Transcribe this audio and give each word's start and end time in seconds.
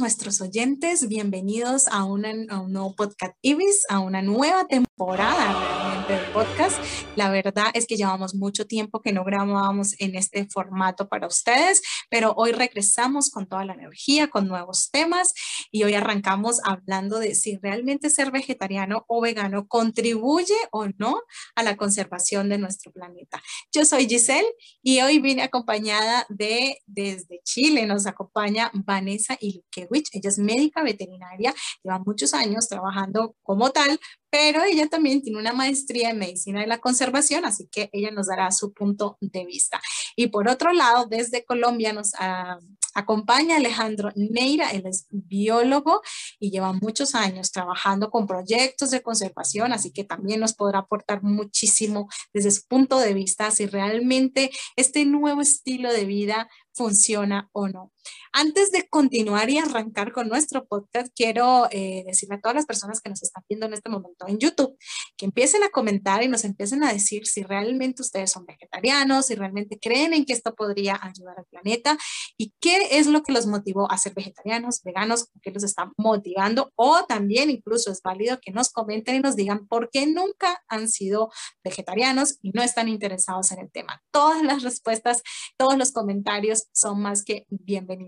nuestros 0.00 0.40
oyentes, 0.40 1.06
bienvenidos 1.08 1.86
a, 1.88 2.04
un 2.04 2.22
nuevo 2.68 2.94
podcast 2.96 3.34
Ibis, 3.42 3.84
a 3.90 4.00
una 4.00 4.22
nueva 4.22 4.66
temporada 4.66 5.89
del 6.10 6.32
podcast. 6.32 6.76
La 7.14 7.30
verdad 7.30 7.70
es 7.74 7.86
que 7.86 7.96
llevamos 7.96 8.34
mucho 8.34 8.66
tiempo 8.66 9.00
que 9.00 9.12
no 9.12 9.24
grabábamos 9.24 9.94
en 10.00 10.16
este 10.16 10.46
formato 10.46 11.08
para 11.08 11.26
ustedes, 11.26 11.82
pero 12.10 12.34
hoy 12.36 12.52
regresamos 12.52 13.30
con 13.30 13.46
toda 13.46 13.64
la 13.64 13.74
energía, 13.74 14.28
con 14.28 14.48
nuevos 14.48 14.90
temas 14.90 15.32
y 15.70 15.84
hoy 15.84 15.94
arrancamos 15.94 16.60
hablando 16.64 17.18
de 17.18 17.34
si 17.34 17.58
realmente 17.58 18.10
ser 18.10 18.32
vegetariano 18.32 19.04
o 19.06 19.20
vegano 19.20 19.68
contribuye 19.68 20.56
o 20.72 20.86
no 20.98 21.20
a 21.54 21.62
la 21.62 21.76
conservación 21.76 22.48
de 22.48 22.58
nuestro 22.58 22.92
planeta. 22.92 23.40
Yo 23.72 23.84
soy 23.84 24.08
Giselle 24.08 24.48
y 24.82 25.00
hoy 25.00 25.20
vine 25.20 25.42
acompañada 25.42 26.26
de 26.28 26.78
desde 26.86 27.40
Chile, 27.44 27.86
nos 27.86 28.06
acompaña 28.06 28.70
Vanessa 28.74 29.36
y 29.40 29.64
ella 29.76 30.28
es 30.28 30.38
médica 30.38 30.82
veterinaria, 30.82 31.54
lleva 31.84 32.00
muchos 32.00 32.34
años 32.34 32.68
trabajando 32.68 33.36
como 33.42 33.70
tal, 33.70 34.00
pero 34.30 34.62
ella 34.64 34.88
también 34.88 35.22
tiene 35.22 35.38
una 35.38 35.52
maestría 35.52 36.10
en 36.10 36.18
medicina 36.18 36.60
de 36.60 36.66
la 36.66 36.78
conservación, 36.78 37.44
así 37.44 37.68
que 37.70 37.90
ella 37.92 38.10
nos 38.10 38.28
dará 38.28 38.50
su 38.50 38.72
punto 38.72 39.18
de 39.20 39.44
vista. 39.44 39.80
Y 40.16 40.28
por 40.28 40.48
otro 40.48 40.72
lado, 40.72 41.06
desde 41.06 41.44
Colombia 41.44 41.92
nos 41.92 42.12
ah, 42.18 42.58
acompaña 42.94 43.56
Alejandro 43.56 44.10
Neira, 44.14 44.70
él 44.70 44.84
es 44.86 45.06
biólogo 45.10 46.02
y 46.38 46.50
lleva 46.50 46.72
muchos 46.72 47.14
años 47.14 47.52
trabajando 47.52 48.10
con 48.10 48.26
proyectos 48.26 48.90
de 48.90 49.02
conservación, 49.02 49.72
así 49.72 49.92
que 49.92 50.04
también 50.04 50.40
nos 50.40 50.54
podrá 50.54 50.80
aportar 50.80 51.22
muchísimo 51.22 52.08
desde 52.32 52.50
su 52.50 52.66
punto 52.66 52.98
de 52.98 53.14
vista 53.14 53.50
si 53.50 53.66
realmente 53.66 54.50
este 54.76 55.04
nuevo 55.04 55.40
estilo 55.40 55.92
de 55.92 56.04
vida 56.04 56.48
funciona 56.72 57.48
o 57.52 57.68
no. 57.68 57.92
Antes 58.32 58.70
de 58.70 58.88
continuar 58.88 59.50
y 59.50 59.58
arrancar 59.58 60.12
con 60.12 60.28
nuestro 60.28 60.64
podcast, 60.66 61.12
quiero 61.14 61.68
eh, 61.70 62.04
decirle 62.06 62.36
a 62.36 62.40
todas 62.40 62.54
las 62.54 62.66
personas 62.66 63.00
que 63.00 63.10
nos 63.10 63.22
están 63.22 63.44
viendo 63.48 63.66
en 63.66 63.74
este 63.74 63.90
momento 63.90 64.26
en 64.28 64.38
YouTube 64.38 64.76
que 65.16 65.26
empiecen 65.26 65.62
a 65.64 65.70
comentar 65.70 66.22
y 66.22 66.28
nos 66.28 66.44
empiecen 66.44 66.84
a 66.84 66.92
decir 66.92 67.26
si 67.26 67.42
realmente 67.42 68.02
ustedes 68.02 68.30
son 68.30 68.46
vegetarianos, 68.46 69.26
si 69.26 69.34
realmente 69.34 69.78
creen 69.80 70.14
en 70.14 70.24
que 70.24 70.32
esto 70.32 70.54
podría 70.54 70.98
ayudar 71.02 71.38
al 71.38 71.44
planeta 71.46 71.98
y 72.36 72.54
qué 72.60 72.98
es 72.98 73.06
lo 73.06 73.22
que 73.22 73.32
los 73.32 73.46
motivó 73.46 73.90
a 73.90 73.98
ser 73.98 74.14
vegetarianos, 74.14 74.82
veganos, 74.82 75.28
qué 75.42 75.50
los 75.50 75.64
está 75.64 75.92
motivando 75.96 76.72
o 76.76 77.04
también 77.04 77.50
incluso 77.50 77.90
es 77.90 78.00
válido 78.00 78.38
que 78.40 78.52
nos 78.52 78.70
comenten 78.70 79.16
y 79.16 79.20
nos 79.20 79.36
digan 79.36 79.66
por 79.66 79.90
qué 79.90 80.06
nunca 80.06 80.62
han 80.68 80.88
sido 80.88 81.30
vegetarianos 81.64 82.38
y 82.42 82.50
no 82.52 82.62
están 82.62 82.88
interesados 82.88 83.52
en 83.52 83.60
el 83.60 83.70
tema. 83.70 84.02
Todas 84.10 84.42
las 84.42 84.62
respuestas, 84.62 85.22
todos 85.56 85.76
los 85.76 85.92
comentarios 85.92 86.68
son 86.72 87.00
más 87.00 87.24
que 87.24 87.46
bienvenidos. 87.48 87.99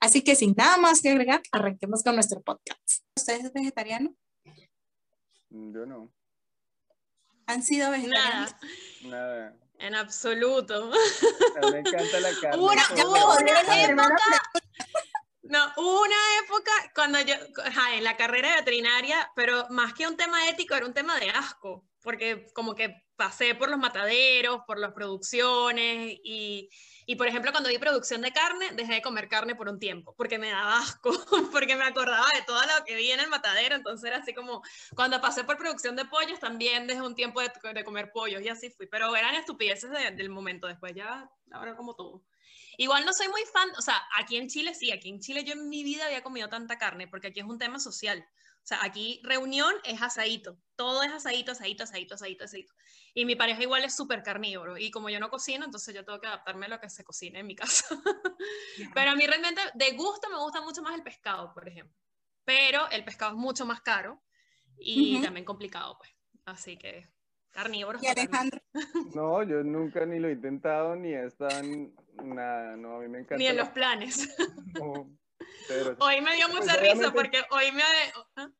Así 0.00 0.22
que 0.22 0.36
sin 0.36 0.54
nada 0.56 0.76
más 0.76 1.02
que 1.02 1.10
agregar, 1.10 1.42
arranquemos 1.52 2.02
con 2.02 2.14
nuestro 2.14 2.40
podcast. 2.42 3.04
¿Usted 3.16 3.44
es 3.44 3.52
vegetariano? 3.52 4.14
Mm, 5.50 5.74
yo 5.74 5.86
no. 5.86 6.12
¿Han 7.46 7.62
sido 7.62 7.90
vegetarianos? 7.90 8.54
Nada. 9.04 9.56
En 9.78 9.94
absoluto. 9.94 10.90
Me 11.72 11.78
encanta 11.78 12.20
la 12.20 12.30
carne. 12.40 12.62
Una, 12.62 12.82
una 12.94 13.82
época, 13.84 14.42
no, 15.42 15.72
una 15.78 16.16
época 16.44 16.72
cuando 16.94 17.20
yo, 17.20 17.34
en 17.94 18.04
la 18.04 18.16
carrera 18.16 18.50
de 18.50 18.56
veterinaria, 18.56 19.30
pero 19.34 19.66
más 19.70 19.94
que 19.94 20.06
un 20.06 20.16
tema 20.16 20.46
ético, 20.48 20.74
era 20.74 20.84
un 20.84 20.92
tema 20.92 21.18
de 21.18 21.30
asco, 21.30 21.86
porque 22.08 22.46
como 22.54 22.74
que 22.74 23.04
pasé 23.16 23.54
por 23.54 23.68
los 23.68 23.78
mataderos, 23.78 24.62
por 24.66 24.78
las 24.78 24.94
producciones 24.94 26.16
y, 26.24 26.70
y 27.04 27.16
por 27.16 27.26
ejemplo, 27.26 27.50
cuando 27.50 27.68
di 27.68 27.76
producción 27.76 28.22
de 28.22 28.32
carne, 28.32 28.70
dejé 28.72 28.94
de 28.94 29.02
comer 29.02 29.28
carne 29.28 29.54
por 29.54 29.68
un 29.68 29.78
tiempo, 29.78 30.14
porque 30.16 30.38
me 30.38 30.48
daba 30.48 30.78
asco, 30.78 31.10
porque 31.52 31.76
me 31.76 31.84
acordaba 31.84 32.26
de 32.34 32.40
todo 32.46 32.62
lo 32.62 32.82
que 32.86 32.96
vi 32.96 33.10
en 33.10 33.20
el 33.20 33.28
matadero, 33.28 33.74
entonces 33.74 34.08
era 34.08 34.20
así 34.20 34.32
como, 34.32 34.62
cuando 34.94 35.20
pasé 35.20 35.44
por 35.44 35.58
producción 35.58 35.96
de 35.96 36.06
pollos, 36.06 36.40
también 36.40 36.86
dejé 36.86 37.02
un 37.02 37.14
tiempo 37.14 37.42
de, 37.42 37.52
de 37.74 37.84
comer 37.84 38.10
pollos 38.10 38.40
y 38.40 38.48
así 38.48 38.70
fui, 38.70 38.86
pero 38.86 39.14
eran 39.14 39.34
estupideces 39.34 39.90
del 39.90 40.30
momento, 40.30 40.66
después 40.66 40.94
ya, 40.94 41.30
ahora 41.52 41.76
como 41.76 41.94
todo. 41.94 42.24
Igual 42.78 43.04
no 43.04 43.12
soy 43.12 43.28
muy 43.28 43.42
fan, 43.52 43.68
o 43.76 43.82
sea, 43.82 44.00
aquí 44.16 44.38
en 44.38 44.48
Chile 44.48 44.72
sí, 44.72 44.92
aquí 44.92 45.10
en 45.10 45.20
Chile 45.20 45.44
yo 45.44 45.52
en 45.52 45.68
mi 45.68 45.84
vida 45.84 46.06
había 46.06 46.22
comido 46.22 46.48
tanta 46.48 46.78
carne, 46.78 47.06
porque 47.06 47.26
aquí 47.26 47.40
es 47.40 47.46
un 47.46 47.58
tema 47.58 47.78
social. 47.78 48.26
O 48.68 48.74
sea, 48.74 48.84
aquí 48.84 49.18
reunión 49.24 49.72
es 49.82 50.02
asadito, 50.02 50.58
todo 50.76 51.02
es 51.02 51.10
asadito, 51.10 51.52
asadito, 51.52 51.84
asadito, 51.84 52.16
asadito, 52.16 52.44
asadito. 52.44 52.74
Y 53.14 53.24
mi 53.24 53.34
pareja 53.34 53.62
igual 53.62 53.82
es 53.82 53.96
súper 53.96 54.22
carnívoro. 54.22 54.76
Y 54.76 54.90
como 54.90 55.08
yo 55.08 55.18
no 55.18 55.30
cocino, 55.30 55.64
entonces 55.64 55.94
yo 55.94 56.04
tengo 56.04 56.20
que 56.20 56.26
adaptarme 56.26 56.66
a 56.66 56.68
lo 56.68 56.78
que 56.78 56.90
se 56.90 57.02
cocina 57.02 57.38
en 57.38 57.46
mi 57.46 57.56
casa. 57.56 57.98
Pero 58.92 59.10
a 59.10 59.14
mí 59.14 59.26
realmente 59.26 59.62
de 59.72 59.92
gusto 59.92 60.28
me 60.28 60.36
gusta 60.36 60.60
mucho 60.60 60.82
más 60.82 60.94
el 60.94 61.02
pescado, 61.02 61.54
por 61.54 61.66
ejemplo. 61.66 61.96
Pero 62.44 62.90
el 62.90 63.06
pescado 63.06 63.32
es 63.32 63.38
mucho 63.38 63.64
más 63.64 63.80
caro 63.80 64.22
y 64.76 65.18
también 65.22 65.46
complicado, 65.46 65.96
pues. 65.96 66.10
Así 66.44 66.76
que 66.76 67.08
carnívoro. 67.48 67.98
¿Y 68.02 68.06
Alejandro? 68.08 68.60
No, 69.14 69.42
yo 69.44 69.64
nunca 69.64 70.04
ni 70.04 70.18
lo 70.18 70.28
he 70.28 70.32
intentado, 70.32 70.94
ni 70.94 71.14
están 71.14 71.94
nada, 72.22 72.76
no, 72.76 72.96
a 72.96 73.00
mí 73.00 73.08
me 73.08 73.20
encanta. 73.20 73.38
Ni 73.38 73.46
en 73.46 73.56
los 73.56 73.70
planes. 73.70 74.28
Hoy 75.98 76.20
me 76.20 76.34
dio 76.36 76.46
pues 76.48 76.60
mucha 76.60 76.76
risa 76.80 77.12
porque 77.12 77.38
hoy 77.50 77.72
me... 77.72 77.82
¿ah? 78.36 78.50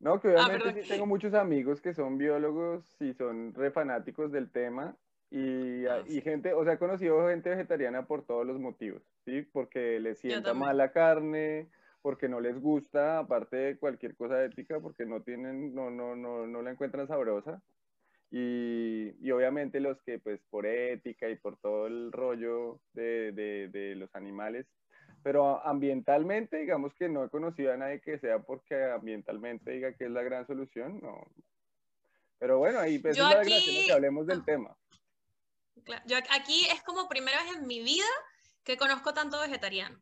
No, 0.00 0.20
que 0.20 0.28
ah, 0.36 0.46
obviamente 0.46 0.82
sí 0.82 0.88
tengo 0.88 1.06
muchos 1.06 1.34
amigos 1.34 1.80
que 1.80 1.94
son 1.94 2.18
biólogos 2.18 2.84
y 3.00 3.14
son 3.14 3.54
re 3.54 3.70
fanáticos 3.70 4.32
del 4.32 4.50
tema 4.50 4.96
y, 5.30 5.86
ah, 5.86 6.02
y 6.06 6.20
gente, 6.20 6.52
o 6.52 6.62
sea, 6.64 6.74
he 6.74 6.78
conocido 6.78 7.28
gente 7.28 7.50
vegetariana 7.50 8.06
por 8.06 8.24
todos 8.26 8.46
los 8.46 8.60
motivos, 8.60 9.02
¿sí? 9.24 9.42
Porque 9.52 9.98
les 10.00 10.18
sienta 10.18 10.52
mal 10.54 10.76
la 10.76 10.92
carne, 10.92 11.70
porque 12.02 12.28
no 12.28 12.38
les 12.38 12.60
gusta, 12.60 13.18
aparte 13.18 13.56
de 13.56 13.78
cualquier 13.78 14.14
cosa 14.14 14.44
ética, 14.44 14.78
porque 14.80 15.06
no 15.06 15.22
tienen, 15.22 15.74
no, 15.74 15.90
no, 15.90 16.14
no, 16.14 16.46
no 16.46 16.62
la 16.62 16.70
encuentran 16.70 17.08
sabrosa. 17.08 17.62
Y, 18.30 19.14
y, 19.20 19.30
obviamente 19.30 19.80
los 19.80 20.02
que 20.02 20.18
pues 20.18 20.42
por 20.50 20.66
ética 20.66 21.28
y 21.28 21.36
por 21.36 21.56
todo 21.56 21.86
el 21.86 22.12
rollo 22.12 22.80
de, 22.92 23.32
de, 23.32 23.68
de 23.68 23.94
los 23.94 24.14
animales 24.14 24.66
pero 25.24 25.66
ambientalmente, 25.66 26.58
digamos 26.58 26.92
que 26.94 27.08
no 27.08 27.24
he 27.24 27.30
conocido 27.30 27.72
a 27.72 27.78
nadie 27.78 28.02
que 28.02 28.18
sea 28.18 28.40
porque 28.40 28.92
ambientalmente 28.92 29.70
diga 29.70 29.94
que 29.94 30.04
es 30.04 30.10
la 30.10 30.22
gran 30.22 30.46
solución, 30.46 31.00
no. 31.00 31.26
Pero 32.38 32.58
bueno, 32.58 32.78
ahí 32.78 32.98
pues, 32.98 33.16
es 33.16 33.24
la 33.24 33.40
que 33.42 33.90
hablemos 33.90 34.26
del 34.26 34.44
tema. 34.44 34.76
Yo 36.04 36.18
aquí 36.30 36.66
es 36.66 36.82
como 36.82 37.08
primera 37.08 37.42
vez 37.42 37.56
en 37.56 37.66
mi 37.66 37.82
vida 37.82 38.04
que 38.64 38.76
conozco 38.76 39.14
tanto 39.14 39.40
vegetariano. 39.40 39.98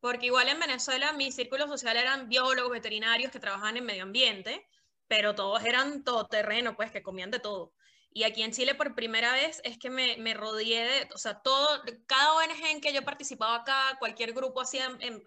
Porque 0.00 0.26
igual 0.26 0.48
en 0.48 0.58
Venezuela 0.58 1.12
mi 1.12 1.30
círculo 1.30 1.68
social 1.68 1.98
eran 1.98 2.30
biólogos, 2.30 2.72
veterinarios 2.72 3.30
que 3.30 3.40
trabajaban 3.40 3.76
en 3.76 3.84
medio 3.84 4.04
ambiente, 4.04 4.66
pero 5.08 5.34
todos 5.34 5.62
eran 5.62 6.04
todoterreno, 6.04 6.74
pues 6.74 6.90
que 6.90 7.02
comían 7.02 7.30
de 7.30 7.38
todo. 7.38 7.74
Y 8.16 8.22
aquí 8.22 8.44
en 8.44 8.52
Chile 8.52 8.76
por 8.76 8.94
primera 8.94 9.32
vez 9.32 9.60
es 9.64 9.76
que 9.76 9.90
me, 9.90 10.16
me 10.18 10.34
rodeé 10.34 10.84
de, 10.84 11.08
o 11.12 11.18
sea, 11.18 11.40
todo, 11.42 11.82
cada 12.06 12.34
ONG 12.34 12.64
en 12.70 12.80
que 12.80 12.92
yo 12.92 13.04
participaba 13.04 13.56
acá, 13.56 13.96
cualquier 13.98 14.32
grupo 14.32 14.60
así 14.60 14.78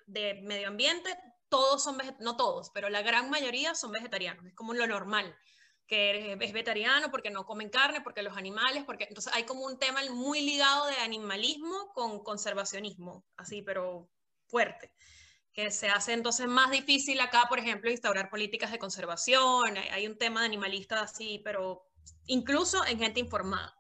de 0.05 0.35
medio 0.35 0.69
ambiente, 0.69 1.13
todos 1.49 1.83
son, 1.83 1.97
no 2.21 2.37
todos, 2.37 2.71
pero 2.73 2.87
la 2.89 3.01
gran 3.01 3.29
mayoría 3.29 3.75
son 3.75 3.91
vegetarianos, 3.91 4.45
es 4.45 4.55
como 4.55 4.73
lo 4.73 4.87
normal, 4.87 5.37
que 5.85 6.31
es 6.31 6.53
vegetariano 6.53 7.11
porque 7.11 7.29
no 7.29 7.45
comen 7.45 7.69
carne, 7.69 7.99
porque 7.99 8.21
los 8.21 8.37
animales, 8.37 8.85
porque 8.85 9.03
entonces 9.03 9.33
hay 9.35 9.43
como 9.43 9.65
un 9.65 9.77
tema 9.77 10.01
muy 10.09 10.39
ligado 10.39 10.87
de 10.87 10.95
animalismo 10.95 11.91
con 11.93 12.23
conservacionismo, 12.23 13.25
así, 13.35 13.61
pero 13.61 14.09
fuerte 14.47 14.93
que 15.51 15.71
se 15.71 15.89
hace 15.89 16.13
entonces 16.13 16.47
más 16.47 16.69
difícil 16.69 17.19
acá, 17.19 17.45
por 17.49 17.57
ejemplo, 17.57 17.89
instaurar 17.89 18.29
políticas 18.29 18.71
de 18.71 18.77
conservación, 18.77 19.75
hay 19.91 20.05
un 20.05 20.15
tema 20.15 20.41
de 20.41 20.45
animalistas 20.45 21.01
así, 21.01 21.41
pero 21.43 21.86
incluso 22.25 22.85
en 22.85 23.00
gente 23.00 23.19
informada. 23.19 23.73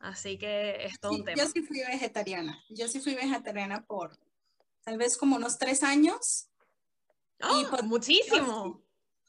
Así 0.00 0.38
que 0.38 0.84
es 0.84 1.00
todo 1.00 1.12
un 1.12 1.24
tema. 1.24 1.42
Yo 1.42 1.48
sí 1.48 1.62
fui 1.62 1.80
vegetariana. 1.80 2.62
Yo 2.68 2.88
sí 2.88 3.00
fui 3.00 3.14
vegetariana 3.14 3.84
por 3.84 4.18
tal 4.84 4.96
vez 4.96 5.16
como 5.16 5.36
unos 5.36 5.58
tres 5.58 5.82
años. 5.82 6.48
Oh, 7.42 7.60
y 7.60 7.82
muchísimo. 7.84 8.82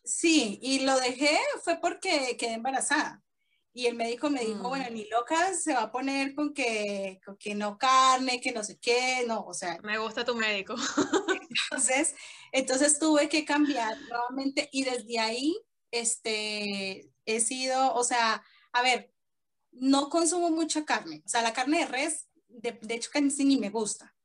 Sí, 0.04 0.60
y 0.62 0.80
lo 0.80 1.00
dejé 1.00 1.38
fue 1.64 1.80
porque 1.82 2.38
quedé 2.38 2.54
embarazada. 2.54 3.24
Y 3.72 3.86
el 3.86 3.96
médico 3.96 4.30
me 4.30 4.44
dijo, 4.44 4.68
bueno, 4.68 4.86
mm. 4.90 4.94
ni 4.94 5.06
loca 5.10 5.54
se 5.54 5.74
va 5.74 5.84
a 5.84 5.92
poner 5.92 6.34
con 6.34 6.54
que, 6.54 7.20
con 7.24 7.38
que 7.38 7.54
no 7.54 7.78
carne, 7.78 8.42
que 8.42 8.52
no 8.52 8.64
sé 8.64 8.80
qué, 8.80 9.24
no, 9.28 9.42
o 9.42 9.54
sea. 9.54 9.80
Me 9.84 9.98
gusta 9.98 10.26
tu 10.26 10.36
médico. 10.36 10.76
Entonces, 11.50 12.16
entonces 12.52 13.00
tuve 13.00 13.28
que 13.28 13.44
cambiar 13.46 13.98
nuevamente 14.02 14.70
y 14.72 14.84
desde 14.84 15.20
ahí, 15.20 15.60
este, 15.92 17.12
he 17.36 17.40
sido, 17.40 17.94
o 17.94 18.04
sea, 18.04 18.44
a 18.72 18.82
ver, 18.82 19.14
no 19.72 20.10
consumo 20.10 20.50
mucha 20.50 20.86
carne, 20.86 21.22
o 21.26 21.30
sea, 21.30 21.42
la 21.42 21.54
carne 21.54 21.80
de 21.80 21.86
res, 21.86 22.28
de, 22.48 22.78
hecho, 22.90 23.10
casi 23.12 23.46
ni 23.46 23.58
me 23.58 23.70
gusta. 23.70 24.16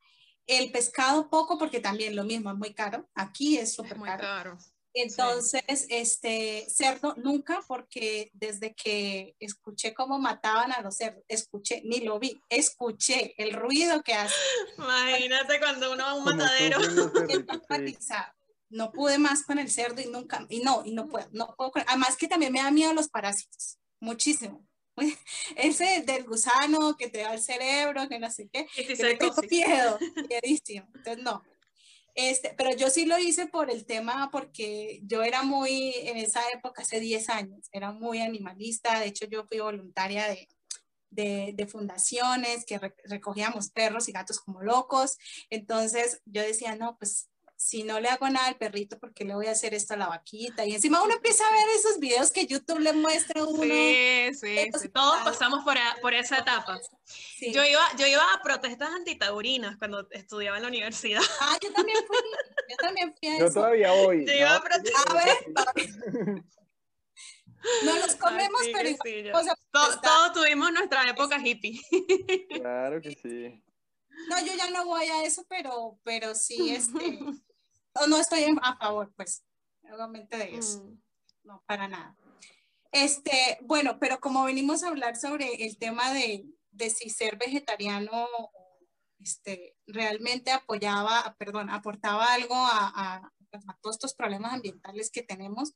El 0.46 0.70
pescado 0.72 1.30
poco 1.30 1.58
porque 1.58 1.80
también 1.80 2.16
lo 2.16 2.24
mismo, 2.24 2.50
es 2.50 2.56
muy 2.56 2.74
caro. 2.74 3.08
Aquí 3.14 3.56
es 3.56 3.72
súper 3.72 3.98
caro. 3.98 4.58
Entonces, 4.96 5.86
este 5.88 6.66
cerdo 6.68 7.14
nunca, 7.16 7.60
porque 7.66 8.30
desde 8.32 8.74
que 8.74 9.34
escuché 9.40 9.92
cómo 9.92 10.20
mataban 10.20 10.70
a 10.70 10.82
los 10.82 10.96
cerdos, 10.96 11.24
escuché, 11.26 11.82
ni 11.84 12.00
lo 12.00 12.20
vi, 12.20 12.40
escuché 12.48 13.34
el 13.38 13.54
ruido 13.54 14.02
que 14.02 14.14
hace. 14.14 14.34
Imagínate 14.78 15.58
cuando 15.58 15.92
uno 15.92 16.04
va 16.04 16.10
a 16.10 16.14
un 16.14 16.24
matadero. 16.24 16.78
No 18.74 18.92
pude 18.92 19.18
más 19.18 19.44
con 19.44 19.58
el 19.58 19.70
cerdo 19.70 20.00
y 20.00 20.06
nunca, 20.06 20.44
y 20.48 20.60
no, 20.60 20.82
y 20.84 20.92
no 20.92 21.08
puedo, 21.08 21.28
no 21.32 21.54
puedo. 21.56 21.72
Además 21.86 22.16
que 22.16 22.28
también 22.28 22.52
me 22.52 22.62
da 22.62 22.70
miedo 22.70 22.92
los 22.92 23.08
parásitos, 23.08 23.78
muchísimo. 24.00 24.66
Ese 25.56 26.02
del 26.06 26.24
gusano 26.24 26.96
que 26.96 27.08
te 27.08 27.18
da 27.18 27.34
el 27.34 27.40
cerebro, 27.40 28.08
que 28.08 28.18
no 28.18 28.30
sé 28.30 28.48
qué. 28.52 28.66
Que 28.74 28.96
tengo 28.96 29.34
miedo, 29.50 29.98
Entonces, 30.42 31.18
no, 31.22 31.42
este, 32.14 32.54
pero 32.56 32.74
yo 32.76 32.90
sí 32.90 33.06
lo 33.06 33.18
hice 33.18 33.46
por 33.46 33.70
el 33.70 33.86
tema, 33.86 34.30
porque 34.30 35.00
yo 35.04 35.22
era 35.22 35.42
muy, 35.42 35.94
en 35.96 36.16
esa 36.16 36.40
época, 36.52 36.82
hace 36.82 37.00
10 37.00 37.28
años, 37.28 37.68
era 37.72 37.90
muy 37.90 38.20
animalista. 38.20 39.00
De 39.00 39.06
hecho, 39.06 39.26
yo 39.26 39.44
fui 39.46 39.58
voluntaria 39.58 40.28
de, 40.28 40.48
de, 41.10 41.52
de, 41.54 41.66
fundaciones 41.66 42.64
que 42.66 42.80
recogíamos 43.04 43.70
perros 43.70 44.08
y 44.08 44.12
gatos 44.12 44.40
como 44.40 44.62
locos. 44.62 45.18
Entonces 45.50 46.22
yo 46.24 46.42
decía, 46.42 46.76
no, 46.76 46.96
pues 46.98 47.28
si 47.64 47.82
no 47.82 47.98
le 47.98 48.10
hago 48.10 48.28
nada 48.28 48.48
al 48.48 48.56
perrito, 48.56 48.98
¿por 48.98 49.14
qué 49.14 49.24
le 49.24 49.34
voy 49.34 49.46
a 49.46 49.52
hacer 49.52 49.72
esto 49.72 49.94
a 49.94 49.96
la 49.96 50.06
vaquita? 50.06 50.66
Y 50.66 50.74
encima 50.74 51.02
uno 51.02 51.14
empieza 51.14 51.48
a 51.48 51.50
ver 51.50 51.64
esos 51.74 51.98
videos 51.98 52.30
que 52.30 52.46
YouTube 52.46 52.80
le 52.80 52.92
muestra 52.92 53.40
a 53.40 53.46
uno. 53.46 53.62
Sí, 53.62 54.28
sí, 54.34 54.70
sí. 54.82 54.88
todos 54.90 55.22
pasamos 55.24 55.64
por, 55.64 55.74
por 56.02 56.12
esa 56.12 56.40
etapa. 56.40 56.78
Yo, 57.40 57.64
iba, 57.64 57.80
yo 57.96 58.06
iba 58.06 58.22
a 58.34 58.42
protestas 58.42 58.90
antitaurinas 58.90 59.78
cuando 59.78 60.06
estudiaba 60.10 60.58
en 60.58 60.64
la 60.64 60.68
universidad. 60.68 61.22
Ah, 61.40 61.56
yo 61.62 61.72
también 61.72 61.96
fui, 62.06 62.18
yo 62.68 62.76
también 62.76 63.14
fui 63.18 63.28
a 63.30 63.38
Yo 63.38 63.50
todavía 63.50 63.92
voy. 63.92 64.26
Yo 64.26 64.32
iba 64.34 64.56
a 64.56 64.60
protestas. 64.62 65.06
A 65.06 65.14
ver, 65.14 65.34
no 67.82 67.98
los 67.98 68.14
comemos, 68.16 68.60
pero 68.74 68.90
todos 69.72 70.32
tuvimos 70.34 70.70
nuestra 70.70 71.08
época 71.08 71.40
hippie. 71.42 71.80
Claro 72.60 73.00
que 73.00 73.12
sí. 73.12 73.64
No, 74.28 74.40
yo 74.44 74.52
ya 74.54 74.70
no 74.70 74.84
voy 74.84 75.06
a 75.06 75.24
eso, 75.24 75.44
pero, 75.48 75.98
pero 76.02 76.34
sí, 76.34 76.74
este, 76.74 77.18
no, 77.94 78.06
no 78.06 78.18
estoy 78.18 78.44
a 78.62 78.76
favor, 78.76 79.12
pues, 79.16 79.44
obviamente 79.82 80.36
de 80.36 80.56
eso. 80.56 80.82
Mm. 80.82 81.02
No, 81.44 81.62
para 81.66 81.88
nada. 81.88 82.16
Este, 82.90 83.58
bueno, 83.62 83.98
pero 83.98 84.20
como 84.20 84.44
venimos 84.44 84.82
a 84.82 84.88
hablar 84.88 85.16
sobre 85.16 85.66
el 85.66 85.76
tema 85.78 86.12
de, 86.12 86.46
de 86.70 86.90
si 86.90 87.10
ser 87.10 87.36
vegetariano 87.36 88.28
este, 89.20 89.76
realmente 89.86 90.50
apoyaba, 90.52 91.34
perdón, 91.38 91.70
aportaba 91.70 92.32
algo 92.32 92.54
a, 92.54 92.92
a, 92.94 93.16
a, 93.52 93.78
todos 93.80 93.96
estos 93.96 94.14
problemas 94.14 94.52
ambientales 94.52 95.10
que 95.10 95.22
tenemos, 95.22 95.72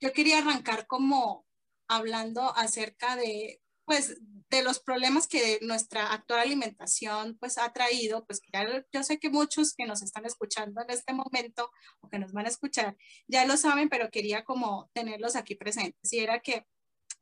yo 0.00 0.12
quería 0.12 0.38
arrancar 0.38 0.86
como 0.86 1.46
hablando 1.88 2.54
acerca 2.56 3.16
de 3.16 3.61
pues 3.84 4.16
de 4.50 4.62
los 4.62 4.80
problemas 4.80 5.26
que 5.26 5.58
nuestra 5.62 6.12
actual 6.12 6.40
alimentación 6.40 7.36
pues 7.40 7.56
ha 7.56 7.72
traído, 7.72 8.24
pues 8.26 8.40
ya, 8.52 8.84
yo 8.92 9.02
sé 9.02 9.18
que 9.18 9.30
muchos 9.30 9.74
que 9.74 9.86
nos 9.86 10.02
están 10.02 10.26
escuchando 10.26 10.82
en 10.82 10.90
este 10.90 11.14
momento 11.14 11.70
o 12.00 12.08
que 12.08 12.18
nos 12.18 12.32
van 12.32 12.44
a 12.44 12.50
escuchar 12.50 12.96
ya 13.26 13.46
lo 13.46 13.56
saben, 13.56 13.88
pero 13.88 14.10
quería 14.10 14.44
como 14.44 14.90
tenerlos 14.92 15.36
aquí 15.36 15.54
presentes. 15.54 16.12
Y 16.12 16.18
era 16.18 16.40
que 16.40 16.66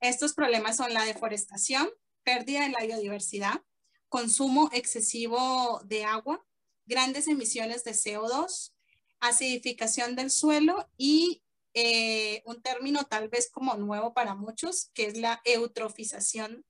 estos 0.01 0.35
problemas 0.35 0.77
son 0.77 0.93
la 0.93 1.05
deforestación, 1.05 1.89
pérdida 2.25 2.63
de 2.63 2.71
la 2.71 2.85
biodiversidad, 2.85 3.63
consumo 4.09 4.69
excesivo 4.73 5.81
de 5.85 6.05
agua, 6.05 6.45
grandes 6.87 7.29
emisiones 7.29 7.85
de 7.85 7.93
CO2, 7.93 8.73
acidificación 9.21 10.17
del 10.17 10.31
suelo 10.31 10.89
y 10.97 11.43
eh, 11.75 12.43
un 12.45 12.63
término 12.63 13.05
tal 13.05 13.29
vez 13.29 13.51
como 13.51 13.75
nuevo 13.75 14.13
para 14.15 14.35
muchos, 14.35 14.91
que 14.95 15.07
es 15.07 15.17
la 15.17 15.41
eutrofización 15.45 16.65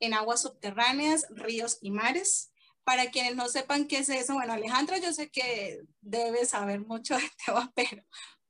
en 0.00 0.14
aguas 0.14 0.42
subterráneas, 0.42 1.26
ríos 1.30 1.78
y 1.80 1.90
mares. 1.90 2.52
Para 2.84 3.10
quienes 3.10 3.36
no 3.36 3.48
sepan 3.48 3.86
qué 3.86 3.98
es 3.98 4.08
eso, 4.08 4.34
bueno, 4.34 4.52
Alejandro, 4.52 4.96
yo 4.96 5.12
sé 5.12 5.30
que 5.30 5.82
debe 6.00 6.44
saber 6.46 6.80
mucho 6.80 7.16
de 7.16 7.30
tema, 7.46 7.72
pero 7.76 8.02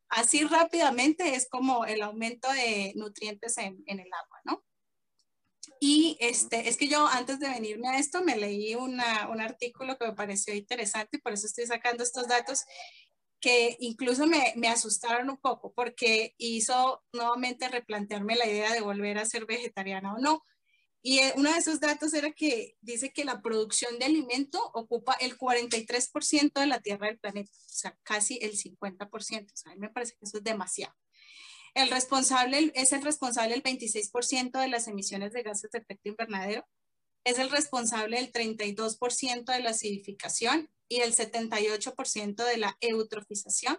así 0.09 0.45
rápidamente 0.45 1.35
es 1.35 1.49
como 1.49 1.85
el 1.85 2.03
aumento 2.03 2.51
de 2.51 2.93
nutrientes 2.97 3.59
en, 3.59 3.83
en 3.87 4.01
el 4.01 4.09
agua, 4.13 4.41
¿no? 4.45 4.65
Y 5.85 6.17
este, 6.21 6.69
es 6.69 6.77
que 6.77 6.89
yo 6.89 7.07
antes 7.07 7.41
de 7.41 7.49
venirme 7.49 7.89
a 7.89 7.99
esto 7.99 8.23
me 8.23 8.37
leí 8.37 8.75
una, 8.75 9.29
un 9.29 9.41
artículo 9.41 9.99
que 9.99 10.07
me 10.07 10.13
pareció 10.13 10.55
interesante 10.55 11.17
y 11.17 11.21
por 11.21 11.33
eso 11.33 11.47
estoy 11.47 11.67
sacando 11.67 12.05
estos 12.05 12.29
datos 12.29 12.65
que 13.43 13.77
incluso 13.81 14.27
me, 14.27 14.55
me, 14.57 14.69
asustaron 14.69 15.29
un 15.29 15.37
poco 15.37 15.75
porque 15.75 16.35
hizo 16.39 17.03
nuevamente 17.13 17.69
replantearme 17.69 18.37
la 18.37 18.47
idea 18.47 18.73
de 18.73 18.81
volver 18.81 19.19
a 19.19 19.27
ser 19.27 19.47
vegetariana 19.47 20.15
o 20.15 20.19
no. 20.19 20.45
Y 21.03 21.19
eh, 21.19 21.35
uno 21.37 21.53
de 21.53 21.59
esos 21.59 21.81
datos 21.81 22.15
era 22.15 22.31
que 22.31 22.77
dice 22.81 23.13
que 23.13 23.25
la 23.25 23.43
producción 23.43 23.99
de 23.99 24.05
alimento 24.05 24.71
ocupa 24.73 25.15
el 25.15 25.37
43% 25.37 26.61
de 26.61 26.67
la 26.67 26.81
tierra 26.81 27.09
del 27.09 27.19
planeta, 27.19 27.51
o 27.53 27.69
sea, 27.69 27.99
casi 28.05 28.39
el 28.41 28.53
50%. 28.53 29.11
O 29.11 29.57
sea, 29.57 29.73
a 29.73 29.75
mí 29.75 29.81
me 29.81 29.91
parece 29.91 30.13
que 30.13 30.25
eso 30.25 30.39
es 30.39 30.45
demasiado. 30.45 30.95
El 31.75 31.91
responsable 31.91 32.71
es 32.77 32.93
el 32.93 33.03
responsable 33.03 33.55
del 33.55 33.65
26% 33.65 34.61
de 34.61 34.69
las 34.69 34.87
emisiones 34.87 35.33
de 35.33 35.43
gases 35.43 35.71
de 35.73 35.81
efecto 35.81 36.09
invernadero, 36.09 36.65
es 37.25 37.39
el 37.39 37.51
responsable 37.51 38.17
del 38.17 38.33
32% 38.33 39.45
de 39.45 39.61
la 39.61 39.71
acidificación 39.71 40.71
y 40.89 41.01
el 41.01 41.15
78% 41.15 42.45
de 42.45 42.57
la 42.57 42.77
eutrofización, 42.81 43.79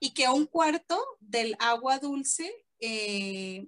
y 0.00 0.14
que 0.14 0.28
un 0.28 0.46
cuarto 0.46 1.02
del 1.20 1.56
agua 1.58 1.98
dulce 1.98 2.52
eh, 2.78 3.66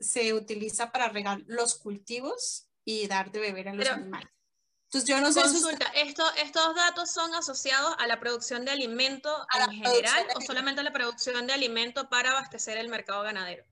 se 0.00 0.32
utiliza 0.32 0.90
para 0.90 1.08
regar 1.08 1.42
los 1.46 1.76
cultivos 1.76 2.68
y 2.84 3.06
dar 3.06 3.30
de 3.30 3.40
beber 3.40 3.68
a 3.68 3.74
los 3.74 3.88
animales. 3.88 4.30
Entonces, 4.84 5.08
yo 5.08 5.20
no 5.20 5.30
sé. 5.30 5.42
Consulta, 5.42 5.84
¿esto, 5.94 6.24
¿estos 6.42 6.74
datos 6.74 7.10
son 7.10 7.34
asociados 7.34 7.94
a 7.98 8.06
la 8.06 8.18
producción 8.18 8.64
de 8.64 8.70
alimento 8.70 9.30
en 9.54 9.70
general 9.72 10.26
o 10.34 10.40
solamente 10.40 10.80
a 10.80 10.84
la 10.84 10.92
producción 10.94 11.46
de 11.46 11.52
alimento 11.52 12.08
para 12.08 12.30
abastecer 12.30 12.78
el 12.78 12.88
mercado 12.88 13.22
ganadero? 13.22 13.66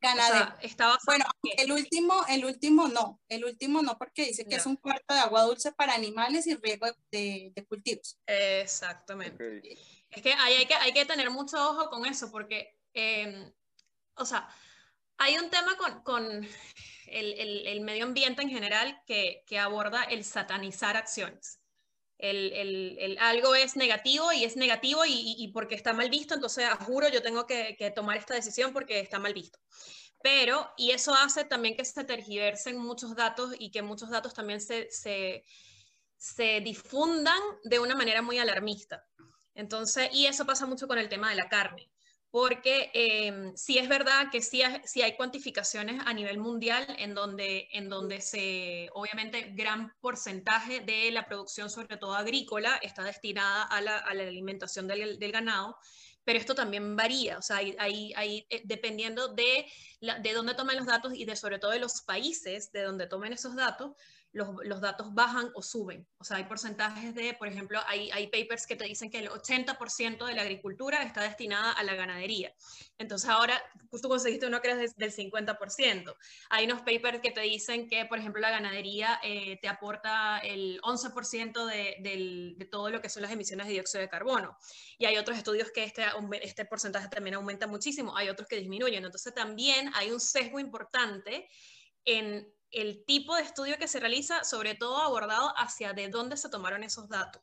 Ganadero. 0.00 0.54
bueno, 1.06 1.24
el 1.56 1.72
último, 1.72 2.24
el 2.28 2.44
último 2.44 2.88
no, 2.88 3.20
el 3.28 3.44
último 3.44 3.82
no, 3.82 3.96
porque 3.98 4.26
dice 4.26 4.46
que 4.46 4.56
es 4.56 4.66
un 4.66 4.76
cuarto 4.76 5.14
de 5.14 5.20
agua 5.20 5.42
dulce 5.42 5.72
para 5.72 5.94
animales 5.94 6.46
y 6.46 6.54
riego 6.54 6.86
de, 7.10 7.52
de 7.54 7.66
cultivos. 7.66 8.18
Exactamente. 8.26 9.78
Es 10.10 10.22
que 10.22 10.32
hay, 10.34 10.66
que 10.66 10.74
hay 10.74 10.92
que 10.92 11.06
tener 11.06 11.30
mucho 11.30 11.56
ojo 11.56 11.88
con 11.88 12.06
eso, 12.06 12.30
porque, 12.30 12.78
em, 12.92 13.52
o 14.14 14.26
sea, 14.26 14.48
hay 15.18 15.38
un 15.38 15.50
tema 15.50 15.76
con, 15.76 16.02
con 16.02 16.48
el, 17.06 17.32
el, 17.38 17.66
el, 17.66 17.80
medio 17.80 18.04
ambiente 18.04 18.42
en 18.42 18.50
general 18.50 19.02
que, 19.06 19.44
que 19.46 19.58
aborda 19.58 20.04
el 20.04 20.24
satanizar 20.24 20.96
acciones. 20.96 21.60
El, 22.18 22.52
el, 22.98 23.18
algo 23.20 23.54
es 23.54 23.76
negativo 23.76 24.32
y 24.32 24.44
es 24.44 24.56
negativo 24.56 25.02
y, 25.06 25.48
porque 25.52 25.74
está 25.74 25.92
mal 25.92 26.08
visto, 26.08 26.34
entonces 26.34 26.66
juro 26.86 27.08
yo 27.08 27.22
tengo 27.22 27.46
que, 27.46 27.76
que, 27.78 27.90
tomar 27.90 28.16
esta 28.16 28.34
decisión 28.34 28.72
porque 28.72 29.00
está 29.00 29.18
mal 29.18 29.34
visto. 29.34 29.58
Pero, 30.22 30.72
y 30.76 30.92
eso 30.92 31.14
hace 31.14 31.44
también 31.44 31.76
que 31.76 31.84
se 31.84 32.04
tergiversen 32.04 32.78
muchos 32.78 33.14
datos 33.14 33.54
y 33.58 33.70
que 33.70 33.82
muchos 33.82 34.10
datos 34.10 34.32
también 34.32 34.60
se, 34.60 34.90
se, 34.90 35.44
se 36.16 36.60
difundan 36.62 37.40
de 37.64 37.78
una 37.78 37.94
manera 37.94 38.22
muy 38.22 38.38
alarmista. 38.38 39.04
Entonces, 39.54 40.08
y 40.12 40.26
eso 40.26 40.46
pasa 40.46 40.66
mucho 40.66 40.88
con 40.88 40.98
el 40.98 41.08
tema 41.08 41.30
de 41.30 41.36
la 41.36 41.48
carne 41.48 41.90
porque 42.30 42.90
eh, 42.92 43.52
sí 43.54 43.78
es 43.78 43.88
verdad 43.88 44.30
que 44.30 44.42
sí, 44.42 44.62
sí, 44.84 45.02
hay 45.02 45.16
cuantificaciones 45.16 46.02
a 46.04 46.12
nivel 46.12 46.38
mundial 46.38 46.86
en 46.98 47.14
donde, 47.14 47.68
en 47.72 47.88
donde 47.88 48.20
se, 48.20 48.88
obviamente, 48.92 49.52
gran 49.54 49.92
porcentaje 50.00 50.80
de 50.80 51.10
la 51.12 51.26
producción, 51.26 51.70
sobre 51.70 51.96
todo 51.96 52.14
agrícola, 52.14 52.76
está 52.82 53.04
destinada 53.04 53.62
a 53.64 53.80
la, 53.80 53.98
a 53.98 54.14
la 54.14 54.24
alimentación 54.24 54.86
del, 54.86 55.18
del, 55.18 55.32
ganado, 55.32 55.78
pero 56.24 56.38
esto 56.38 56.54
también 56.54 56.96
varía, 56.96 57.38
o 57.38 57.42
sea, 57.42 57.58
hay, 57.58 57.76
hay, 57.78 58.12
hay 58.16 58.46
eh, 58.50 58.62
dependiendo 58.64 59.28
de, 59.28 59.66
la, 60.00 60.18
de 60.18 60.32
dónde 60.32 60.54
tomen 60.54 60.76
los 60.76 60.86
datos 60.86 61.14
y 61.14 61.24
de 61.24 61.36
sobre 61.36 61.58
todo 61.58 61.70
de 61.70 61.78
los 61.78 62.02
países 62.02 62.72
de 62.72 62.82
donde 62.82 63.06
tomen 63.06 63.32
esos 63.32 63.54
datos, 63.54 63.92
los, 64.36 64.80
datos 64.80 65.14
bajan 65.14 65.50
o 65.54 65.62
suben. 65.62 66.06
O 66.18 66.24
sea, 66.24 66.36
hay 66.36 66.44
porcentajes 66.44 67.14
de, 67.14 67.34
por 67.34 67.48
ejemplo, 67.48 67.80
hay, 67.86 68.10
hay 68.10 68.26
papers 68.26 68.66
que 68.66 68.76
te 68.76 68.84
dicen 68.84 69.10
que 69.10 69.18
el 69.18 69.30
80% 69.30 70.26
de 70.26 70.34
la 70.34 70.42
agricultura 70.42 71.02
está 71.02 71.22
destinada 71.22 71.72
a 71.72 71.82
la 71.82 71.94
ganadería. 71.94 72.54
Entonces 72.98 73.30
ahora 73.30 73.62
tú 73.90 74.08
conseguiste 74.08 74.46
uno 74.46 74.60
que 74.60 74.70
es 74.70 74.96
del 74.96 75.12
50%. 75.12 76.14
Hay 76.50 76.64
unos 76.66 76.80
papers 76.80 77.20
que 77.20 77.30
te 77.30 77.40
dicen 77.40 77.88
que, 77.88 78.04
por 78.04 78.18
ejemplo, 78.18 78.40
la 78.42 78.50
ganadería 78.50 79.18
eh, 79.22 79.58
te 79.60 79.68
aporta 79.68 80.38
el 80.38 80.80
11% 80.82 81.64
de, 81.66 81.96
de, 82.58 82.66
todo 82.66 82.90
lo 82.90 83.00
que 83.00 83.08
son 83.08 83.22
las 83.22 83.32
emisiones 83.32 83.66
de 83.66 83.72
dióxido 83.72 84.02
de 84.02 84.08
carbono. 84.08 84.58
Y 84.98 85.06
hay 85.06 85.16
otros 85.16 85.38
estudios 85.38 85.70
que 85.70 85.84
este, 85.84 86.04
este 86.42 86.66
porcentaje 86.66 87.08
también 87.08 87.36
aumenta 87.36 87.66
muchísimo, 87.66 88.14
hay 88.16 88.28
otros 88.28 88.46
que 88.48 88.56
disminuyen. 88.56 89.04
Entonces 89.04 89.32
también 89.32 89.90
hay 89.94 90.10
un 90.10 90.20
sesgo 90.20 90.60
importante 90.60 91.48
en 92.04 92.48
el 92.76 93.04
tipo 93.04 93.34
de 93.34 93.42
estudio 93.42 93.78
que 93.78 93.88
se 93.88 94.00
realiza, 94.00 94.44
sobre 94.44 94.74
todo 94.74 94.98
abordado 94.98 95.52
hacia 95.56 95.94
de 95.94 96.08
dónde 96.08 96.36
se 96.36 96.50
tomaron 96.50 96.84
esos 96.84 97.08
datos. 97.08 97.42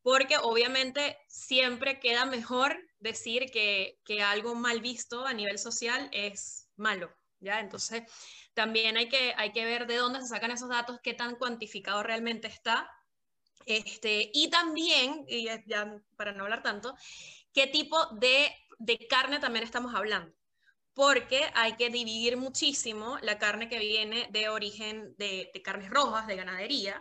Porque 0.00 0.38
obviamente 0.38 1.18
siempre 1.28 2.00
queda 2.00 2.24
mejor 2.24 2.78
decir 2.98 3.50
que, 3.50 4.00
que 4.04 4.22
algo 4.22 4.54
mal 4.54 4.80
visto 4.80 5.26
a 5.26 5.34
nivel 5.34 5.58
social 5.58 6.08
es 6.12 6.70
malo, 6.76 7.14
¿ya? 7.40 7.60
Entonces, 7.60 8.04
también 8.54 8.96
hay 8.96 9.10
que, 9.10 9.34
hay 9.36 9.52
que 9.52 9.66
ver 9.66 9.86
de 9.86 9.96
dónde 9.96 10.22
se 10.22 10.28
sacan 10.28 10.50
esos 10.50 10.70
datos, 10.70 10.98
qué 11.02 11.12
tan 11.12 11.36
cuantificado 11.36 12.02
realmente 12.02 12.48
está. 12.48 12.90
Este, 13.66 14.30
y 14.32 14.48
también, 14.48 15.26
y 15.28 15.44
ya 15.44 16.00
para 16.16 16.32
no 16.32 16.44
hablar 16.44 16.62
tanto, 16.62 16.96
qué 17.52 17.66
tipo 17.66 18.06
de, 18.14 18.50
de 18.78 19.06
carne 19.08 19.40
también 19.40 19.64
estamos 19.64 19.94
hablando 19.94 20.37
porque 20.98 21.48
hay 21.54 21.74
que 21.76 21.90
dividir 21.90 22.36
muchísimo 22.36 23.18
la 23.22 23.38
carne 23.38 23.68
que 23.68 23.78
viene 23.78 24.26
de 24.32 24.48
origen 24.48 25.14
de, 25.16 25.48
de, 25.54 25.62
carnes 25.62 25.90
rojas, 25.90 26.26
de 26.26 26.34
ganadería, 26.34 27.00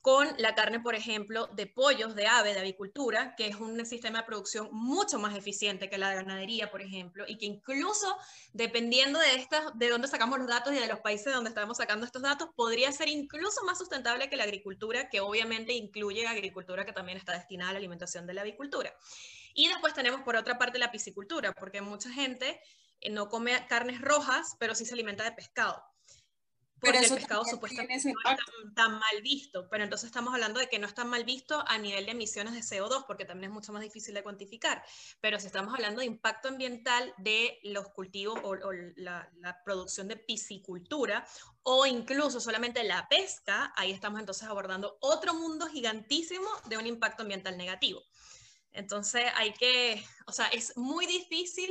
con 0.00 0.26
la 0.38 0.56
carne, 0.56 0.80
por 0.80 0.96
ejemplo, 0.96 1.46
de 1.52 1.68
pollos, 1.68 2.16
de 2.16 2.26
ave, 2.26 2.54
de 2.54 2.58
avicultura, 2.58 3.36
que 3.36 3.46
es 3.46 3.54
un 3.54 3.86
sistema 3.86 4.18
de 4.18 4.24
producción 4.24 4.68
mucho 4.72 5.20
más 5.20 5.36
eficiente 5.36 5.88
que 5.88 5.96
la 5.96 6.10
de 6.10 6.16
ganadería, 6.16 6.72
por 6.72 6.82
ejemplo, 6.82 7.24
y 7.28 7.38
que 7.38 7.46
incluso 7.46 8.16
dependiendo 8.52 9.20
de, 9.20 9.36
estas, 9.36 9.78
de 9.78 9.90
dónde 9.90 10.08
sacamos 10.08 10.40
los 10.40 10.48
datos 10.48 10.72
y 10.72 10.80
de 10.80 10.88
los 10.88 10.98
países 10.98 11.32
donde 11.32 11.50
estamos 11.50 11.76
sacando 11.76 12.06
estos 12.06 12.22
datos, 12.22 12.48
podría 12.56 12.90
ser 12.90 13.06
incluso 13.06 13.62
más 13.64 13.78
sustentable 13.78 14.28
que 14.28 14.36
la 14.36 14.42
agricultura, 14.42 15.08
que 15.08 15.20
obviamente 15.20 15.72
incluye 15.72 16.26
agricultura 16.26 16.84
que 16.84 16.92
también 16.92 17.16
está 17.16 17.34
destinada 17.34 17.70
a 17.70 17.74
la 17.74 17.78
alimentación 17.78 18.26
de 18.26 18.34
la 18.34 18.40
avicultura. 18.40 18.92
Y 19.54 19.68
después 19.68 19.94
tenemos 19.94 20.22
por 20.22 20.34
otra 20.34 20.58
parte 20.58 20.80
la 20.80 20.90
piscicultura, 20.90 21.52
porque 21.52 21.80
mucha 21.80 22.10
gente 22.10 22.60
no 23.10 23.28
come 23.28 23.66
carnes 23.68 24.00
rojas, 24.00 24.56
pero 24.58 24.74
sí 24.74 24.84
se 24.84 24.94
alimenta 24.94 25.24
de 25.24 25.32
pescado. 25.32 25.82
Porque 26.80 26.98
el 26.98 27.10
pescado 27.10 27.44
supuestamente 27.44 28.10
no 28.10 28.18
es 28.30 28.36
tan, 28.36 28.74
tan, 28.74 28.92
mal 28.92 29.22
visto, 29.22 29.68
pero 29.68 29.84
entonces 29.84 30.06
estamos 30.06 30.32
hablando 30.32 30.60
de 30.60 30.68
que 30.68 30.78
no 30.78 30.86
está 30.86 31.04
mal 31.04 31.24
visto 31.24 31.62
a 31.66 31.76
nivel 31.76 32.06
de 32.06 32.12
emisiones 32.12 32.54
de 32.54 32.60
CO2, 32.60 33.04
porque 33.06 33.26
también 33.26 33.50
es 33.50 33.54
mucho 33.54 33.72
más 33.72 33.82
difícil 33.82 34.14
de 34.14 34.22
cuantificar, 34.22 34.82
pero 35.20 35.38
si 35.38 35.46
estamos 35.46 35.74
hablando 35.74 36.00
de 36.00 36.06
impacto 36.06 36.48
ambiental 36.48 37.12
de 37.18 37.58
los 37.64 37.88
cultivos 37.88 38.40
o, 38.42 38.50
o 38.50 38.72
la, 38.96 39.30
la, 39.40 39.62
producción 39.62 40.08
de 40.08 40.16
piscicultura, 40.16 41.26
o 41.62 41.84
incluso 41.84 42.40
solamente 42.40 42.82
la 42.82 43.06
pesca, 43.08 43.74
ahí 43.76 43.92
estamos 43.92 44.18
entonces 44.18 44.48
abordando 44.48 44.96
otro 45.00 45.34
mundo 45.34 45.66
gigantísimo 45.66 46.48
de 46.64 46.78
un 46.78 46.86
impacto 46.86 47.22
ambiental 47.22 47.58
negativo. 47.58 48.02
Entonces 48.72 49.24
hay 49.34 49.52
que, 49.52 50.02
o 50.26 50.32
sea, 50.32 50.46
es 50.46 50.76
muy 50.76 51.06
difícil 51.06 51.70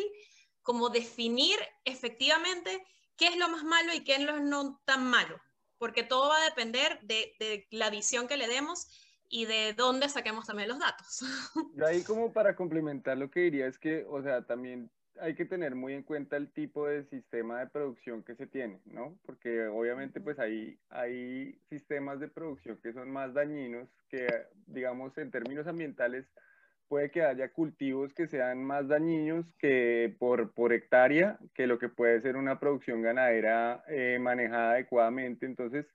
como 0.62 0.89
definir 0.89 1.58
efectivamente 1.86 2.86
qué 3.18 3.28
es 3.28 3.38
lo 3.38 3.50
más 3.50 3.63
malo 3.63 3.94
y 3.94 4.04
qué 4.04 4.16
es 4.16 4.22
lo 4.22 4.39
no 4.39 4.82
tan 4.86 5.10
malo, 5.10 5.39
porque 5.78 6.04
todo 6.04 6.30
va 6.30 6.38
a 6.38 6.46
depender 6.46 7.00
de, 7.01 7.34
de 7.39 7.68
la 7.72 7.89
visión 7.89 8.28
que 8.28 8.38
le 8.38 8.48
demos 8.48 8.88
y 9.30 9.46
de 9.46 9.74
dónde 9.74 10.10
saquemos 10.10 10.48
también 10.48 10.70
los 10.70 10.80
datos. 10.80 11.20
Yo 11.75 11.86
ahí 11.86 12.04
como 12.04 12.34
para 12.34 12.56
complementar 12.56 13.18
lo 13.18 13.30
que 13.30 13.42
diría 13.42 13.68
es 13.68 13.78
que, 13.78 14.06
o 14.10 14.22
sea, 14.24 14.46
también 14.46 14.89
hay 15.22 15.36
que 15.36 15.46
tener 15.46 15.75
muy 15.75 15.94
en 15.94 16.04
cuenta 16.04 16.38
el 16.38 16.51
tipo 16.51 16.88
de 16.88 17.04
sistema 17.06 17.60
de 17.60 17.68
producción 17.68 18.24
que 18.24 18.36
se 18.36 18.48
tiene, 18.48 18.82
¿no? 18.86 19.18
Porque 19.25 19.68
obviamente 19.68 20.22
pues 20.22 20.39
hay, 20.39 20.80
hay 20.89 21.60
sistemas 21.70 22.20
de 22.20 22.28
producción 22.28 22.80
que 22.82 22.94
son 22.94 23.12
más 23.12 23.34
dañinos 23.34 23.88
que, 24.10 24.28
digamos, 24.68 25.18
en 25.18 25.32
términos 25.32 25.68
ambientales, 25.68 26.25
puede 26.89 27.12
que 27.12 27.24
haya 27.24 27.53
cultivos 27.53 28.13
que 28.13 28.27
sean 28.27 28.63
más 28.65 28.88
dañinos 28.89 29.46
que 29.60 30.13
por, 30.19 30.74
hectárea 30.74 31.39
que 31.53 31.67
lo 31.67 31.79
que 31.79 31.88
puede 31.88 32.19
ser 32.19 32.36
una 32.36 32.60
producción 32.60 33.01
ganadera 33.01 33.84
eh, 33.88 34.17
manejada 34.19 34.72
adecuadamente. 34.72 35.46
Entonces, 35.46 35.86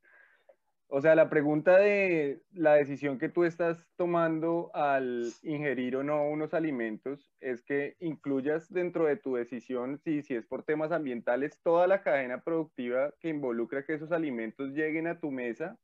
o 0.88 1.00
sea, 1.00 1.16
la 1.16 1.28
pregunta 1.28 1.76
de 1.78 2.42
la 2.52 2.74
decisión 2.74 3.18
que 3.18 3.28
tú 3.28 3.44
estás 3.44 3.84
tomando 3.96 4.70
al 4.74 5.32
ingerir 5.42 5.96
o 5.96 6.04
no 6.04 6.28
unos 6.28 6.54
alimentos 6.54 7.32
es 7.40 7.62
que 7.62 7.96
incluyas 7.98 8.72
dentro 8.72 9.06
de 9.06 9.16
tu 9.16 9.34
decisión, 9.34 9.98
si, 9.98 10.22
si 10.22 10.36
es 10.36 10.46
por 10.46 10.62
temas 10.62 10.92
ambientales, 10.92 11.58
toda 11.64 11.88
la 11.88 12.02
cadena 12.02 12.42
productiva 12.42 13.12
que 13.18 13.28
involucra 13.30 13.84
que 13.84 13.94
esos 13.94 14.12
alimentos 14.12 14.70
lleguen 14.70 15.08
a 15.08 15.18
tu 15.18 15.32
mesa 15.32 15.76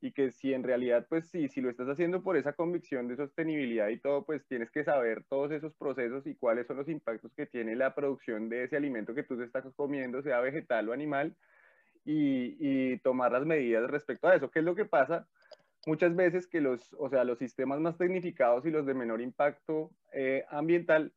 y 0.00 0.12
que 0.12 0.30
si 0.30 0.54
en 0.54 0.62
realidad, 0.62 1.06
pues 1.08 1.28
sí, 1.28 1.48
si 1.48 1.60
lo 1.60 1.70
estás 1.70 1.88
haciendo 1.88 2.22
por 2.22 2.36
esa 2.36 2.52
convicción 2.52 3.08
de 3.08 3.16
sostenibilidad 3.16 3.88
y 3.88 3.98
todo, 3.98 4.24
pues 4.24 4.46
tienes 4.46 4.70
que 4.70 4.84
saber 4.84 5.24
todos 5.28 5.50
esos 5.50 5.74
procesos 5.74 6.26
y 6.26 6.36
cuáles 6.36 6.68
son 6.68 6.76
los 6.76 6.88
impactos 6.88 7.32
que 7.34 7.46
tiene 7.46 7.74
la 7.74 7.94
producción 7.94 8.48
de 8.48 8.64
ese 8.64 8.76
alimento 8.76 9.14
que 9.14 9.24
tú 9.24 9.36
te 9.36 9.44
estás 9.44 9.64
comiendo, 9.74 10.22
sea 10.22 10.40
vegetal 10.40 10.88
o 10.88 10.92
animal, 10.92 11.34
y, 12.04 12.56
y 12.60 12.98
tomar 12.98 13.32
las 13.32 13.44
medidas 13.44 13.90
respecto 13.90 14.28
a 14.28 14.36
eso. 14.36 14.50
¿Qué 14.50 14.60
es 14.60 14.64
lo 14.64 14.76
que 14.76 14.84
pasa? 14.84 15.26
Muchas 15.84 16.14
veces 16.14 16.46
que 16.46 16.60
los, 16.60 16.94
o 16.94 17.08
sea, 17.08 17.24
los 17.24 17.38
sistemas 17.38 17.80
más 17.80 17.98
tecnificados 17.98 18.64
y 18.66 18.70
los 18.70 18.86
de 18.86 18.94
menor 18.94 19.20
impacto 19.20 19.90
eh, 20.12 20.44
ambiental 20.48 21.12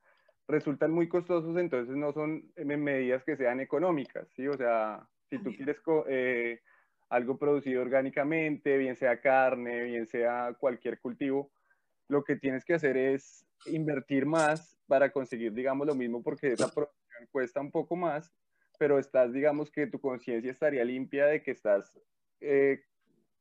resultan 0.48 0.92
muy 0.92 1.08
costosos, 1.08 1.56
entonces 1.58 1.96
no 1.96 2.14
son 2.14 2.44
medidas 2.58 3.24
que 3.24 3.38
sean 3.38 3.60
económicas, 3.60 4.28
¿sí? 4.36 4.48
O 4.48 4.58
sea, 4.58 5.08
si 5.30 5.38
tú 5.38 5.52
quieres... 5.56 5.78
Eh, 6.08 6.60
algo 7.12 7.38
producido 7.38 7.82
orgánicamente, 7.82 8.78
bien 8.78 8.96
sea 8.96 9.20
carne, 9.20 9.84
bien 9.84 10.08
sea 10.08 10.56
cualquier 10.58 10.98
cultivo, 11.00 11.52
lo 12.08 12.24
que 12.24 12.38
tienes 12.38 12.64
que 12.64 12.74
hacer 12.74 12.96
es 12.96 13.46
invertir 13.66 14.26
más 14.26 14.80
para 14.88 15.12
conseguir, 15.12 15.52
digamos, 15.54 15.86
lo 15.86 15.94
mismo 15.94 16.24
porque 16.24 16.54
esa 16.54 16.74
producción 16.74 17.28
cuesta 17.30 17.60
un 17.60 17.70
poco 17.70 17.98
más, 17.98 18.34
pero 18.80 18.98
estás, 18.98 19.34
digamos, 19.34 19.70
que 19.72 19.88
tu 19.88 20.00
conciencia 20.00 20.52
estaría 20.52 20.86
limpia 20.86 21.26
de 21.26 21.44
que 21.44 21.52
estás 21.52 22.00
eh, 22.40 22.86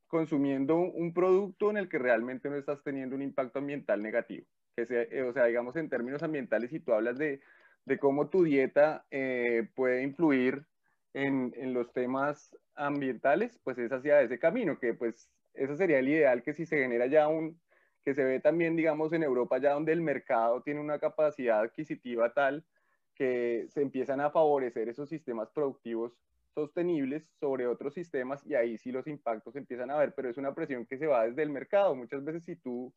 consumiendo 0.09 0.77
un 0.77 1.15
producto 1.15 1.71
en 1.71 1.77
el 1.77 1.89
que 1.89 1.99
realmente 1.99 2.51
no 2.51 2.57
estás 2.57 2.83
teniendo 2.83 3.15
un 3.15 3.23
impacto 3.23 3.61
ambiental 3.61 4.03
negativo. 4.03 4.47
Que 4.75 4.85
sea, 4.85 5.03
eh, 5.03 5.23
o 5.23 5.33
sea, 5.33 5.45
digamos, 5.45 5.77
en 5.77 5.89
términos 5.89 6.25
ambientales, 6.25 6.71
si 6.71 6.81
tú 6.81 6.93
hablas 6.93 7.19
de, 7.19 7.41
de 7.85 7.99
cómo 8.01 8.31
tu 8.31 8.43
dieta 8.43 9.07
eh, 9.13 9.69
puede 9.77 10.03
influir 10.03 10.67
en, 11.15 11.53
en, 11.57 11.75
los 11.75 11.93
temas 11.93 12.57
ambientales, 12.75 13.59
pues 13.65 13.79
es 13.79 13.91
hacia 13.93 14.23
ese 14.23 14.39
camino, 14.39 14.79
que 14.79 14.95
pues 14.95 15.29
eso 15.55 15.77
sería 15.77 15.99
el 15.99 16.09
ideal, 16.09 16.43
que 16.43 16.55
si 16.55 16.67
se 16.67 16.79
genera 16.79 17.07
ya 17.07 17.29
un, 17.29 17.61
que 18.05 18.15
se 18.15 18.25
ve 18.25 18.41
también, 18.41 18.77
digamos, 18.77 19.13
en 19.13 19.23
Europa, 19.23 19.59
ya 19.59 19.73
donde 19.73 19.93
el 19.93 20.01
mercado 20.01 20.63
tiene 20.63 20.81
una 20.81 20.99
capacidad 20.99 21.61
adquisitiva 21.61 22.33
tal 22.33 22.65
que 23.15 23.67
se 23.69 23.83
empiezan 23.83 24.21
a 24.21 24.31
favorecer 24.31 24.89
esos 24.89 25.09
sistemas 25.09 25.51
productivos 25.51 26.17
sostenibles 26.55 27.23
sobre 27.39 27.67
otros 27.67 27.95
sistemas 27.95 28.45
y 28.47 28.55
ahí 28.55 28.79
sí 28.79 28.91
los 28.91 29.07
impactos 29.07 29.57
empiezan 29.57 29.91
a 29.91 29.99
ver, 29.99 30.15
pero 30.15 30.31
es 30.31 30.39
una 30.39 30.55
presión 30.55 30.87
que 30.87 30.99
se 30.99 31.07
va 31.07 31.27
desde 31.27 31.43
el 31.43 31.51
mercado. 31.51 31.95
Muchas 31.95 32.25
veces 32.25 32.45
si 32.45 32.57
tú 32.57 32.93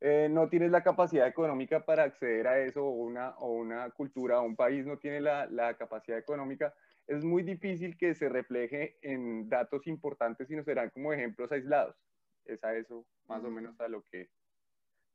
eh, 0.00 0.28
no 0.30 0.48
tienes 0.48 0.70
la 0.70 0.82
capacidad 0.82 1.26
económica 1.26 1.84
para 1.84 2.04
acceder 2.04 2.46
a 2.48 2.58
eso 2.58 2.84
o 2.84 2.90
una, 2.90 3.30
o 3.38 3.52
una 3.52 3.90
cultura 3.90 4.40
o 4.40 4.44
un 4.44 4.56
país 4.56 4.84
no 4.84 4.98
tiene 4.98 5.20
la, 5.20 5.46
la 5.46 5.74
capacidad 5.74 6.18
económica, 6.18 6.74
es 7.16 7.24
muy 7.24 7.42
difícil 7.42 7.96
que 7.96 8.14
se 8.14 8.28
refleje 8.28 8.96
en 9.02 9.48
datos 9.48 9.86
importantes, 9.86 10.48
sino 10.48 10.64
serán 10.64 10.90
como 10.90 11.12
ejemplos 11.12 11.52
aislados. 11.52 11.96
Es 12.44 12.62
a 12.64 12.74
eso 12.74 13.06
más 13.26 13.44
o 13.44 13.50
menos 13.50 13.78
a 13.80 13.88
lo 13.88 14.02
que 14.04 14.30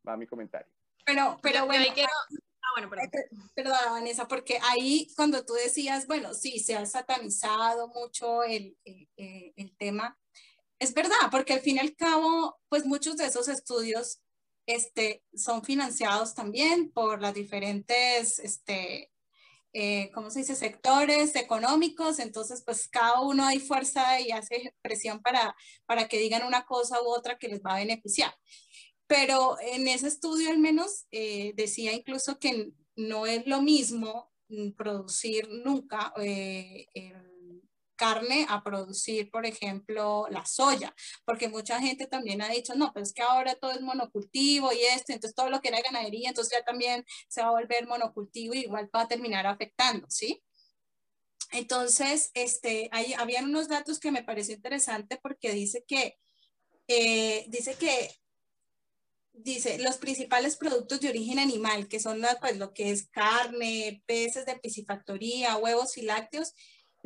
va 0.08 0.16
mi 0.16 0.28
comentario. 0.28 0.72
Pero, 1.06 1.38
pero 1.42 1.66
bueno, 1.66 1.86
quiero... 1.94 2.10
ah, 2.10 2.70
bueno 2.76 2.90
perdón. 2.90 3.10
perdón, 3.56 3.78
Vanessa, 3.92 4.28
porque 4.28 4.60
ahí 4.70 5.08
cuando 5.16 5.44
tú 5.46 5.54
decías, 5.54 6.08
bueno, 6.08 6.34
sí, 6.34 6.60
se 6.60 6.76
ha 6.76 6.86
satanizado 6.86 7.88
mucho 7.90 8.44
el, 8.44 8.78
el, 8.86 9.54
el 9.56 9.78
tema, 9.78 10.18
es 10.80 10.94
verdad, 10.94 11.32
porque 11.32 11.54
al 11.54 11.62
fin 11.62 11.78
y 11.78 11.80
al 11.80 11.96
cabo, 11.96 12.60
pues 12.70 12.86
muchos 12.86 13.18
de 13.18 13.26
esos 13.26 13.48
estudios 13.48 14.22
este, 14.68 15.24
son 15.34 15.64
financiados 15.64 16.36
también 16.36 16.92
por 16.92 17.22
las 17.22 17.34
diferentes 17.34 18.38
este, 18.40 19.12
eh, 19.80 20.10
¿cómo 20.12 20.32
se 20.32 20.40
dice?, 20.40 20.56
sectores 20.56 21.36
económicos, 21.36 22.18
entonces 22.18 22.64
pues 22.66 22.88
cada 22.88 23.22
uno 23.22 23.46
hay 23.46 23.60
fuerza 23.60 24.20
y 24.20 24.32
hace 24.32 24.74
presión 24.82 25.22
para, 25.22 25.56
para 25.86 26.08
que 26.08 26.18
digan 26.18 26.48
una 26.48 26.66
cosa 26.66 27.00
u 27.00 27.06
otra 27.10 27.38
que 27.38 27.48
les 27.48 27.62
va 27.62 27.76
a 27.76 27.80
beneficiar. 27.80 28.34
Pero 29.06 29.56
en 29.62 29.88
ese 29.88 30.08
estudio 30.08 30.50
al 30.50 30.58
menos 30.58 31.06
eh, 31.12 31.54
decía 31.56 31.94
incluso 31.94 32.40
que 32.40 32.72
no 32.96 33.28
es 33.28 33.46
lo 33.46 33.62
mismo 33.62 34.32
producir 34.76 35.48
nunca 35.64 36.12
eh, 36.20 36.88
carne 37.98 38.46
a 38.50 38.64
producir, 38.64 39.30
por 39.30 39.46
ejemplo, 39.46 40.28
la 40.30 40.46
soya, 40.46 40.96
porque 41.26 41.50
mucha 41.50 41.80
gente 41.82 42.08
también 42.08 42.42
ha 42.42 42.50
dicho, 42.50 42.76
no, 42.76 42.94
pero 42.94 43.04
es 43.04 43.14
que 43.14 43.24
ahora 43.24 43.56
todo 43.56 43.72
es 43.72 43.82
monocultivo 43.82 44.72
y 44.72 44.80
esto, 44.96 45.12
entonces 45.12 45.36
todo 45.36 45.50
lo 45.50 45.60
que 45.60 45.68
era 45.70 45.82
ganadería, 45.82 46.30
entonces 46.30 46.58
ya 46.58 46.64
también 46.64 47.04
se 47.28 47.42
va 47.42 47.50
a 47.50 47.52
volver 47.52 47.86
monocultivo 47.88 48.54
y 48.54 48.60
igual 48.60 48.90
va 48.96 49.02
a 49.02 49.08
terminar 49.08 49.46
afectando, 49.46 50.08
¿sí? 50.10 50.42
Entonces, 51.52 52.32
este, 52.34 52.90
ahí 52.92 53.14
habían 53.14 53.46
unos 53.46 53.68
datos 53.68 54.00
que 54.00 54.12
me 54.12 54.24
pareció 54.24 54.56
interesante 54.56 55.20
porque 55.22 55.52
dice 55.54 55.84
que, 55.88 56.18
eh, 56.88 57.46
dice 57.50 57.76
que 57.76 58.12
dice, 59.38 59.78
los 59.80 59.98
principales 59.98 60.58
productos 60.58 61.00
de 61.00 61.10
origen 61.10 61.40
animal, 61.40 61.88
que 61.88 62.00
son 62.00 62.22
pues, 62.42 62.58
lo 62.58 62.74
que 62.74 62.92
es 62.92 63.08
carne, 63.08 64.04
peces 64.06 64.46
de 64.46 64.58
piscifactoría, 64.58 65.58
huevos 65.58 65.98
y 65.98 66.02
lácteos, 66.02 66.54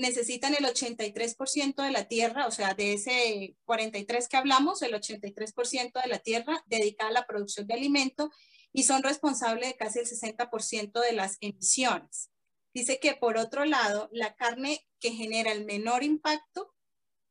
necesitan 0.02 0.56
el 0.56 0.66
83% 0.66 1.84
de 1.84 1.92
la 1.92 2.08
tierra, 2.08 2.48
o 2.48 2.52
sea, 2.52 2.74
de 2.74 2.94
ese 2.94 3.56
43 3.66 4.28
que 4.28 4.38
hablamos, 4.38 4.82
el 4.82 4.94
83% 4.94 6.02
de 6.02 6.10
la 6.10 6.20
tierra 6.20 6.64
dedicada 6.66 7.12
a 7.12 7.14
la 7.14 7.28
producción 7.28 7.68
de 7.68 7.76
alimento 7.76 8.32
y 8.74 8.84
son 8.84 9.04
responsables 9.04 9.70
de 9.70 9.78
casi 9.78 10.00
el 10.00 10.08
60% 10.08 11.00
de 11.00 11.14
las 11.14 11.38
emisiones. 11.40 12.32
Dice 12.74 13.00
que 13.00 13.16
por 13.16 13.38
otro 13.38 13.66
lado, 13.66 14.10
la 14.12 14.36
carne 14.36 14.88
que 15.00 15.12
genera 15.12 15.52
el 15.52 15.66
menor 15.66 16.04
impacto, 16.04 16.74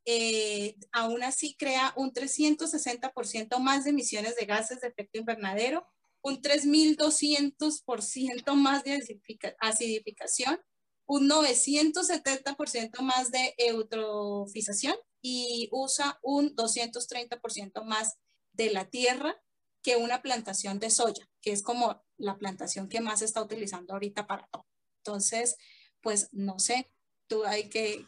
eh, 0.05 0.77
aún 0.93 1.23
así 1.23 1.57
crea 1.57 1.93
un 1.97 2.13
360% 2.13 3.59
más 3.59 3.85
de 3.85 3.91
emisiones 3.91 4.37
de 4.37 4.47
gases 4.47 4.81
de 4.81 4.89
efecto 4.89 5.19
invernadero, 5.19 5.87
un 6.23 6.41
3.200% 6.41 8.55
más 8.55 8.85
de 8.85 9.03
acidificación, 9.61 10.61
un 11.11 11.29
970% 11.29 13.01
más 13.01 13.33
de 13.33 13.53
eutrofización 13.59 14.95
y 15.21 15.69
usa 15.73 16.21
un 16.23 16.55
230% 16.55 17.83
más 17.83 18.17
de 18.53 18.71
la 18.71 18.85
tierra 18.85 19.37
que 19.83 19.97
una 19.97 20.23
plantación 20.23 20.79
de 20.79 20.89
soya, 20.89 21.29
que 21.43 21.51
es 21.51 21.65
como 21.65 22.01
la 22.17 22.39
plantación 22.39 22.89
que 22.89 23.01
más 23.01 23.19
se 23.19 23.25
está 23.25 23.43
utilizando 23.43 23.93
ahorita 23.93 24.29
para 24.29 24.47
todo. 24.53 24.69
Entonces, 24.99 25.57
pues 26.01 26.29
no 26.31 26.61
sé, 26.61 26.89
tú 27.27 27.45
hay 27.45 27.69
que... 27.69 28.07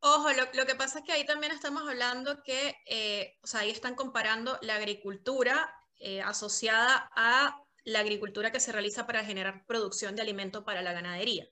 Ojo, 0.00 0.28
lo, 0.32 0.66
que 0.66 0.74
pasa 0.76 1.00
es 1.00 1.04
que 1.04 1.12
ahí 1.12 1.26
también 1.26 1.52
estamos 1.52 1.82
hablando 1.86 2.42
que, 2.42 2.74
eh, 2.86 3.36
o 3.42 3.46
sea, 3.46 3.60
ahí 3.60 3.70
están 3.70 3.96
comparando 3.96 4.58
la 4.62 4.76
agricultura 4.76 5.70
eh, 6.00 6.22
asociada 6.22 7.10
a 7.14 7.60
la 7.84 7.98
agricultura 7.98 8.50
que 8.50 8.60
se 8.60 8.72
realiza 8.72 9.06
para 9.06 9.26
generar 9.26 9.66
producción 9.66 10.16
de 10.16 10.22
alimento 10.22 10.64
para 10.64 10.80
la 10.80 10.94
ganadería, 10.94 11.46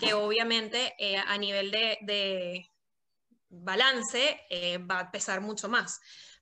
que 0.00 0.14
obviamente 0.14 0.94
eh, 0.98 1.16
a 1.16 1.36
nivel 1.38 1.70
de, 1.70 2.70
balance 3.50 4.40
va 4.90 5.00
a 5.00 5.10
pesar 5.10 5.40
mucho 5.40 5.68
más. 5.68 6.00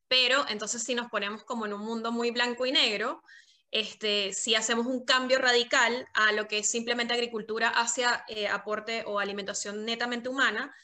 Pero 0.09 0.45
entonces 0.49 0.83
si 0.83 0.95
nos 0.95 1.09
ponemos 1.09 1.45
como 1.45 1.67
en 1.67 1.73
un 1.73 1.83
mundo 1.83 2.13
muy 2.13 2.31
blanco 2.31 2.67
y 2.67 2.73
negro, 2.73 3.23
este, 3.71 4.33
si 4.33 4.55
hacemos 4.55 4.87
un 4.87 5.05
cambio 5.05 5.39
radical 5.39 6.09
a 6.15 6.33
lo 6.33 6.47
que 6.47 6.59
es 6.59 6.71
simplemente 6.71 7.15
agricultura 7.15 7.69
hacia 7.69 8.25
eh, 8.29 8.49
aporte 8.49 9.05
o 9.07 9.19
alimentación 9.19 9.85
netamente 9.85 10.29
humana, 10.29 10.75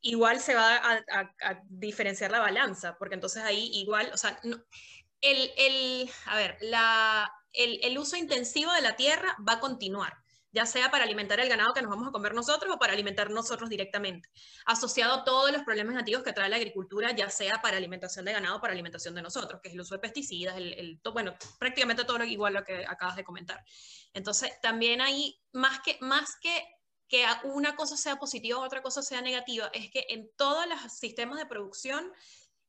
igual 0.00 0.40
se 0.40 0.54
va 0.54 0.76
a, 0.76 1.62
diferenciar 1.64 2.30
la 2.30 2.40
balanza, 2.40 2.96
porque 2.98 3.14
entonces 3.14 3.42
ahí 3.42 3.70
igual, 3.74 4.10
o 4.12 4.16
sea, 4.16 4.38
el, 4.42 5.50
el, 5.56 6.10
a 6.26 6.36
ver, 6.36 6.58
la, 6.60 7.30
el, 7.52 7.80
el 7.82 7.98
uso 7.98 8.16
intensivo 8.16 8.72
de 8.72 8.82
la 8.82 8.96
tierra 8.96 9.36
va 9.46 9.54
a 9.54 9.60
continuar 9.60 10.23
ya 10.54 10.66
sea 10.66 10.90
para 10.90 11.04
alimentar 11.04 11.40
el 11.40 11.48
ganado 11.48 11.74
que 11.74 11.82
nos 11.82 11.90
vamos 11.90 12.06
a 12.06 12.12
comer 12.12 12.32
nosotros 12.32 12.72
o 12.72 12.78
para 12.78 12.92
alimentar 12.92 13.28
nosotros 13.28 13.68
directamente, 13.68 14.30
asociado 14.64 15.14
a 15.14 15.24
todos 15.24 15.50
los 15.50 15.62
problemas 15.62 15.96
nativos 15.96 16.22
que 16.22 16.32
trae 16.32 16.48
la 16.48 16.56
agricultura, 16.56 17.10
ya 17.10 17.28
sea 17.28 17.60
para 17.60 17.76
alimentación 17.76 18.24
de 18.24 18.32
ganado 18.32 18.56
o 18.56 18.60
para 18.60 18.72
alimentación 18.72 19.16
de 19.16 19.22
nosotros, 19.22 19.60
que 19.60 19.68
es 19.68 19.74
el 19.74 19.80
uso 19.80 19.96
de 19.96 19.98
pesticidas, 19.98 20.56
el, 20.56 21.00
bueno, 21.12 21.34
prácticamente 21.58 22.04
todo 22.04 22.18
lo 22.18 22.24
igual 22.24 22.54
lo 22.54 22.64
que 22.64 22.86
acabas 22.86 23.16
de 23.16 23.24
comentar. 23.24 23.64
Entonces, 24.12 24.52
también 24.62 25.00
hay, 25.00 25.36
más 25.52 25.80
que, 25.80 25.98
más 26.00 26.36
que 26.40 26.64
que 27.06 27.26
una 27.44 27.76
cosa 27.76 27.98
sea 27.98 28.16
positiva 28.16 28.58
otra 28.58 28.82
cosa 28.82 29.02
sea 29.02 29.20
negativa, 29.20 29.70
es 29.74 29.90
que 29.90 30.06
en 30.08 30.30
todos 30.36 30.66
los 30.66 30.80
sistemas 30.90 31.38
de 31.38 31.46
producción 31.46 32.10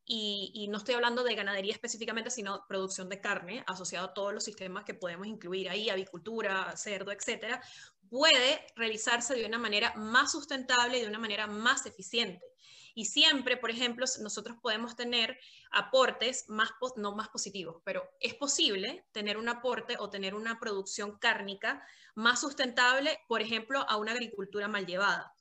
y, 0.08 0.68
no 0.70 0.78
estoy 0.78 0.96
hablando 0.96 1.24
de 1.24 1.36
ganadería 1.36 1.74
específicamente, 1.74 2.30
sino 2.30 2.66
producción 2.68 3.10
de 3.10 3.22
carne, 3.22 3.64
asociado 3.68 4.08
a 4.08 4.14
todos 4.14 4.34
los 4.34 4.44
sistemas 4.44 4.86
que 4.86 4.94
podemos 4.94 5.26
incluir 5.26 5.70
ahí, 5.70 5.90
avicultura, 5.90 6.76
cerdo, 6.78 7.12
etcétera, 7.12 7.62
puede 8.10 8.68
realizarse 8.76 9.36
de 9.36 9.46
una 9.46 9.58
manera 9.58 9.94
más 9.96 10.32
sustentable 10.32 10.98
y 10.98 11.02
de 11.02 11.08
una 11.08 11.20
manera 11.20 11.48
más 11.48 11.86
eficiente. 11.86 12.46
Y 12.94 13.06
siempre, 13.06 13.58
por 13.58 13.72
ejemplo, 13.72 14.06
nosotros 14.22 14.58
podemos 14.62 14.96
tener 14.96 15.38
aportes 15.72 16.46
más, 16.48 16.70
no 16.96 17.14
más 17.14 17.28
positivos, 17.28 17.82
pero 17.84 18.10
es 18.22 18.36
posible 18.36 19.06
tener 19.12 19.38
un 19.38 19.50
aporte 19.50 19.98
o 20.00 20.10
tener 20.10 20.34
una 20.34 20.60
producción 20.60 21.18
cárnica 21.18 21.86
más 22.14 22.40
sustentable, 22.40 23.20
por 23.28 23.42
ejemplo, 23.42 23.86
a 23.90 23.98
una 23.98 24.14
agricultura 24.14 24.70
mal 24.70 24.86
llevada. 24.86 25.35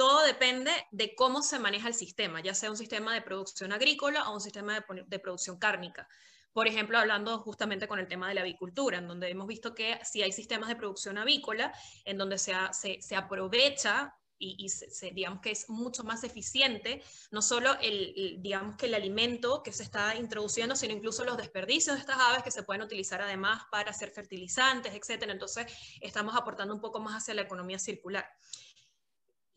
Todo 0.00 0.24
depende 0.24 0.72
de 0.92 1.14
cómo 1.14 1.42
se 1.42 1.58
maneja 1.58 1.86
el 1.86 1.92
sistema, 1.92 2.40
ya 2.40 2.54
sea 2.54 2.70
un 2.70 2.76
sistema 2.78 3.12
de 3.12 3.20
producción 3.20 3.70
agrícola 3.70 4.30
o 4.30 4.32
un 4.32 4.40
sistema 4.40 4.82
de, 5.06 5.18
producción 5.18 5.58
cárnica. 5.58 6.08
Por 6.54 6.66
ejemplo, 6.66 6.98
hablando 6.98 7.38
justamente 7.40 7.86
con 7.86 7.98
el 7.98 8.08
tema 8.08 8.26
de 8.26 8.34
la 8.34 8.40
avicultura, 8.40 8.96
en 8.96 9.06
donde 9.06 9.28
hemos 9.28 9.46
visto 9.46 9.74
que 9.74 10.00
si 10.02 10.22
hay 10.22 10.32
sistemas 10.32 10.70
de 10.70 10.76
producción 10.76 11.18
avícola, 11.18 11.74
en 12.06 12.16
donde 12.16 12.38
se, 12.38 12.54
se, 12.72 13.14
aprovecha 13.14 14.16
y, 14.38 14.68
digamos 15.12 15.42
que 15.42 15.50
es 15.50 15.68
mucho 15.68 16.02
más 16.02 16.24
eficiente, 16.24 17.02
no 17.30 17.42
solo 17.42 17.76
el, 17.82 18.38
digamos 18.40 18.76
que 18.76 18.86
el 18.86 18.94
alimento 18.94 19.62
que 19.62 19.70
se 19.70 19.82
está 19.82 20.16
introduciendo, 20.16 20.76
sino 20.76 20.94
incluso 20.94 21.26
los 21.26 21.36
desperdicios 21.36 21.96
de 21.96 22.00
estas 22.00 22.18
aves 22.18 22.42
que 22.42 22.50
se 22.50 22.62
pueden 22.62 22.80
utilizar 22.80 23.20
además 23.20 23.64
para 23.70 23.90
hacer 23.90 24.12
fertilizantes, 24.12 24.94
etcétera. 24.94 25.30
Entonces, 25.30 25.66
estamos 26.00 26.34
aportando 26.34 26.74
un 26.74 26.80
poco 26.80 27.00
más 27.00 27.22
hacia 27.22 27.34
la 27.34 27.42
economía 27.42 27.78
circular. 27.78 28.26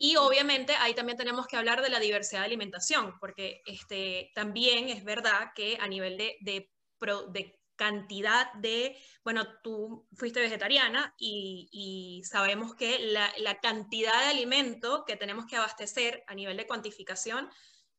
Y 0.04 0.18
obviamente 0.18 0.76
ahí 0.76 0.94
también 0.94 1.18
tenemos 1.18 1.48
que 1.48 1.56
hablar 1.56 1.82
de 1.82 1.88
la 1.88 1.98
diversidad 1.98 2.42
de 2.42 2.48
alimentación, 2.48 3.18
porque 3.22 3.62
este, 3.66 4.32
también 4.36 4.90
es 4.90 5.06
verdad 5.06 5.54
que 5.56 5.78
a 5.80 5.88
nivel 5.88 6.18
de, 6.18 6.36
de, 6.42 7.60
cantidad 7.78 8.52
de, 8.56 8.98
bueno, 9.24 9.46
tú 9.64 10.06
fuiste 10.14 10.42
vegetariana 10.42 11.16
y, 11.18 11.70
y 11.72 12.22
sabemos 12.26 12.76
que 12.76 13.00
la, 13.00 13.32
la, 13.38 13.62
cantidad 13.62 14.20
de 14.24 14.32
alimento 14.32 15.06
que 15.08 15.16
tenemos 15.16 15.46
que 15.46 15.56
abastecer 15.56 16.26
a 16.28 16.36
nivel 16.36 16.58
de 16.58 16.68
cuantificación 16.68 17.50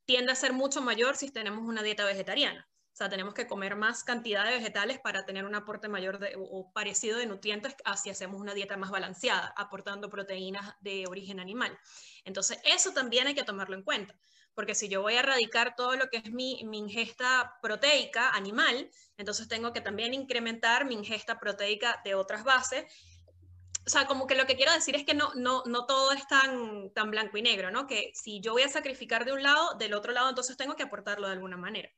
tiende 0.05 0.31
a 0.31 0.35
ser 0.35 0.53
mucho 0.53 0.83
mayor 0.83 1.17
si 1.17 1.31
tenemos 1.31 1.67
una 1.67 1.81
dieta 1.81 2.05
vegetariana. 2.05 2.69
O 2.95 2.97
sea, 2.97 3.09
tenemos 3.09 3.33
que 3.33 3.45
comer 3.45 3.75
más 3.75 4.05
cantidad 4.05 4.45
de 4.45 4.51
vegetales 4.51 4.99
para 4.99 5.25
tener 5.25 5.43
un 5.43 5.53
aporte 5.53 5.89
mayor 5.89 6.17
de, 6.17 6.33
o 6.37 6.71
parecido 6.71 7.17
de 7.17 7.25
nutrientes 7.25 7.75
si 8.01 8.09
hacemos 8.09 8.39
una 8.39 8.53
dieta 8.53 8.77
más 8.77 8.89
balanceada, 8.89 9.53
aportando 9.57 10.09
proteínas 10.09 10.75
de 10.79 11.05
origen 11.05 11.41
animal. 11.41 11.77
Entonces, 12.23 12.57
eso 12.63 12.93
también 12.93 13.27
hay 13.27 13.35
que 13.35 13.43
tomarlo 13.43 13.75
en 13.75 13.83
cuenta, 13.83 14.15
porque 14.53 14.75
si 14.75 14.87
yo 14.87 15.01
voy 15.01 15.15
a 15.15 15.19
erradicar 15.19 15.75
todo 15.75 15.97
lo 15.97 16.09
que 16.09 16.19
es 16.19 16.31
mi, 16.31 16.63
mi 16.63 16.77
ingesta 16.77 17.57
proteica 17.61 18.29
animal, 18.29 18.89
entonces 19.17 19.49
tengo 19.49 19.73
que 19.73 19.81
también 19.81 20.13
incrementar 20.13 20.85
mi 20.85 20.93
ingesta 20.93 21.37
proteica 21.37 21.99
de 22.05 22.15
otras 22.15 22.45
bases 22.45 22.85
o 23.85 23.89
sea, 23.89 24.07
como 24.07 24.25
que 24.25 24.35
lo 24.35 24.47
que 24.47 24.55
quiero 24.55 24.71
decir 24.71 24.95
es 24.95 25.03
que 25.03 25.13
no, 25.13 25.33
no, 25.35 25.63
no 25.65 25.85
todo 25.85 26.13
es 26.13 26.25
tan, 26.27 26.91
tan 26.91 27.11
blanco 27.11 27.37
y 27.37 27.41
negro, 27.41 27.71
¿no? 27.71 27.87
Que 27.87 28.11
si 28.15 28.39
yo 28.39 28.53
voy 28.53 28.63
a 28.63 28.69
sacrificar 28.69 29.25
de 29.25 29.33
un 29.33 29.43
lado, 29.43 29.75
del 29.75 29.93
otro 29.93 30.13
lado, 30.13 30.29
entonces 30.29 30.55
tengo 30.57 30.75
que 30.75 30.83
aportarlo 30.83 31.27
de 31.27 31.33
alguna 31.33 31.57
manera 31.57 31.91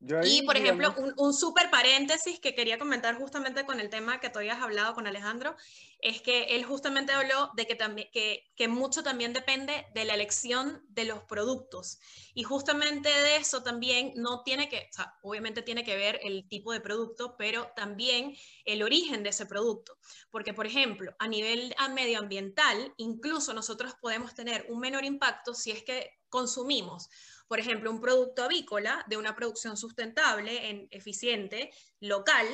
y, 0.00 0.42
por 0.42 0.56
ejemplo, 0.56 0.94
un, 0.96 1.12
un 1.16 1.34
súper 1.34 1.70
paréntesis 1.70 2.38
que 2.38 2.54
quería 2.54 2.78
comentar 2.78 3.16
justamente 3.16 3.66
con 3.66 3.80
el 3.80 3.90
tema 3.90 4.20
que 4.20 4.30
tú 4.30 4.38
habías 4.38 4.62
hablado 4.62 4.94
con 4.94 5.08
Alejandro, 5.08 5.56
es 6.00 6.22
que 6.22 6.44
él 6.54 6.64
justamente 6.64 7.12
habló 7.12 7.50
de 7.56 7.66
que, 7.66 7.74
también, 7.74 8.08
que, 8.12 8.48
que 8.54 8.68
mucho 8.68 9.02
también 9.02 9.32
depende 9.32 9.86
de 9.94 10.04
la 10.04 10.14
elección 10.14 10.84
de 10.88 11.04
los 11.04 11.24
productos. 11.24 11.98
Y 12.32 12.44
justamente 12.44 13.08
de 13.08 13.36
eso 13.36 13.64
también 13.64 14.12
no 14.14 14.44
tiene 14.44 14.68
que, 14.68 14.88
o 14.88 14.92
sea, 14.92 15.18
obviamente 15.22 15.62
tiene 15.62 15.82
que 15.82 15.96
ver 15.96 16.20
el 16.22 16.48
tipo 16.48 16.72
de 16.72 16.80
producto, 16.80 17.34
pero 17.36 17.72
también 17.74 18.36
el 18.64 18.84
origen 18.84 19.24
de 19.24 19.30
ese 19.30 19.46
producto. 19.46 19.98
Porque, 20.30 20.54
por 20.54 20.66
ejemplo, 20.66 21.12
a 21.18 21.26
nivel 21.26 21.74
medioambiental, 21.92 22.94
incluso 22.98 23.52
nosotros 23.52 23.94
podemos 24.00 24.34
tener 24.34 24.66
un 24.68 24.78
menor 24.78 25.04
impacto 25.04 25.54
si 25.54 25.72
es 25.72 25.82
que 25.82 26.18
consumimos 26.28 27.08
por 27.48 27.58
ejemplo, 27.58 27.90
un 27.90 28.00
producto 28.00 28.44
avícola 28.44 29.04
de 29.08 29.16
una 29.16 29.34
producción 29.34 29.76
sustentable, 29.76 30.70
en, 30.70 30.88
eficiente, 30.90 31.70
local, 31.98 32.46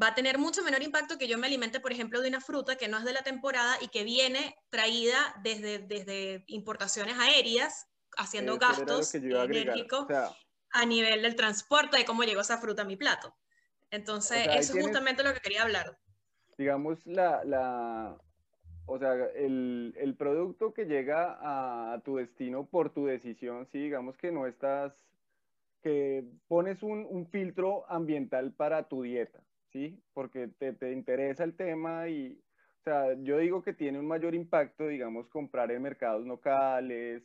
va 0.00 0.08
a 0.08 0.14
tener 0.14 0.38
mucho 0.38 0.62
menor 0.62 0.82
impacto 0.82 1.18
que 1.18 1.28
yo 1.28 1.38
me 1.38 1.46
alimente, 1.46 1.80
por 1.80 1.92
ejemplo, 1.92 2.20
de 2.20 2.28
una 2.28 2.40
fruta 2.40 2.76
que 2.76 2.88
no 2.88 2.98
es 2.98 3.04
de 3.04 3.12
la 3.12 3.22
temporada 3.22 3.76
y 3.80 3.88
que 3.88 4.04
viene 4.04 4.56
traída 4.70 5.34
desde, 5.42 5.78
desde 5.78 6.44
importaciones 6.48 7.18
aéreas, 7.18 7.86
haciendo 8.16 8.58
gastos 8.58 9.14
enérgicos 9.14 10.06
a 10.70 10.86
nivel 10.86 11.22
del 11.22 11.36
transporte, 11.36 11.98
de 11.98 12.04
cómo 12.04 12.24
llegó 12.24 12.40
esa 12.40 12.58
fruta 12.58 12.82
a 12.82 12.86
mi 12.86 12.96
plato. 12.96 13.34
Entonces, 13.90 14.46
eso 14.50 14.76
es 14.76 14.84
justamente 14.84 15.22
lo 15.22 15.32
que 15.32 15.40
quería 15.40 15.62
hablar. 15.62 15.98
Digamos, 16.58 17.06
la, 17.06 17.44
la, 17.44 18.18
o 18.86 18.98
sea, 18.98 19.14
el, 19.34 19.94
el, 19.96 20.14
producto 20.14 20.72
que 20.72 20.84
llega 20.86 21.38
a, 21.40 22.00
tu 22.04 22.16
destino 22.16 22.66
por 22.66 22.90
tu 22.90 23.06
decisión, 23.06 23.66
sí, 23.72 23.78
digamos 23.78 24.16
que 24.16 24.30
no 24.30 24.46
estás, 24.46 24.92
que 25.82 26.24
pones 26.48 26.82
un, 26.82 27.06
un 27.08 27.26
filtro 27.26 27.90
ambiental 27.90 28.52
para 28.52 28.88
tu 28.88 29.02
dieta, 29.02 29.40
¿sí? 29.72 30.00
Porque 30.14 30.48
te, 30.58 30.72
te, 30.72 30.92
interesa 30.92 31.42
el 31.44 31.56
tema 31.56 32.08
y, 32.08 32.38
o 32.80 32.82
sea, 32.84 33.14
yo 33.22 33.38
digo 33.38 33.62
que 33.62 33.72
tiene 33.72 33.98
un 33.98 34.06
mayor 34.06 34.34
impacto, 34.34 34.86
digamos, 34.86 35.26
comprar 35.28 35.72
en 35.72 35.82
mercados 35.82 36.24
locales, 36.24 37.22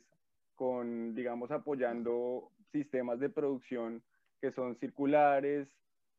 con, 0.56 1.14
digamos, 1.14 1.50
apoyando 1.50 2.50
sistemas 2.72 3.20
de 3.20 3.30
producción 3.30 4.02
que 4.40 4.50
son 4.52 4.76
circulares 4.76 5.68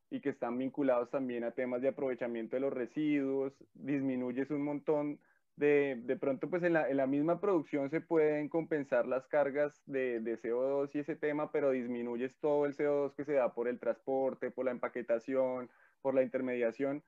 y 0.09 0.21
que 0.21 0.29
están 0.29 0.57
vinculados 0.57 1.09
también 1.09 1.43
a 1.43 1.51
temas 1.51 1.81
de 1.81 1.89
aprovechamiento 1.89 2.55
de 2.55 2.61
los 2.61 2.71
residuos, 2.71 3.53
disminuyes 3.73 4.49
un 4.51 4.63
montón 4.63 5.19
de, 5.55 6.01
de 6.03 6.15
pronto 6.15 6.49
pues 6.49 6.63
en 6.63 6.73
la, 6.73 6.89
en 6.89 6.97
la, 6.97 7.07
misma 7.07 7.39
producción 7.39 7.89
se 7.89 8.01
pueden 8.01 8.49
compensar 8.49 9.07
las 9.07 9.27
cargas 9.27 9.83
de, 9.85 10.19
de, 10.19 10.37
CO2 10.39 10.89
y 10.93 10.99
ese 10.99 11.15
tema, 11.15 11.51
pero 11.51 11.71
disminuyes 11.71 12.37
todo 12.39 12.65
el 12.65 12.75
CO2 12.75 13.13
que 13.15 13.25
se 13.25 13.33
da 13.33 13.53
por 13.53 13.67
el 13.67 13.79
transporte, 13.79 14.51
por 14.51 14.65
la 14.65 14.71
empaquetación, 14.71 15.69
por 16.01 16.15
la 16.15 16.23
intermediación, 16.23 17.03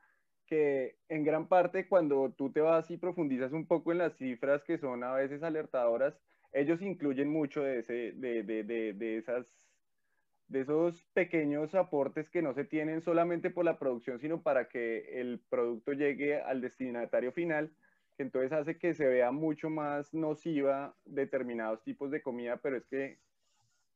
que 0.46 0.98
en 1.10 1.24
gran 1.24 1.48
parte 1.48 1.88
cuando 1.88 2.32
tú 2.32 2.52
te 2.52 2.62
vas 2.62 2.92
y 2.92 2.98
profundizas 2.98 3.52
un 3.52 3.66
poco 3.66 3.92
en 3.92 3.98
las 3.98 4.16
cifras 4.16 4.64
que 4.64 4.78
son 4.78 5.04
a 5.04 5.14
veces 5.14 5.42
alertadoras, 5.42 6.20
ellos 6.54 6.82
incluyen 6.82 7.30
mucho 7.30 7.64
de, 7.64 7.80
ese, 7.80 8.14
de, 8.14 9.18
esas 9.18 9.46
de 10.48 10.62
esos 10.62 11.04
pequeños 11.14 11.74
aportes 11.74 12.30
que 12.30 12.44
no 12.44 12.54
se 12.54 12.64
tienen 12.64 13.02
solamente 13.02 13.50
por 13.50 13.66
la 13.66 13.80
producción, 13.80 14.20
sino 14.20 14.44
para 14.44 14.70
que 14.70 15.20
el 15.20 15.40
producto 15.50 15.94
llegue 15.94 16.40
al 16.40 16.62
destinatario 16.62 17.32
final 17.32 17.72
que 18.16 18.24
entonces 18.24 18.52
hace 18.54 18.78
que 18.78 18.94
se 18.94 19.08
vea 19.08 19.32
mucho 19.32 19.70
más 19.70 20.14
nociva 20.14 20.98
determinados 21.06 21.84
tipos 21.84 22.12
de 22.12 22.22
comida, 22.24 22.58
pero 22.62 22.78
es 22.78 22.86
que 22.88 23.20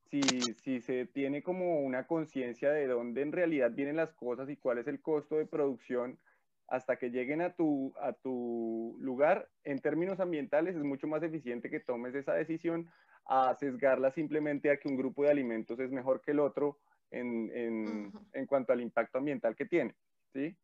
si, 0.06 0.54
si 0.54 0.82
se 0.82 1.06
tiene 1.06 1.44
como 1.44 1.82
una 1.82 2.08
conciencia 2.08 2.72
de 2.72 2.88
dónde 2.88 3.22
en 3.22 3.32
realidad 3.32 3.72
vienen 3.74 3.98
las 3.98 4.14
cosas 4.14 4.50
y 4.50 4.58
cuál 4.58 4.80
es 4.80 4.88
el 4.88 5.02
costo 5.02 5.38
de 5.38 5.46
producción 5.48 6.20
hasta 6.68 6.98
que 6.98 7.10
lleguen 7.10 7.42
a 7.42 7.56
tu, 7.56 7.94
a 8.00 8.14
tu 8.14 8.96
lugar, 9.00 9.50
en 9.64 9.80
términos 9.82 10.20
ambientales 10.20 10.76
es 10.76 10.84
mucho 10.84 11.08
más 11.08 11.24
eficiente 11.24 11.70
que 11.70 11.80
tomes 11.80 12.16
esa 12.16 12.34
decisión 12.34 12.90
a 13.26 13.56
sesgarla 13.56 14.12
simplemente 14.12 14.72
a 14.72 14.78
que 14.80 14.88
un 14.88 14.98
grupo 14.98 15.24
de 15.24 15.32
alimentos 15.32 15.80
es 15.80 15.92
mejor 15.92 16.22
que 16.22 16.32
el 16.32 16.40
otro 16.40 16.80
en, 17.12 17.52
en, 17.56 18.14
en 18.34 18.46
cuanto 18.48 18.74
al 18.74 18.82
impacto 18.82 19.18
ambiental 19.18 19.56
que 19.56 19.66
tiene, 19.66 19.96
¿sí? 20.34 20.58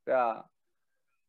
O 0.00 0.04
sea, 0.04 0.51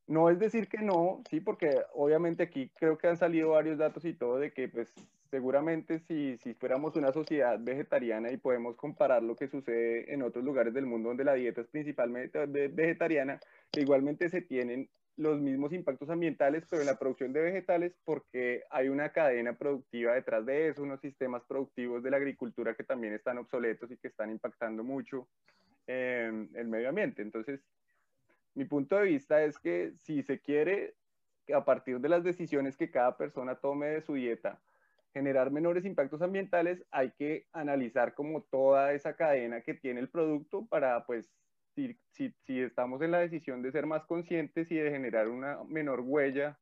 no 0.08 0.30
es 0.30 0.40
decir 0.40 0.68
que 0.68 0.80
no, 0.80 1.22
sí, 1.30 1.40
porque 1.40 1.82
obviamente 1.94 2.44
aquí 2.44 2.70
creo 2.76 2.98
que 2.98 3.08
han 3.08 3.18
salido 3.18 3.52
varios 3.52 3.78
datos 3.78 4.04
y 4.06 4.14
todo 4.14 4.38
de 4.38 4.52
que 4.52 4.68
pues 4.68 4.94
seguramente 5.32 6.00
si, 6.00 6.38
si 6.38 6.54
fuéramos 6.54 6.96
una 6.96 7.12
sociedad 7.12 7.58
vegetariana 7.60 8.32
y 8.32 8.38
podemos 8.38 8.76
comparar 8.76 9.24
lo 9.24 9.36
que 9.36 9.48
sucede 9.48 10.14
en 10.14 10.22
otros 10.22 10.44
lugares 10.44 10.74
del 10.74 10.86
mundo 10.86 11.10
donde 11.10 11.24
la 11.24 11.34
dieta 11.34 11.62
es 11.62 11.68
principalmente 11.68 12.46
vegetariana, 12.46 13.40
igualmente 13.78 14.30
se 14.30 14.42
tienen 14.42 14.90
los 15.16 15.40
mismos 15.40 15.72
impactos 15.74 16.10
ambientales, 16.10 16.66
pero 16.70 16.82
en 16.82 16.88
la 16.88 16.98
producción 16.98 17.34
de 17.34 17.42
vegetales 17.42 17.94
porque 18.04 18.64
hay 18.70 18.90
una 18.90 19.10
cadena 19.10 19.54
productiva 19.54 20.14
detrás 20.14 20.46
de 20.46 20.70
eso, 20.70 20.84
unos 20.84 21.02
sistemas 21.02 21.44
productivos 21.48 22.04
de 22.04 22.12
la 22.12 22.18
agricultura 22.18 22.74
que 22.74 22.84
también 22.84 23.14
están 23.14 23.38
obsoletos 23.38 23.90
y 23.92 23.98
que 23.98 24.08
están 24.08 24.32
impactando 24.32 24.84
mucho 24.84 25.28
eh, 25.88 26.48
el 26.56 26.68
medio 26.68 26.90
ambiente. 26.90 27.22
Entonces, 27.22 27.60
mi 28.56 28.66
punto 28.66 28.98
de 28.98 29.06
vista 29.06 29.44
es 29.44 29.58
que 29.58 29.94
si 30.02 30.24
se 30.24 30.40
quiere, 30.40 30.96
a 31.54 31.66
partir 31.66 32.00
de 32.00 32.10
las 32.10 32.24
decisiones 32.24 32.78
que 32.78 32.92
cada 32.92 33.18
persona 33.18 33.56
tome 33.56 33.88
de 33.88 34.02
su 34.02 34.14
dieta, 34.14 34.62
generar 35.14 35.52
menores 35.52 35.86
impactos 35.86 36.22
ambientales, 36.22 36.84
hay 36.92 37.12
que 37.12 37.48
analizar 37.54 38.14
como 38.14 38.42
toda 38.44 38.94
esa 38.94 39.16
cadena 39.16 39.62
que 39.62 39.74
tiene 39.74 40.00
el 40.00 40.10
producto 40.10 40.66
para, 40.66 41.06
pues, 41.06 41.32
si, 41.76 41.98
estamos 42.48 43.02
en 43.02 43.12
la 43.12 43.20
decisión 43.20 43.62
de 43.62 43.72
ser 43.72 43.86
más 43.86 44.06
conscientes 44.06 44.72
y 44.72 44.76
de 44.76 44.92
generar 44.92 45.28
una 45.28 45.64
menor 45.66 46.02
huella 46.02 46.60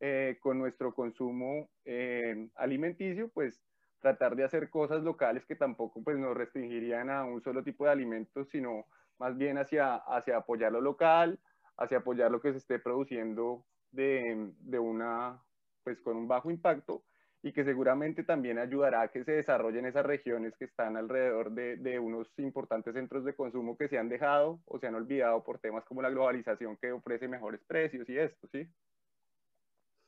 eh, 0.00 0.38
con 0.40 0.58
nuestro 0.58 0.94
consumo 0.94 1.68
eh, 1.84 2.48
alimenticio, 2.54 3.28
pues 3.28 3.60
tratar 4.00 4.36
de 4.36 4.44
hacer 4.44 4.70
cosas 4.70 5.02
locales 5.02 5.44
que 5.46 5.56
tampoco 5.56 6.02
pues 6.02 6.18
nos 6.18 6.36
restringirían 6.36 7.10
a 7.10 7.24
un 7.24 7.42
solo 7.42 7.62
tipo 7.62 7.84
de 7.84 7.90
alimentos, 7.90 8.48
sino 8.50 8.86
más 9.18 9.36
bien 9.36 9.58
hacia, 9.58 9.96
hacia 9.96 10.36
apoyar 10.36 10.72
lo 10.72 10.80
local, 10.80 11.38
hacia 11.76 11.98
apoyar 11.98 12.30
lo 12.30 12.40
que 12.40 12.52
se 12.52 12.58
esté 12.58 12.78
produciendo 12.78 13.64
de, 13.90 14.52
de 14.60 14.78
una, 14.78 15.42
pues 15.82 16.00
con 16.00 16.16
un 16.16 16.28
bajo 16.28 16.50
impacto 16.50 17.02
y 17.42 17.52
que 17.52 17.64
seguramente 17.64 18.24
también 18.24 18.58
ayudará 18.58 19.02
a 19.02 19.08
que 19.08 19.24
se 19.24 19.32
desarrollen 19.32 19.86
esas 19.86 20.04
regiones 20.04 20.56
que 20.56 20.64
están 20.64 20.96
alrededor 20.96 21.52
de, 21.52 21.76
de, 21.76 21.98
unos 21.98 22.28
importantes 22.38 22.94
centros 22.94 23.24
de 23.24 23.34
consumo 23.34 23.76
que 23.76 23.88
se 23.88 23.96
han 23.96 24.08
dejado 24.08 24.60
o 24.66 24.78
se 24.78 24.88
han 24.88 24.96
olvidado 24.96 25.44
por 25.44 25.60
temas 25.60 25.84
como 25.84 26.02
la 26.02 26.10
globalización 26.10 26.76
que 26.76 26.90
ofrece 26.90 27.28
mejores 27.28 27.60
precios 27.64 28.08
y 28.08 28.18
esto, 28.18 28.48
¿sí? 28.48 28.68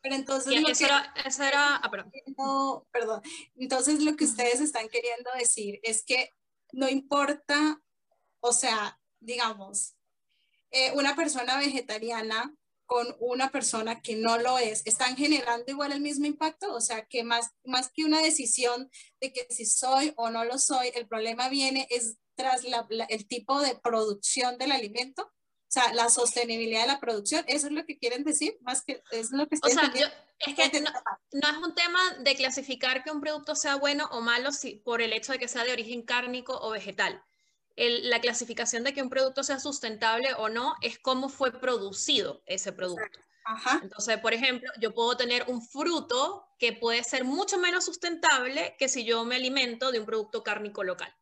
Pero 0.02 0.14
entonces 0.14 0.60
lo 0.60 0.68
eso, 0.68 0.84
era, 0.86 1.14
eso 1.24 1.42
era, 1.42 1.76
ah, 1.76 1.90
perdón. 1.90 2.12
No, 2.38 2.86
perdón. 2.90 3.20
Entonces 3.56 4.02
lo 4.02 4.16
que 4.16 4.24
ustedes 4.24 4.60
están 4.60 4.88
queriendo 4.88 5.30
decir 5.38 5.78
es 5.82 6.04
que 6.04 6.30
no 6.72 6.88
importa, 6.88 7.80
o 8.40 8.52
sea, 8.52 8.98
digamos, 9.20 9.96
eh, 10.70 10.92
una 10.94 11.16
persona 11.16 11.58
vegetariana 11.58 12.54
con 12.86 13.06
una 13.20 13.50
persona 13.50 14.00
que 14.00 14.16
no 14.16 14.38
lo 14.38 14.58
es, 14.58 14.82
¿están 14.84 15.16
generando 15.16 15.70
igual 15.70 15.92
el 15.92 16.00
mismo 16.00 16.26
impacto? 16.26 16.74
O 16.74 16.80
sea, 16.80 17.06
que 17.06 17.22
más, 17.22 17.50
más 17.64 17.90
que 17.92 18.04
una 18.04 18.20
decisión 18.20 18.90
de 19.20 19.32
que 19.32 19.46
si 19.48 19.64
soy 19.64 20.12
o 20.16 20.30
no 20.30 20.44
lo 20.44 20.58
soy, 20.58 20.90
el 20.96 21.06
problema 21.06 21.48
viene 21.48 21.86
es 21.90 22.16
tras 22.34 22.62
el 23.08 23.28
tipo 23.28 23.60
de 23.60 23.76
producción 23.76 24.58
del 24.58 24.72
alimento. 24.72 25.30
O 25.70 25.72
sea, 25.72 25.94
la 25.94 26.08
sostenibilidad 26.08 26.82
de 26.82 26.88
la 26.88 27.00
producción, 27.00 27.44
eso 27.46 27.68
es 27.68 27.72
lo 27.72 27.84
que 27.86 27.96
quieren 27.96 28.24
decir, 28.24 28.58
más 28.62 28.82
que 28.82 29.02
es 29.12 29.30
lo 29.30 29.46
que 29.46 29.54
estoy 29.54 29.70
o 29.70 29.74
sea, 29.74 29.84
es 29.84 30.70
que 30.70 30.80
no, 30.80 30.90
no, 31.32 31.48
es 31.48 31.58
un 31.64 31.74
tema 31.76 32.00
de 32.20 32.34
clasificar 32.34 33.04
que 33.04 33.12
un 33.12 33.20
producto 33.20 33.54
sea 33.54 33.76
bueno 33.76 34.08
o 34.10 34.20
malo 34.20 34.50
si, 34.50 34.76
por 34.76 35.00
el 35.00 35.12
hecho 35.12 35.30
de 35.32 35.38
que 35.38 35.46
sea 35.46 35.64
de 35.64 35.72
origen 35.72 36.02
cárnico 36.02 36.58
o 36.60 36.70
vegetal 36.70 37.22
la 37.76 38.20
clasificación 38.20 38.84
de 38.84 38.92
que 38.92 39.02
un 39.02 39.10
producto 39.10 39.42
sea 39.42 39.58
sustentable 39.58 40.34
o 40.34 40.48
no 40.48 40.74
es 40.82 40.98
cómo 40.98 41.28
fue 41.28 41.52
producido 41.52 42.42
ese 42.46 42.72
producto. 42.72 43.18
Entonces, 43.82 44.18
por 44.18 44.34
ejemplo, 44.34 44.70
yo 44.80 44.94
puedo 44.94 45.16
tener 45.16 45.44
un 45.48 45.62
fruto 45.62 46.46
que 46.58 46.72
puede 46.72 47.02
ser 47.02 47.24
mucho 47.24 47.58
menos 47.58 47.84
sustentable 47.84 48.76
que 48.78 48.88
si 48.88 49.04
yo 49.04 49.24
me 49.24 49.36
alimento 49.36 49.90
de 49.90 49.98
un 49.98 50.06
producto 50.06 50.42
cárnico 50.42 50.84
local. 50.84 51.12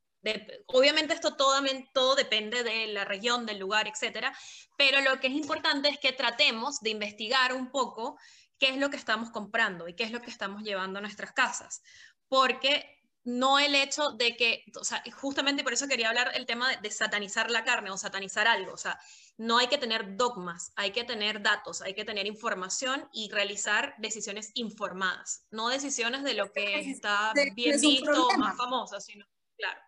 Obviamente 0.67 1.15
esto 1.15 1.37
todo, 1.37 1.61
todo 1.93 2.15
depende 2.15 2.63
de 2.63 2.89
la 2.89 3.05
región, 3.05 3.47
del 3.47 3.59
lugar, 3.59 3.89
etcétera, 3.89 4.37
pero 4.77 5.01
lo 5.01 5.21
que 5.21 5.29
es 5.29 5.35
importante 5.35 5.89
es 5.89 5.99
que 5.99 6.13
tratemos 6.13 6.81
de 6.81 6.91
investigar 6.91 7.53
un 7.53 7.71
poco 7.71 8.19
qué 8.59 8.71
es 8.71 8.77
lo 8.77 8.91
que 8.91 8.97
estamos 8.97 9.31
comprando 9.31 9.89
y 9.89 9.95
qué 9.95 10.05
es 10.05 10.11
lo 10.11 10.21
que 10.21 10.31
estamos 10.31 10.63
llevando 10.63 10.99
a 10.99 11.03
nuestras 11.03 11.33
casas, 11.33 11.83
porque 12.29 12.99
no 13.25 13.59
el 13.59 13.75
hecho 13.75 14.13
de 14.13 14.37
que, 14.37 14.65
o 14.81 14.85
sea, 14.85 15.03
justamente 15.13 15.63
por 15.63 15.73
eso 15.73 15.87
quería 15.87 16.09
hablar 16.09 16.31
el 16.35 16.47
tema 16.47 16.75
de, 16.77 16.91
satanizar 16.91 17.51
la 17.51 17.63
carne 17.63 17.91
o 17.91 17.99
satanizar 17.99 18.47
algo, 18.47 18.73
o 18.73 18.79
sea, 18.79 18.99
no 19.37 19.59
hay 19.59 19.69
que 19.69 19.79
tener 19.79 20.17
dogmas, 20.17 20.73
hay 20.77 20.93
que 20.93 21.05
tener 21.05 21.43
datos, 21.43 21.83
hay 21.83 21.95
que 21.95 22.05
tener 22.05 22.27
información 22.27 23.09
y 23.13 23.31
realizar 23.31 23.95
decisiones 23.99 24.51
informadas, 24.55 25.47
no 25.51 25.69
decisiones 25.69 26.25
de 26.25 26.35
lo 26.35 26.51
que 26.53 26.81
está 26.91 27.33
bien 27.55 27.81
visto 27.81 28.29
más 28.39 28.57
famoso, 28.57 28.99
sino, 29.01 29.27
claro. 29.57 29.79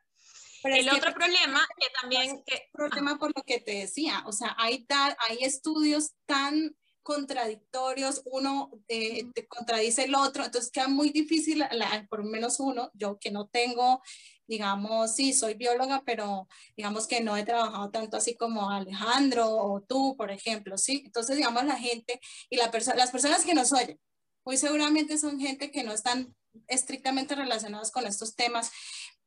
El 0.65 0.89
otro 0.89 1.13
problema 1.15 1.67
que 1.79 1.87
también... 2.01 2.43
Que, 2.45 2.69
problema 2.73 3.19
por 3.19 3.33
lo 3.35 3.43
que 3.43 3.61
te 3.61 3.73
decía, 3.77 4.23
o 4.27 4.33
sea, 4.33 4.55
hay, 4.59 4.87
hay 5.29 5.39
estudios 5.41 6.13
tan 6.27 6.75
contradictorios, 7.03 8.23
uno 8.27 8.71
eh, 8.89 9.25
te 9.35 9.47
contradice 9.47 10.05
el 10.05 10.15
otro, 10.15 10.45
entonces 10.45 10.71
queda 10.71 10.89
muy 10.89 11.11
difícil, 11.11 11.65
por 12.09 12.25
lo 12.25 12.31
menos 12.31 12.61
uno, 12.61 12.91
yo 12.95 13.19
que 13.19 13.31
no 13.31 13.49
tengo, 13.49 14.03
digamos, 14.47 15.15
sí, 15.15 15.33
soy 15.33 15.55
bióloga, 15.55 16.03
pero 16.05 16.47
digamos 16.77 17.07
que 17.07 17.21
no 17.21 17.37
he 17.37 17.45
trabajado 17.45 17.91
tanto 17.91 18.17
así 18.17 18.37
como 18.37 18.71
Alejandro 18.71 19.49
o 19.49 19.81
tú, 19.81 20.17
por 20.17 20.31
ejemplo, 20.31 20.77
¿sí? 20.77 21.03
Entonces, 21.05 21.37
digamos, 21.37 21.65
la 21.65 21.77
gente 21.77 22.21
y 22.49 22.57
la 22.57 22.71
las 22.97 23.11
personas 23.11 23.45
que 23.45 23.55
nos 23.55 23.73
oyen, 23.73 23.99
muy 24.45 24.57
seguramente 24.57 25.19
son 25.19 25.41
gente 25.41 25.71
que 25.71 25.83
no 25.83 25.93
están 25.93 26.35
estrictamente 26.67 27.35
relacionados 27.35 27.91
con 27.91 28.07
estos 28.07 28.35
temas, 28.35 28.71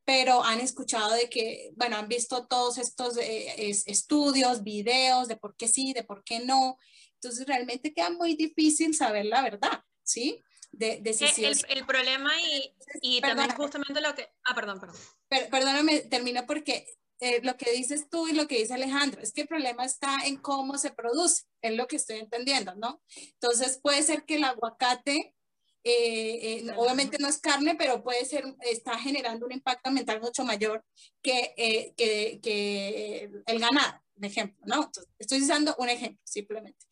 pero 0.05 0.43
han 0.43 0.59
escuchado 0.59 1.13
de 1.13 1.29
que, 1.29 1.71
bueno, 1.75 1.97
han 1.97 2.07
visto 2.07 2.47
todos 2.47 2.77
estos 2.77 3.17
eh, 3.17 3.53
estudios, 3.85 4.63
videos 4.63 5.27
de 5.27 5.37
por 5.37 5.55
qué 5.55 5.67
sí, 5.67 5.93
de 5.93 6.03
por 6.03 6.23
qué 6.23 6.39
no, 6.39 6.77
entonces 7.15 7.47
realmente 7.47 7.93
queda 7.93 8.09
muy 8.09 8.35
difícil 8.35 8.93
saber 8.93 9.25
la 9.25 9.41
verdad, 9.41 9.83
¿sí? 10.03 10.41
De, 10.71 10.99
de 11.01 11.11
el, 11.11 11.57
el, 11.69 11.85
problema 11.85 12.31
y, 12.41 12.75
y 13.01 13.21
también 13.21 13.51
justamente 13.51 14.01
lo 14.01 14.15
que... 14.15 14.27
Ah, 14.43 14.55
perdón, 14.55 14.79
perdón. 14.79 14.97
perdóname, 15.51 15.99
termino 16.01 16.45
porque 16.47 16.87
eh, 17.19 17.39
lo 17.43 17.55
que 17.55 17.71
dices 17.71 18.09
tú 18.09 18.27
y 18.27 18.33
lo 18.33 18.47
que 18.47 18.57
dice 18.57 18.73
Alejandro, 18.73 19.21
es 19.21 19.31
que 19.31 19.41
el 19.41 19.47
problema 19.47 19.85
está 19.85 20.17
en 20.25 20.35
cómo 20.35 20.77
se 20.77 20.91
produce, 20.91 21.43
es 21.61 21.73
lo 21.75 21.87
que 21.87 21.95
estoy 21.95 22.17
entendiendo, 22.17 22.75
¿no? 22.75 23.01
Entonces 23.15 23.79
puede 23.81 24.03
ser 24.03 24.25
que 24.25 24.35
el 24.35 24.43
aguacate, 24.43 25.33
eh, 25.83 26.63
eh, 26.65 26.73
obviamente 26.77 27.17
no 27.19 27.27
es 27.27 27.39
carne, 27.39 27.75
pero 27.75 28.03
puede 28.03 28.25
ser, 28.25 28.45
está 28.61 28.97
generando 28.97 29.45
un 29.45 29.51
impacto 29.51 29.89
ambiental 29.89 30.21
mucho 30.21 30.43
mayor 30.43 30.83
que, 31.21 31.93
que, 31.97 32.39
que 32.41 33.29
el 33.45 33.59
ganado 33.59 34.03
un 34.15 34.25
ejemplo, 34.25 34.63
¿no? 34.65 34.91
estoy 35.19 35.41
usando 35.41 35.75
un 35.77 35.89
ejemplo 35.89 36.21
simplemente. 36.23 36.85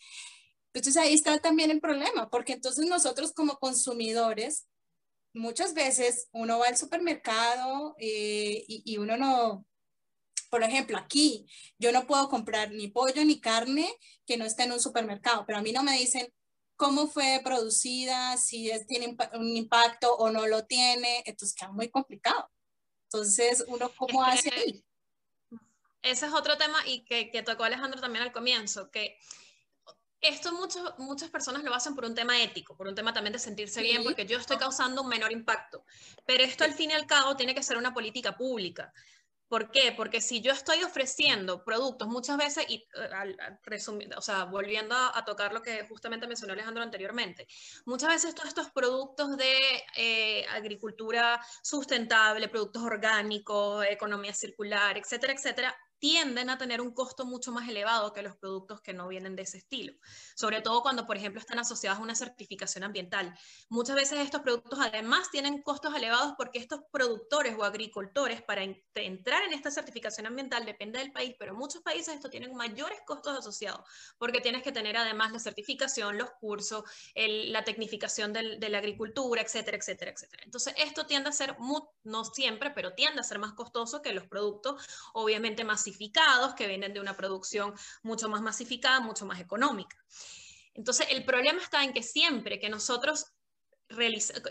Entonces 0.73 0.97
ahí 0.97 1.13
está 1.13 1.37
también 1.39 1.69
el 1.71 1.81
problema, 1.81 2.29
porque 2.29 2.53
entonces 2.53 2.85
nosotros 2.87 3.33
como 3.33 3.57
consumidores, 3.57 4.67
muchas 5.33 5.73
veces 5.73 6.27
uno 6.31 6.59
va 6.59 6.67
al 6.67 6.77
supermercado 6.77 7.95
eh, 7.99 8.63
y, 8.67 8.81
y, 8.85 8.97
uno 8.97 9.17
no, 9.17 9.65
por 10.49 10.63
ejemplo, 10.63 10.97
aquí 10.97 11.45
yo 11.77 11.91
no 11.91 12.07
puedo 12.07 12.29
comprar 12.29 12.71
ni 12.71 12.87
pollo 12.87 13.23
ni 13.23 13.39
carne 13.39 13.93
que 14.25 14.37
no 14.37 14.45
esté 14.45 14.63
en 14.63 14.73
un 14.73 14.79
supermercado, 14.79 15.45
pero 15.45 15.59
a 15.59 15.61
mí 15.61 15.71
no 15.71 15.83
me 15.83 15.97
dicen, 15.97 16.31
cómo 16.81 17.07
fue 17.07 17.41
producida, 17.43 18.35
si 18.37 18.71
es, 18.71 18.87
tiene 18.87 19.15
un 19.33 19.55
impacto 19.55 20.15
o 20.15 20.31
no 20.31 20.47
lo 20.47 20.65
tiene, 20.65 21.21
entonces 21.27 21.55
queda 21.55 21.71
muy 21.71 21.91
complicado. 21.91 22.49
Entonces, 23.03 23.63
uno 23.67 23.91
cómo 23.95 24.23
hace 24.23 24.51
ahí. 24.51 24.83
Ese 26.01 26.25
es 26.25 26.33
otro 26.33 26.57
tema 26.57 26.79
y 26.87 27.05
que, 27.05 27.29
que 27.29 27.43
tocó 27.43 27.65
Alejandro 27.65 28.01
también 28.01 28.23
al 28.23 28.31
comienzo, 28.31 28.89
que 28.89 29.19
esto 30.21 30.53
muchos, 30.53 30.97
muchas 30.97 31.29
personas 31.29 31.63
lo 31.63 31.71
hacen 31.75 31.93
por 31.93 32.05
un 32.05 32.15
tema 32.15 32.41
ético, 32.41 32.75
por 32.75 32.87
un 32.87 32.95
tema 32.95 33.13
también 33.13 33.33
de 33.33 33.39
sentirse 33.39 33.83
bien, 33.83 34.03
porque 34.03 34.25
yo 34.25 34.39
estoy 34.39 34.57
causando 34.57 35.03
un 35.03 35.07
menor 35.07 35.31
impacto. 35.31 35.85
Pero 36.25 36.43
esto 36.43 36.63
al 36.63 36.73
fin 36.73 36.89
y 36.89 36.93
al 36.93 37.05
cabo 37.05 37.35
tiene 37.35 37.53
que 37.53 37.61
ser 37.61 37.77
una 37.77 37.93
política 37.93 38.35
pública. 38.35 38.91
¿Por 39.51 39.69
qué? 39.69 39.91
Porque 39.91 40.21
si 40.21 40.39
yo 40.39 40.53
estoy 40.53 40.81
ofreciendo 40.81 41.65
productos 41.65 42.07
muchas 42.07 42.37
veces, 42.37 42.63
y 42.69 42.87
eh, 42.95 44.09
o 44.15 44.21
sea, 44.21 44.45
volviendo 44.45 44.95
a, 44.95 45.25
tocar 45.25 45.51
lo 45.51 45.61
que 45.61 45.85
justamente 45.89 46.25
mencionó 46.25 46.53
Alejandro 46.53 46.81
anteriormente, 46.81 47.45
muchas 47.85 48.07
veces 48.11 48.33
todos 48.33 48.47
estos 48.47 48.71
productos 48.71 49.35
de 49.35 49.83
eh, 49.97 50.45
agricultura 50.51 51.45
sustentable, 51.61 52.47
productos 52.47 52.81
orgánicos, 52.81 53.85
economía 53.89 54.33
circular, 54.33 54.97
etcétera, 54.97 55.33
etcétera, 55.33 55.77
tienden 56.01 56.49
a 56.49 56.57
tener 56.57 56.81
un 56.81 56.91
costo 56.91 57.25
mucho 57.25 57.51
más 57.51 57.69
elevado 57.69 58.11
que 58.11 58.23
los 58.23 58.35
productos 58.35 58.81
que 58.81 58.91
no 58.91 59.07
vienen 59.07 59.35
de 59.35 59.43
ese 59.43 59.59
estilo. 59.59 59.93
Sobre 60.35 60.61
todo 60.61 60.81
cuando, 60.81 61.05
por 61.05 61.15
ejemplo, 61.15 61.39
están 61.39 61.59
asociados 61.59 61.99
a 61.99 62.01
una 62.01 62.15
certificación 62.15 62.83
ambiental. 62.83 63.37
Muchas 63.69 63.95
veces 63.95 64.19
estos 64.19 64.41
productos 64.41 64.79
además 64.81 65.29
tienen 65.29 65.61
costos 65.61 65.93
elevados 65.93 66.33
porque 66.37 66.57
estos 66.57 66.81
productores 66.91 67.55
o 67.55 67.63
agricultores 67.63 68.41
para 68.41 68.63
entrar 68.95 69.43
en 69.43 69.53
esta 69.53 69.69
certificación 69.69 70.25
ambiental 70.25 70.65
depende 70.65 70.97
del 70.97 71.11
país, 71.11 71.35
pero 71.37 71.53
muchos 71.53 71.83
países 71.83 72.15
esto 72.15 72.31
tienen 72.31 72.55
mayores 72.55 72.97
costos 73.05 73.37
asociados 73.37 73.87
porque 74.17 74.41
tienes 74.41 74.63
que 74.63 74.71
tener 74.71 74.97
además 74.97 75.31
la 75.31 75.39
certificación, 75.39 76.17
los 76.17 76.31
cursos, 76.31 76.83
la 77.15 77.63
tecnificación 77.63 78.33
de 78.33 78.69
la 78.69 78.79
agricultura, 78.79 79.43
etcétera, 79.43 79.77
etcétera, 79.77 80.11
etcétera. 80.11 80.43
Entonces, 80.45 80.73
esto 80.77 81.05
tiende 81.05 81.29
a 81.29 81.31
ser, 81.31 81.55
no 82.03 82.25
siempre, 82.25 82.71
pero 82.71 82.95
tiende 82.95 83.21
a 83.21 83.23
ser 83.23 83.37
más 83.37 83.53
costoso 83.53 84.01
que 84.01 84.13
los 84.13 84.25
productos 84.25 84.83
obviamente 85.13 85.63
más 85.63 85.83
que 86.55 86.67
vienen 86.67 86.93
de 86.93 86.99
una 86.99 87.15
producción 87.15 87.73
mucho 88.03 88.29
más 88.29 88.41
masificada, 88.41 88.99
mucho 88.99 89.25
más 89.25 89.39
económica. 89.39 89.97
Entonces, 90.73 91.07
el 91.09 91.25
problema 91.25 91.61
está 91.61 91.83
en 91.83 91.93
que 91.93 92.03
siempre 92.03 92.59
que 92.59 92.69
nosotros 92.69 93.33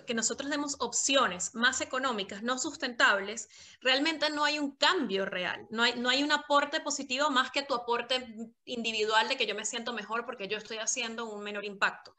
que 0.07 0.15
nosotros 0.15 0.51
demos 0.51 0.77
opciones 0.81 1.55
más 1.55 1.81
económicas, 1.81 2.43
no 2.43 2.59
sustentables, 2.59 3.49
realmente 3.81 4.29
no 4.29 4.45
hay 4.45 4.59
un 4.59 4.77
cambio 4.77 5.25
real, 5.25 5.67
no 5.71 5.83
hay, 5.83 5.95
no 5.99 6.11
hay 6.11 6.23
un 6.23 6.33
aporte 6.33 6.81
positivo 6.81 7.31
más 7.31 7.51
que 7.51 7.63
tu 7.63 7.75
aporte 7.75 8.35
individual 8.67 9.29
de 9.29 9.39
que 9.39 9.47
yo 9.47 9.55
me 9.55 9.65
siento 9.65 9.95
mejor 9.95 10.27
porque 10.27 10.47
yo 10.47 10.59
estoy 10.59 10.77
haciendo 10.77 11.25
un 11.25 11.43
menor 11.43 11.65
impacto. 11.65 12.15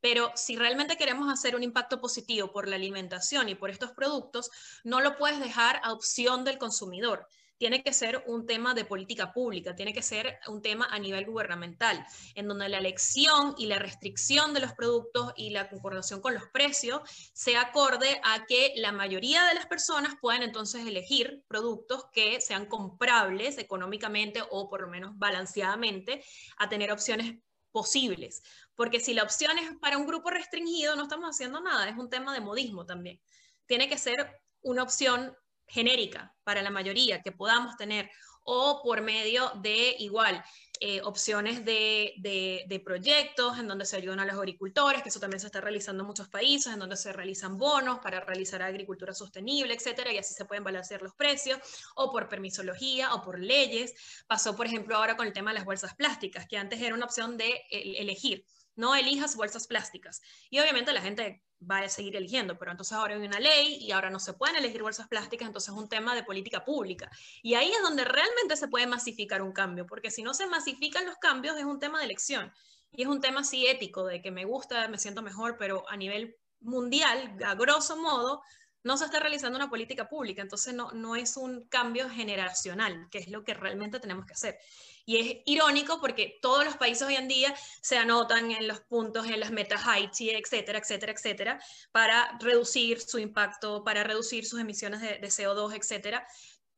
Pero 0.00 0.30
si 0.34 0.56
realmente 0.56 0.98
queremos 0.98 1.32
hacer 1.32 1.56
un 1.56 1.62
impacto 1.62 2.00
positivo 2.00 2.52
por 2.52 2.68
la 2.68 2.76
alimentación 2.76 3.48
y 3.48 3.54
por 3.54 3.70
estos 3.70 3.92
productos, 3.92 4.50
no 4.84 5.00
lo 5.00 5.16
puedes 5.16 5.40
dejar 5.40 5.80
a 5.82 5.92
opción 5.92 6.44
del 6.44 6.58
consumidor 6.58 7.26
tiene 7.58 7.82
que 7.82 7.92
ser 7.92 8.22
un 8.26 8.46
tema 8.46 8.74
de 8.74 8.84
política 8.84 9.32
pública, 9.32 9.74
tiene 9.74 9.92
que 9.92 10.02
ser 10.02 10.38
un 10.48 10.62
tema 10.62 10.86
a 10.90 10.98
nivel 10.98 11.24
gubernamental, 11.24 12.04
en 12.34 12.48
donde 12.48 12.68
la 12.68 12.78
elección 12.78 13.54
y 13.56 13.66
la 13.66 13.78
restricción 13.78 14.52
de 14.54 14.60
los 14.60 14.72
productos 14.74 15.32
y 15.36 15.50
la 15.50 15.68
concordación 15.68 16.20
con 16.20 16.34
los 16.34 16.48
precios 16.52 17.00
sea 17.32 17.62
acorde 17.62 18.20
a 18.24 18.46
que 18.46 18.74
la 18.76 18.92
mayoría 18.92 19.44
de 19.46 19.54
las 19.54 19.66
personas 19.66 20.14
puedan 20.20 20.42
entonces 20.42 20.86
elegir 20.86 21.42
productos 21.48 22.06
que 22.12 22.40
sean 22.40 22.66
comprables 22.66 23.58
económicamente 23.58 24.42
o 24.50 24.68
por 24.68 24.82
lo 24.82 24.88
menos 24.88 25.12
balanceadamente 25.16 26.24
a 26.58 26.68
tener 26.68 26.92
opciones 26.92 27.36
posibles. 27.72 28.42
Porque 28.74 29.00
si 29.00 29.14
la 29.14 29.22
opción 29.22 29.58
es 29.58 29.70
para 29.80 29.98
un 29.98 30.06
grupo 30.06 30.30
restringido, 30.30 30.96
no 30.96 31.04
estamos 31.04 31.30
haciendo 31.30 31.60
nada, 31.60 31.88
es 31.88 31.96
un 31.96 32.08
tema 32.10 32.32
de 32.32 32.40
modismo 32.40 32.86
también. 32.86 33.20
Tiene 33.66 33.88
que 33.88 33.98
ser 33.98 34.40
una 34.62 34.82
opción 34.82 35.36
genérica 35.66 36.34
para 36.44 36.62
la 36.62 36.70
mayoría 36.70 37.22
que 37.22 37.32
podamos 37.32 37.76
tener 37.76 38.10
o 38.46 38.80
por 38.82 39.02
medio 39.02 39.50
de 39.56 39.96
igual 39.98 40.42
eh, 40.78 41.00
opciones 41.02 41.64
de, 41.64 42.12
de, 42.18 42.80
proyectos 42.84 43.58
en 43.58 43.66
donde 43.66 43.86
se 43.86 43.96
ayudan 43.96 44.20
a 44.20 44.26
los 44.26 44.36
agricultores, 44.36 45.02
que 45.02 45.08
eso 45.08 45.18
también 45.18 45.40
se 45.40 45.46
está 45.46 45.60
realizando 45.60 46.02
en 46.02 46.06
muchos 46.06 46.28
países, 46.28 46.72
en 46.72 46.78
donde 46.78 46.96
se 46.96 47.12
realizan 47.12 47.56
bonos 47.56 47.98
para 48.00 48.20
realizar 48.20 48.62
agricultura 48.62 49.14
sostenible, 49.14 49.74
etcétera, 49.74 50.12
y 50.12 50.18
así 50.18 50.34
se 50.34 50.44
pueden 50.44 50.62
balancear 50.62 51.02
los 51.02 51.14
precios, 51.14 51.58
o 51.96 52.12
por 52.12 52.28
permisología, 52.28 53.14
o 53.14 53.22
por 53.22 53.40
leyes. 53.40 53.94
Pasó, 54.28 54.54
por 54.54 54.66
ejemplo, 54.66 54.96
ahora 54.96 55.16
con 55.16 55.26
el 55.26 55.32
tema 55.32 55.50
de 55.50 55.54
las 55.54 55.64
bolsas 55.64 55.94
plásticas, 55.94 56.46
que 56.46 56.58
antes 56.58 56.80
era 56.80 56.94
una 56.94 57.06
opción 57.06 57.36
de 57.36 57.62
elegir 57.70 58.44
no 58.76 58.94
elijas 58.94 59.36
bolsas 59.36 59.66
plásticas. 59.66 60.22
Y 60.50 60.60
obviamente 60.60 60.92
la 60.92 61.02
gente 61.02 61.42
va 61.68 61.78
a 61.78 61.88
seguir 61.88 62.16
eligiendo, 62.16 62.58
pero 62.58 62.70
entonces 62.70 62.92
ahora 62.92 63.14
hay 63.14 63.26
una 63.26 63.40
ley 63.40 63.78
y 63.80 63.92
ahora 63.92 64.10
no 64.10 64.20
se 64.20 64.34
pueden 64.34 64.56
elegir 64.56 64.82
bolsas 64.82 65.08
plásticas, 65.08 65.46
entonces 65.46 65.72
es 65.72 65.78
un 65.78 65.88
tema 65.88 66.14
de 66.14 66.22
política 66.22 66.64
pública. 66.64 67.10
Y 67.42 67.54
ahí 67.54 67.70
es 67.70 67.82
donde 67.82 68.04
realmente 68.04 68.56
se 68.56 68.68
puede 68.68 68.86
masificar 68.86 69.42
un 69.42 69.52
cambio, 69.52 69.86
porque 69.86 70.10
si 70.10 70.22
no 70.22 70.34
se 70.34 70.46
masifican 70.46 71.06
los 71.06 71.16
cambios 71.16 71.56
es 71.56 71.64
un 71.64 71.80
tema 71.80 71.98
de 71.98 72.04
elección. 72.04 72.52
Y 72.92 73.02
es 73.02 73.08
un 73.08 73.20
tema 73.20 73.40
así 73.40 73.66
ético, 73.66 74.06
de 74.06 74.22
que 74.22 74.30
me 74.30 74.44
gusta, 74.44 74.88
me 74.88 74.98
siento 74.98 75.22
mejor, 75.22 75.56
pero 75.58 75.88
a 75.88 75.96
nivel 75.96 76.36
mundial, 76.60 77.36
a 77.44 77.54
grosso 77.54 77.96
modo, 77.96 78.42
no 78.86 78.96
se 78.96 79.06
está 79.06 79.18
realizando 79.18 79.56
una 79.56 79.68
política 79.68 80.08
pública, 80.08 80.42
entonces 80.42 80.72
no, 80.72 80.92
no 80.92 81.16
es 81.16 81.36
un 81.36 81.66
cambio 81.68 82.08
generacional, 82.08 83.08
que 83.10 83.18
es 83.18 83.28
lo 83.28 83.42
que 83.42 83.52
realmente 83.52 83.98
tenemos 83.98 84.26
que 84.26 84.34
hacer. 84.34 84.58
Y 85.04 85.16
es 85.16 85.36
irónico 85.44 86.00
porque 86.00 86.38
todos 86.40 86.64
los 86.64 86.76
países 86.76 87.02
hoy 87.02 87.16
en 87.16 87.26
día 87.26 87.52
se 87.82 87.98
anotan 87.98 88.52
en 88.52 88.68
los 88.68 88.80
puntos, 88.82 89.26
en 89.26 89.40
las 89.40 89.50
metas 89.50 89.82
Haiti, 89.84 90.30
etcétera, 90.30 90.78
etcétera, 90.78 91.12
etcétera, 91.12 91.60
para 91.90 92.38
reducir 92.38 93.00
su 93.00 93.18
impacto, 93.18 93.82
para 93.82 94.04
reducir 94.04 94.46
sus 94.46 94.60
emisiones 94.60 95.00
de, 95.00 95.18
de 95.18 95.28
CO2, 95.28 95.76
etcétera. 95.76 96.24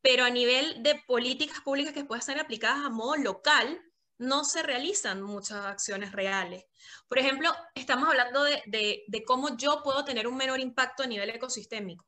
Pero 0.00 0.24
a 0.24 0.30
nivel 0.30 0.82
de 0.82 0.94
políticas 1.06 1.60
públicas 1.60 1.92
que 1.92 2.06
puedan 2.06 2.22
ser 2.22 2.38
aplicadas 2.38 2.86
a 2.86 2.88
modo 2.88 3.16
local, 3.16 3.82
no 4.18 4.44
se 4.44 4.62
realizan 4.62 5.22
muchas 5.22 5.64
acciones 5.64 6.12
reales. 6.12 6.64
Por 7.08 7.18
ejemplo, 7.18 7.50
estamos 7.74 8.08
hablando 8.08 8.42
de, 8.42 9.24
cómo 9.26 9.56
yo 9.56 9.82
puedo 9.82 10.04
tener 10.04 10.26
un 10.26 10.36
menor 10.36 10.60
impacto 10.60 11.02
a 11.02 11.06
nivel 11.06 11.30
ecosistémico. 11.30 12.04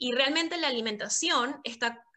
Y 0.00 0.12
realmente 0.12 0.56
la 0.58 0.68
alimentación 0.68 1.60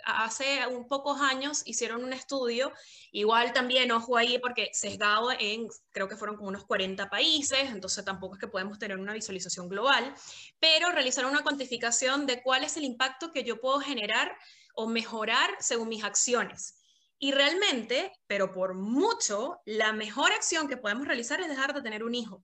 hace 0.05 0.67
un 0.67 0.87
pocos 0.87 1.19
años 1.19 1.63
hicieron 1.65 2.03
un 2.03 2.13
estudio, 2.13 2.71
igual 3.11 3.53
también, 3.53 3.91
ojo 3.91 4.17
ahí, 4.17 4.37
porque 4.37 4.69
sesgado 4.71 5.31
en, 5.31 5.67
creo 5.89 6.07
que 6.07 6.15
fueron 6.15 6.35
como 6.35 6.49
unos 6.49 6.65
40 6.65 7.09
países, 7.09 7.71
entonces 7.71 8.05
tampoco 8.05 8.35
es 8.35 8.39
que 8.39 8.47
podemos 8.47 8.77
tener 8.77 8.99
una 8.99 9.13
visualización 9.13 9.67
global, 9.67 10.13
pero 10.59 10.91
realizaron 10.91 11.31
una 11.31 11.41
cuantificación 11.41 12.27
de 12.27 12.43
cuál 12.43 12.63
es 12.63 12.77
el 12.77 12.83
impacto 12.83 13.31
que 13.31 13.43
yo 13.43 13.59
puedo 13.59 13.79
generar 13.79 14.37
o 14.75 14.87
mejorar 14.87 15.49
según 15.59 15.89
mis 15.89 16.03
acciones. 16.03 16.80
Y 17.23 17.33
realmente, 17.33 18.11
pero 18.25 18.51
por 18.51 18.73
mucho, 18.73 19.61
la 19.65 19.93
mejor 19.93 20.31
acción 20.31 20.67
que 20.67 20.75
podemos 20.75 21.05
realizar 21.05 21.39
es 21.39 21.47
dejar 21.47 21.71
de 21.71 21.83
tener 21.83 22.03
un 22.03 22.15
hijo. 22.15 22.43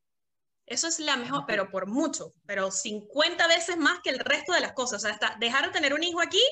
Eso 0.68 0.88
es 0.88 1.00
la 1.00 1.18
mejor, 1.18 1.46
pero 1.48 1.72
por 1.72 1.88
mucho, 1.88 2.36
pero 2.46 2.70
50 2.70 3.48
veces 3.48 3.76
más 3.78 4.02
que 4.04 4.12
el 4.12 4.20
resto 4.20 4.54
de 4.54 4.60
las 4.60 4.74
cosas. 4.74 5.04
O 5.04 5.08
sea, 5.08 5.36
dejar 5.40 5.66
de 5.66 5.72
tener 5.72 5.96
un 5.96 6.04
hijo 6.04 6.22
aquí, 6.22 6.44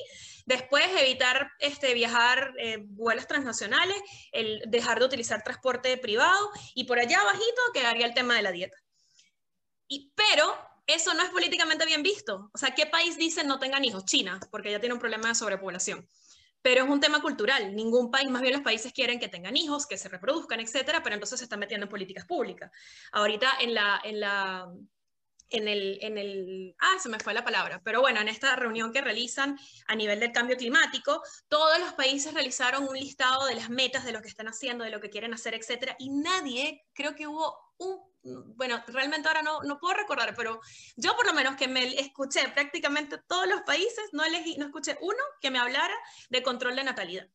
después 0.44 0.84
evitar 0.98 1.52
este, 1.60 1.94
viajar 1.94 2.52
eh, 2.58 2.78
vuelos 2.80 3.28
transnacionales, 3.28 3.96
el 4.32 4.60
dejar 4.66 4.98
de 4.98 5.04
utilizar 5.04 5.44
transporte 5.44 5.96
privado 5.96 6.50
y 6.74 6.82
por 6.82 6.98
allá 6.98 7.20
abajito 7.20 7.62
quedaría 7.72 8.06
el 8.06 8.14
tema 8.14 8.34
de 8.34 8.42
la 8.42 8.50
dieta. 8.50 8.76
Y, 9.86 10.12
pero 10.16 10.52
eso 10.88 11.14
no 11.14 11.22
es 11.22 11.30
políticamente 11.30 11.86
bien 11.86 12.02
visto. 12.02 12.50
O 12.52 12.58
sea, 12.58 12.74
¿qué 12.74 12.86
país 12.86 13.16
dice 13.16 13.44
no 13.44 13.60
tengan 13.60 13.84
hijos? 13.84 14.04
China, 14.04 14.40
porque 14.50 14.72
ya 14.72 14.80
tiene 14.80 14.94
un 14.94 15.00
problema 15.00 15.28
de 15.28 15.36
sobrepoblación 15.36 16.08
pero 16.66 16.82
es 16.82 16.90
un 16.90 16.98
tema 16.98 17.22
cultural. 17.22 17.76
Ningún 17.76 18.10
país, 18.10 18.28
más 18.28 18.42
bien 18.42 18.52
los 18.52 18.62
países 18.62 18.92
quieren 18.92 19.20
que 19.20 19.28
tengan 19.28 19.56
hijos, 19.56 19.86
que 19.86 19.96
se 19.96 20.08
reproduzcan, 20.08 20.58
etcétera, 20.58 21.00
pero 21.00 21.14
entonces 21.14 21.38
se 21.38 21.44
están 21.44 21.60
metiendo 21.60 21.84
en 21.84 21.90
políticas 21.90 22.24
públicas. 22.24 22.72
Ahorita 23.12 23.52
en 23.60 23.72
la, 23.72 24.00
en 24.02 24.18
la, 24.18 24.68
en 25.50 25.68
el, 25.68 25.98
en 26.02 26.18
el, 26.18 26.74
ah, 26.78 26.96
se 27.00 27.08
me 27.08 27.20
fue 27.20 27.34
la 27.34 27.44
palabra, 27.44 27.80
pero 27.84 28.00
bueno, 28.00 28.20
en 28.20 28.28
esta 28.28 28.56
reunión 28.56 28.92
que 28.92 29.00
realizan 29.00 29.58
a 29.86 29.94
nivel 29.94 30.20
del 30.20 30.32
cambio 30.32 30.56
climático, 30.56 31.22
todos 31.48 31.78
los 31.78 31.92
países 31.92 32.34
realizaron 32.34 32.88
un 32.88 32.94
listado 32.94 33.46
de 33.46 33.54
las 33.54 33.70
metas, 33.70 34.04
de 34.04 34.12
lo 34.12 34.22
que 34.22 34.28
están 34.28 34.48
haciendo, 34.48 34.84
de 34.84 34.90
lo 34.90 35.00
que 35.00 35.10
quieren 35.10 35.34
hacer, 35.34 35.54
etcétera, 35.54 35.96
y 35.98 36.10
nadie, 36.10 36.84
creo 36.92 37.14
que 37.14 37.26
hubo 37.26 37.56
un 37.78 38.16
bueno, 38.56 38.82
realmente 38.88 39.28
ahora 39.28 39.42
no, 39.42 39.62
no 39.62 39.78
puedo 39.78 39.94
recordar, 39.94 40.34
pero 40.34 40.60
yo 40.96 41.14
por 41.16 41.26
lo 41.26 41.32
menos 41.32 41.56
que 41.56 41.68
me 41.68 42.00
escuché 42.00 42.48
prácticamente 42.48 43.18
todos 43.28 43.46
los 43.46 43.62
países, 43.62 44.08
no, 44.12 44.24
elegí, 44.24 44.56
no 44.56 44.66
escuché 44.66 44.98
uno 45.00 45.22
que 45.40 45.50
me 45.50 45.58
hablara 45.58 45.94
de 46.28 46.42
control 46.42 46.76
de 46.76 46.84
natalidad, 46.84 47.28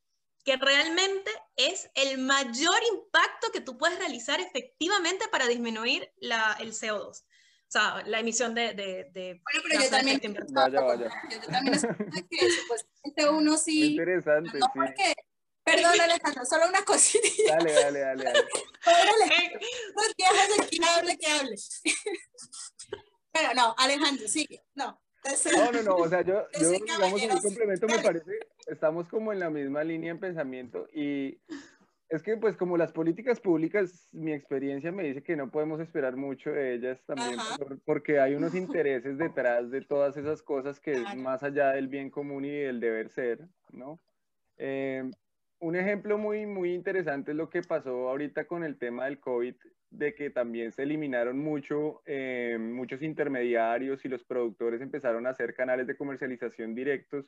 que 0.43 0.57
realmente 0.57 1.31
es 1.55 1.89
el 1.95 2.17
mayor 2.17 2.79
impacto 2.93 3.51
que 3.51 3.61
tú 3.61 3.77
puedes 3.77 3.99
realizar 3.99 4.39
efectivamente 4.41 5.27
para 5.29 5.47
disminuir 5.47 6.11
la, 6.17 6.57
el 6.59 6.73
CO2. 6.73 7.23
O 7.71 7.79
sea, 7.79 8.03
la 8.05 8.19
emisión 8.19 8.53
de... 8.53 8.73
de, 8.73 9.09
de 9.13 9.41
bueno, 9.41 9.61
pero 9.63 9.81
yo 9.81 9.89
también... 9.89 10.19
Vaya, 10.49 10.81
vaya. 10.81 11.09
Yo 11.29 11.39
también 11.49 11.79
que 12.29 12.51
supuestamente 12.51 13.29
uno 13.29 13.55
sí... 13.55 13.93
interesante, 13.93 14.59
no 14.59 14.67
porque 14.75 15.13
Perdón, 15.63 16.01
Alejandro, 16.01 16.43
solo 16.45 16.67
una 16.67 16.83
cosita. 16.83 17.27
Dale, 17.47 17.71
dale, 17.71 17.99
dale. 17.99 18.23
dale. 18.23 18.39
No, 19.95 20.01
que 20.17 20.25
hable, 20.25 20.69
que 20.69 20.85
hable, 20.85 21.17
que 21.17 21.27
hable. 21.31 21.55
Pero 23.31 23.53
no, 23.53 23.75
Alejandro, 23.77 24.27
sigue. 24.27 24.63
No. 24.75 24.99
No, 25.55 25.71
no, 25.71 25.83
no, 25.83 25.95
o 25.97 26.09
sea, 26.09 26.23
yo, 26.23 26.47
yo 26.59 26.71
digamos, 26.71 27.21
en 27.21 27.31
un 27.31 27.41
complemento 27.41 27.87
me 27.87 27.99
parece, 27.99 28.39
estamos 28.65 29.07
como 29.07 29.31
en 29.31 29.39
la 29.39 29.51
misma 29.51 29.83
línea 29.83 30.09
en 30.09 30.19
pensamiento 30.19 30.87
y 30.91 31.39
es 32.11 32.21
que 32.23 32.35
pues 32.35 32.57
como 32.57 32.75
las 32.75 32.91
políticas 32.91 33.39
públicas, 33.39 34.09
mi 34.11 34.33
experiencia 34.33 34.91
me 34.91 35.03
dice 35.03 35.23
que 35.23 35.37
no 35.37 35.49
podemos 35.49 35.79
esperar 35.79 36.17
mucho 36.17 36.51
de 36.51 36.73
ellas 36.73 37.01
también 37.05 37.39
porque 37.85 38.19
hay 38.19 38.35
unos 38.35 38.53
intereses 38.55 39.17
detrás 39.17 39.71
de 39.71 39.81
todas 39.81 40.17
esas 40.17 40.43
cosas 40.43 40.81
que 40.81 40.91
es 40.91 41.15
más 41.15 41.41
allá 41.41 41.71
del 41.71 41.87
bien 41.87 42.09
común 42.09 42.43
y 42.43 42.51
del 42.51 42.81
deber 42.81 43.09
ser, 43.09 43.47
¿no? 43.71 43.97
Eh, 44.57 45.09
un 45.59 45.75
ejemplo 45.77 46.17
muy, 46.17 46.45
muy 46.45 46.73
interesante 46.73 47.31
es 47.31 47.37
lo 47.37 47.49
que 47.49 47.61
pasó 47.61 48.09
ahorita 48.09 48.45
con 48.45 48.65
el 48.65 48.77
tema 48.77 49.05
del 49.05 49.19
COVID, 49.19 49.55
de 49.91 50.13
que 50.13 50.29
también 50.29 50.73
se 50.73 50.83
eliminaron 50.83 51.39
mucho, 51.39 52.01
eh, 52.05 52.57
muchos 52.59 53.01
intermediarios 53.03 54.03
y 54.03 54.09
los 54.09 54.23
productores 54.25 54.81
empezaron 54.81 55.27
a 55.27 55.29
hacer 55.29 55.53
canales 55.53 55.87
de 55.87 55.95
comercialización 55.95 56.75
directos 56.75 57.25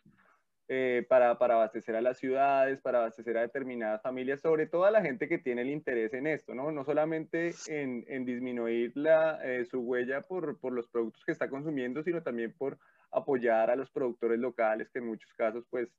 eh, 0.69 1.05
para, 1.09 1.37
para, 1.37 1.55
abastecer 1.55 1.95
a 1.95 2.01
las 2.01 2.17
ciudades, 2.17 2.79
para 2.79 2.99
abastecer 2.99 3.37
a 3.37 3.41
determinadas 3.41 4.01
familias, 4.01 4.41
sobre 4.41 4.65
todo 4.65 4.85
a 4.85 4.91
la 4.91 5.01
gente 5.01 5.27
que 5.27 5.37
tiene 5.37 5.61
el 5.61 5.69
interés 5.69 6.13
en 6.13 6.25
esto, 6.25 6.55
¿no? 6.55 6.71
No 6.71 6.85
solamente 6.85 7.53
en, 7.67 8.05
en 8.07 8.25
disminuir 8.25 8.93
la, 8.95 9.39
eh, 9.43 9.65
su 9.65 9.81
huella 9.81 10.21
por, 10.21 10.57
por 10.59 10.71
los 10.71 10.87
productos 10.87 11.25
que 11.25 11.33
está 11.33 11.49
consumiendo, 11.49 12.01
sino 12.01 12.23
también 12.23 12.53
por 12.53 12.77
apoyar 13.11 13.69
a 13.69 13.75
los 13.75 13.91
productores 13.91 14.39
locales, 14.39 14.89
que 14.89 14.99
en 14.99 15.07
muchos 15.07 15.33
casos, 15.33 15.65
pues, 15.69 15.89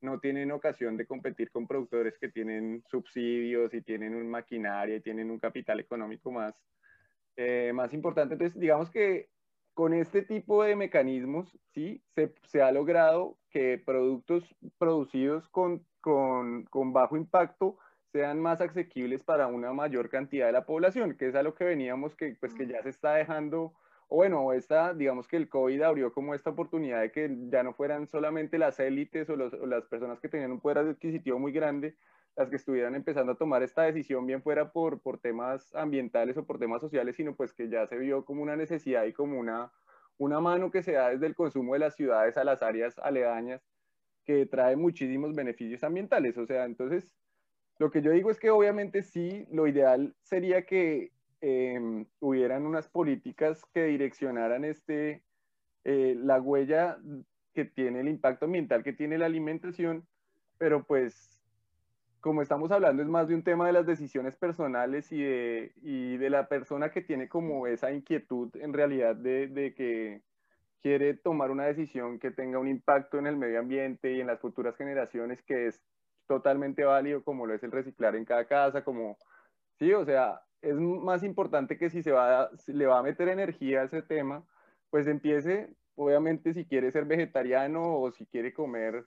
no 0.00 0.20
tienen 0.20 0.52
ocasión 0.52 0.96
de 0.96 1.06
competir 1.06 1.50
con 1.50 1.66
productores 1.66 2.16
que 2.18 2.28
tienen 2.28 2.84
subsidios 2.88 3.74
y 3.74 3.80
tienen 3.80 4.14
un 4.14 4.28
maquinaria 4.28 4.96
y 4.96 5.00
tienen 5.00 5.30
un 5.30 5.38
capital 5.38 5.80
económico 5.80 6.30
más, 6.30 6.62
eh, 7.36 7.72
más 7.74 7.92
importante. 7.94 8.34
Entonces, 8.34 8.60
digamos 8.60 8.90
que 8.90 9.28
con 9.74 9.92
este 9.92 10.22
tipo 10.22 10.62
de 10.62 10.76
mecanismos, 10.76 11.58
sí, 11.72 12.02
se, 12.14 12.62
ha 12.62 12.72
logrado 12.72 13.36
que 13.50 13.82
productos 13.84 14.44
producidos 14.78 15.48
con, 15.48 15.84
bajo 16.72 17.16
impacto 17.16 17.76
sean 18.12 18.40
más 18.40 18.60
asequibles 18.60 19.24
para 19.24 19.48
una 19.48 19.72
mayor 19.72 20.08
cantidad 20.08 20.46
de 20.46 20.52
la 20.52 20.64
población, 20.64 21.16
que 21.16 21.28
es 21.28 21.34
a 21.34 21.42
lo 21.42 21.54
que 21.54 21.64
veníamos, 21.64 22.14
que, 22.14 22.36
pues, 22.38 22.54
que 22.54 22.66
ya 22.66 22.82
se 22.82 22.90
está 22.90 23.14
dejando 23.14 23.74
o 24.08 24.16
bueno, 24.16 24.52
esta, 24.52 24.92
digamos 24.94 25.26
que 25.26 25.36
el 25.36 25.48
COVID 25.48 25.82
abrió 25.82 26.12
como 26.12 26.34
esta 26.34 26.50
oportunidad 26.50 27.00
de 27.00 27.10
que 27.10 27.36
ya 27.48 27.62
no 27.62 27.72
fueran 27.72 28.06
solamente 28.06 28.58
las 28.58 28.78
élites 28.78 29.28
o, 29.30 29.36
las 29.36 29.86
personas 29.86 30.20
que 30.20 30.28
tenían 30.28 30.52
un 30.52 30.60
poder 30.60 30.78
adquisitivo 30.78 31.38
muy 31.38 31.52
grande 31.52 31.96
las 32.36 32.50
que 32.50 32.56
estuvieran 32.56 32.94
empezando 32.94 33.32
a 33.32 33.36
tomar 33.36 33.62
esta 33.62 33.82
decisión, 33.82 34.26
bien 34.26 34.42
fuera 34.42 34.72
por, 34.72 35.00
por 35.00 35.18
temas 35.18 35.74
ambientales 35.74 36.36
o 36.36 36.44
por 36.44 36.58
temas 36.58 36.80
sociales, 36.80 37.16
sino 37.16 37.34
pues 37.36 37.52
que 37.52 37.68
ya 37.68 37.86
se 37.86 37.96
vio 37.96 38.24
como 38.24 38.42
una 38.42 38.56
necesidad 38.56 39.04
y 39.04 39.12
como 39.12 39.38
una, 39.38 39.72
una 40.18 40.40
mano 40.40 40.70
que 40.70 40.82
se 40.82 40.92
da 40.92 41.10
desde 41.10 41.26
el 41.26 41.34
consumo 41.34 41.74
de 41.74 41.80
las 41.80 41.94
ciudades 41.94 42.36
a 42.36 42.44
las 42.44 42.62
áreas 42.62 42.98
aledañas, 42.98 43.62
que 44.24 44.46
trae 44.46 44.76
muchísimos 44.76 45.34
beneficios 45.34 45.84
ambientales. 45.84 46.36
O 46.38 46.46
sea, 46.46 46.64
entonces, 46.64 47.14
lo 47.78 47.90
que 47.90 48.02
yo 48.02 48.10
digo 48.10 48.30
es 48.30 48.38
que 48.38 48.50
obviamente 48.50 49.02
sí, 49.02 49.46
lo 49.50 49.66
ideal 49.66 50.14
sería 50.22 50.64
que 50.64 51.12
Em, 51.46 52.06
hubieran 52.20 52.64
unas 52.64 52.88
políticas 52.88 53.66
que 53.74 53.84
direccionaran 53.84 54.64
este, 54.64 55.22
eh, 55.84 56.14
la 56.16 56.40
huella 56.40 56.96
que 57.52 57.66
tiene 57.66 58.00
el 58.00 58.08
impacto 58.08 58.46
ambiental 58.46 58.82
que 58.82 58.94
tiene 58.94 59.18
la 59.18 59.26
alimentación, 59.26 60.06
pero 60.56 60.84
pues 60.84 61.38
como 62.24 62.40
estamos 62.40 62.70
hablando 62.70 63.02
es 63.02 63.08
más 63.10 63.28
de 63.28 63.34
un 63.34 63.42
tema 63.42 63.66
de 63.66 63.74
las 63.74 63.84
decisiones 63.84 64.34
personales 64.34 65.12
y 65.12 65.22
de, 65.22 65.74
y 65.82 66.16
de 66.16 66.30
la 66.30 66.48
persona 66.48 66.90
que 66.90 67.02
tiene 67.02 67.28
como 67.28 67.66
esa 67.66 67.92
inquietud 67.92 68.48
en 68.56 68.72
realidad 68.72 69.14
de, 69.14 69.46
de 69.48 69.74
que 69.74 70.22
quiere 70.80 71.12
tomar 71.12 71.50
una 71.50 71.66
decisión 71.66 72.18
que 72.18 72.30
tenga 72.30 72.58
un 72.58 72.66
impacto 72.66 73.18
en 73.18 73.26
el 73.26 73.36
medio 73.36 73.60
ambiente 73.60 74.10
y 74.14 74.22
en 74.22 74.26
las 74.26 74.40
futuras 74.40 74.74
generaciones 74.74 75.42
que 75.42 75.66
es 75.66 75.82
totalmente 76.26 76.82
válido 76.84 77.22
como 77.22 77.44
lo 77.44 77.52
es 77.52 77.62
el 77.62 77.72
reciclar 77.72 78.16
en 78.16 78.24
cada 78.24 78.46
casa, 78.46 78.82
como, 78.84 79.18
sí, 79.78 79.92
o 79.92 80.06
sea, 80.06 80.40
es 80.62 80.76
más 80.76 81.24
importante 81.24 81.76
que 81.76 81.90
si 81.90 82.02
se 82.02 82.12
va 82.12 82.48
le 82.68 82.86
va 82.86 83.00
a 83.00 83.02
meter 83.02 83.28
energía 83.28 83.82
a 83.82 83.84
ese 83.84 84.00
tema, 84.00 84.42
pues 84.88 85.06
empiece, 85.08 85.68
obviamente 85.94 86.54
si 86.54 86.64
quiere 86.64 86.90
ser 86.90 87.04
vegetariano 87.04 87.98
o 87.98 88.10
si 88.12 88.24
quiere 88.24 88.54
comer 88.54 89.04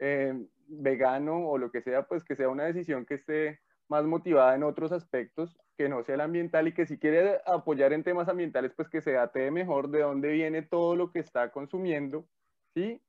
eh, 0.00 0.34
vegano 0.66 1.48
o 1.48 1.58
lo 1.58 1.70
que 1.70 1.82
sea, 1.82 2.06
pues 2.06 2.24
que 2.24 2.36
sea 2.36 2.48
una 2.48 2.64
decisión 2.64 3.06
que 3.06 3.14
esté 3.14 3.60
más 3.88 4.04
motivada 4.04 4.54
en 4.54 4.62
otros 4.62 4.92
aspectos, 4.92 5.58
que 5.76 5.88
no 5.88 6.02
sea 6.02 6.14
el 6.14 6.20
ambiental 6.20 6.68
y 6.68 6.74
que 6.74 6.86
si 6.86 6.98
quiere 6.98 7.40
apoyar 7.44 7.92
en 7.92 8.04
temas 8.04 8.28
ambientales, 8.28 8.72
pues 8.74 8.88
que 8.88 9.00
se 9.00 9.18
ate 9.18 9.50
mejor 9.50 9.90
de 9.90 10.00
dónde 10.02 10.30
viene 10.30 10.62
todo 10.62 10.96
lo 10.96 11.10
que 11.10 11.18
está 11.18 11.50
consumiendo, 11.50 12.26
¿sí? 12.74 13.02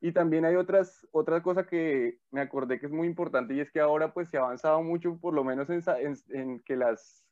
Y 0.00 0.12
también 0.12 0.44
hay 0.44 0.54
otras, 0.54 1.08
otra 1.10 1.42
cosa 1.42 1.66
que 1.66 2.20
me 2.30 2.40
acordé 2.40 2.78
que 2.78 2.86
es 2.86 2.92
muy 2.92 3.08
importante 3.08 3.54
y 3.54 3.60
es 3.60 3.72
que 3.72 3.80
ahora 3.80 4.14
pues 4.14 4.30
se 4.30 4.38
ha 4.38 4.42
avanzado 4.42 4.82
mucho, 4.82 5.18
por 5.18 5.34
lo 5.34 5.42
menos 5.42 5.68
en, 5.70 5.82
en 6.28 6.60
que 6.60 6.76
las 6.76 7.27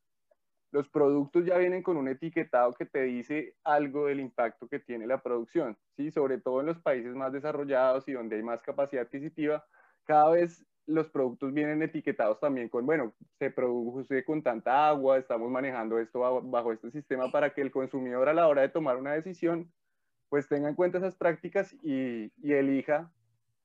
los 0.73 0.89
productos 0.89 1.45
ya 1.45 1.59
vienen 1.59 1.83
con 1.83 1.97
un 1.97 2.09
etiquetado 2.09 2.73
que 2.73 2.87
te 2.87 3.03
dice 3.03 3.55
algo 3.65 4.07
del 4.07 4.21
impacto 4.21 4.69
que 4.69 4.79
tiene 4.79 5.07
la 5.07 5.23
producción, 5.23 5.77
¿sí? 5.97 6.11
Sobre 6.11 6.39
todo 6.39 6.61
en 6.61 6.67
los 6.67 6.79
países 6.81 7.15
más 7.15 7.33
desarrollados 7.33 8.07
y 8.09 8.13
donde 8.13 8.37
hay 8.37 8.43
más 8.43 8.63
capacidad 8.63 9.05
adquisitiva, 9.05 9.65
cada 10.05 10.31
vez 10.31 10.65
los 10.87 11.09
productos 11.09 11.53
vienen 11.53 11.83
etiquetados 11.83 12.39
también 12.41 12.69
con, 12.69 12.87
bueno, 12.87 13.13
se 13.39 13.51
produce 13.51 14.25
con 14.25 14.43
tanta 14.43 14.89
agua, 14.89 15.19
estamos 15.19 15.51
manejando 15.51 15.99
esto 15.99 16.21
bajo 16.45 16.73
este 16.73 16.91
sistema 16.91 17.31
para 17.31 17.53
que 17.53 17.61
el 17.61 17.73
consumidor 17.73 18.29
a 18.29 18.35
la 18.35 18.47
hora 18.47 18.63
de 18.63 18.69
tomar 18.69 18.97
una 18.97 19.13
decisión, 19.13 19.73
pues 20.29 20.49
tenga 20.49 20.69
en 20.69 20.75
cuenta 20.75 20.99
esas 20.99 21.17
prácticas 21.17 21.75
y, 21.83 22.33
elija 22.43 23.11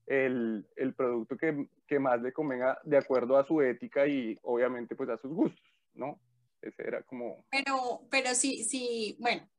el, 0.07 0.65
el 0.75 0.93
producto 0.93 1.37
que, 1.37 1.67
que, 1.87 1.99
más 1.99 2.21
le 2.21 2.33
convenga 2.33 2.79
de 2.83 2.97
acuerdo 2.97 3.37
a 3.37 3.43
su 3.43 3.61
ética 3.61 4.07
y 4.07 4.37
obviamente 4.41 4.95
pues 4.95 5.09
a 5.09 5.17
sus 5.17 5.31
gustos, 5.31 5.63
¿no? 5.93 6.19
Ese 6.62 6.84
era 6.88 7.04
como... 7.04 7.45
Pero, 7.50 8.08
pero 8.10 8.36
sí, 8.36 8.63
sí, 8.63 9.15
bueno, 9.19 9.50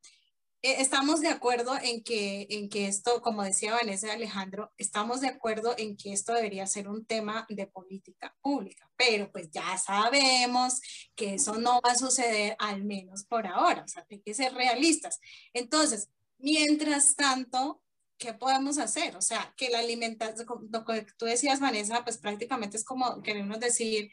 e, 0.62 0.80
estamos 0.80 1.20
de 1.20 1.28
acuerdo 1.28 1.76
en 1.82 2.02
que, 2.04 2.46
en 2.48 2.68
que 2.68 2.86
esto, 2.86 3.20
como 3.20 3.42
decía 3.42 3.74
Vanessa 3.74 4.06
y 4.06 4.10
Alejandro, 4.10 4.72
estamos 4.78 5.20
de 5.20 5.28
acuerdo 5.28 5.74
en 5.76 5.96
que 5.96 6.12
esto 6.12 6.32
debería 6.32 6.66
ser 6.66 6.88
un 6.88 7.04
tema 7.04 7.46
de 7.48 7.66
política 7.66 8.34
pública, 8.40 8.88
pero 8.96 9.30
pues 9.32 9.50
ya 9.50 9.76
sabemos 9.78 10.80
que 11.16 11.34
eso 11.34 11.58
no 11.58 11.80
va 11.80 11.92
a 11.92 11.98
suceder, 11.98 12.54
al 12.60 12.84
menos 12.84 13.24
por 13.24 13.46
ahora, 13.46 13.82
o 13.82 13.88
sea, 13.88 14.06
hay 14.08 14.20
que 14.20 14.34
ser 14.34 14.54
realistas. 14.54 15.18
Entonces, 15.52 16.10
mientras 16.38 17.16
tanto, 17.16 17.82
¿qué 18.16 18.32
podemos 18.32 18.78
hacer? 18.78 19.16
O 19.16 19.20
sea, 19.20 19.52
que 19.56 19.68
la 19.68 19.80
alimentación, 19.80 20.46
lo 20.70 20.84
que 20.84 21.06
tú 21.16 21.24
decías, 21.26 21.58
Vanessa, 21.58 22.04
pues 22.04 22.18
prácticamente 22.18 22.76
es 22.76 22.84
como 22.84 23.20
queremos 23.22 23.58
decir, 23.58 24.12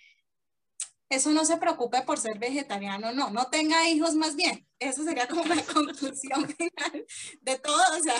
eso 1.09 1.31
no 1.31 1.43
se 1.43 1.57
preocupe 1.57 2.01
por 2.05 2.19
ser 2.19 2.37
vegetariano, 2.37 3.11
no, 3.13 3.31
no 3.31 3.49
tenga 3.49 3.89
hijos 3.89 4.15
más 4.15 4.35
bien. 4.35 4.65
Esa 4.79 5.03
sería 5.03 5.27
como 5.27 5.43
la 5.43 5.61
conclusión 5.73 6.47
final 6.47 7.05
de 7.41 7.57
todo, 7.59 7.81
o 7.97 8.01
sea, 8.01 8.15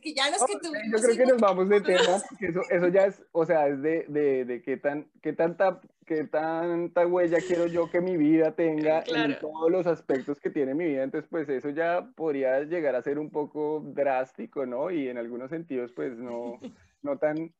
que 0.00 0.14
ya 0.14 0.30
los 0.30 0.44
que 0.44 0.58
tuvimos... 0.58 1.00
Yo 1.00 1.06
creo 1.06 1.16
que 1.16 1.32
nos 1.32 1.40
vamos 1.40 1.68
de 1.68 1.80
tema, 1.80 2.22
porque 2.28 2.46
eso, 2.46 2.62
eso 2.70 2.88
ya 2.88 3.06
es, 3.06 3.22
o 3.32 3.44
sea, 3.44 3.68
es 3.68 3.80
de, 3.82 4.06
de, 4.08 4.44
de 4.44 4.62
qué, 4.62 4.76
tan, 4.76 5.10
qué, 5.22 5.32
tanta, 5.34 5.80
qué 6.06 6.24
tanta 6.24 7.06
huella 7.06 7.38
quiero 7.46 7.66
yo 7.66 7.90
que 7.90 8.00
mi 8.00 8.16
vida 8.16 8.52
tenga 8.52 9.04
en 9.06 9.38
todos 9.38 9.70
los 9.70 9.86
aspectos 9.86 10.40
que 10.40 10.50
tiene 10.50 10.74
mi 10.74 10.86
vida, 10.86 11.02
entonces 11.02 11.28
pues 11.30 11.48
eso 11.48 11.70
ya 11.70 12.10
podría 12.16 12.60
llegar 12.60 12.96
a 12.96 13.02
ser 13.02 13.18
un 13.18 13.30
poco 13.30 13.82
drástico, 13.84 14.66
¿no? 14.66 14.90
Y 14.90 15.08
en 15.08 15.18
algunos 15.18 15.50
sentidos 15.50 15.92
pues 15.92 16.16
no, 16.16 16.58
no 17.02 17.18
tan 17.18 17.52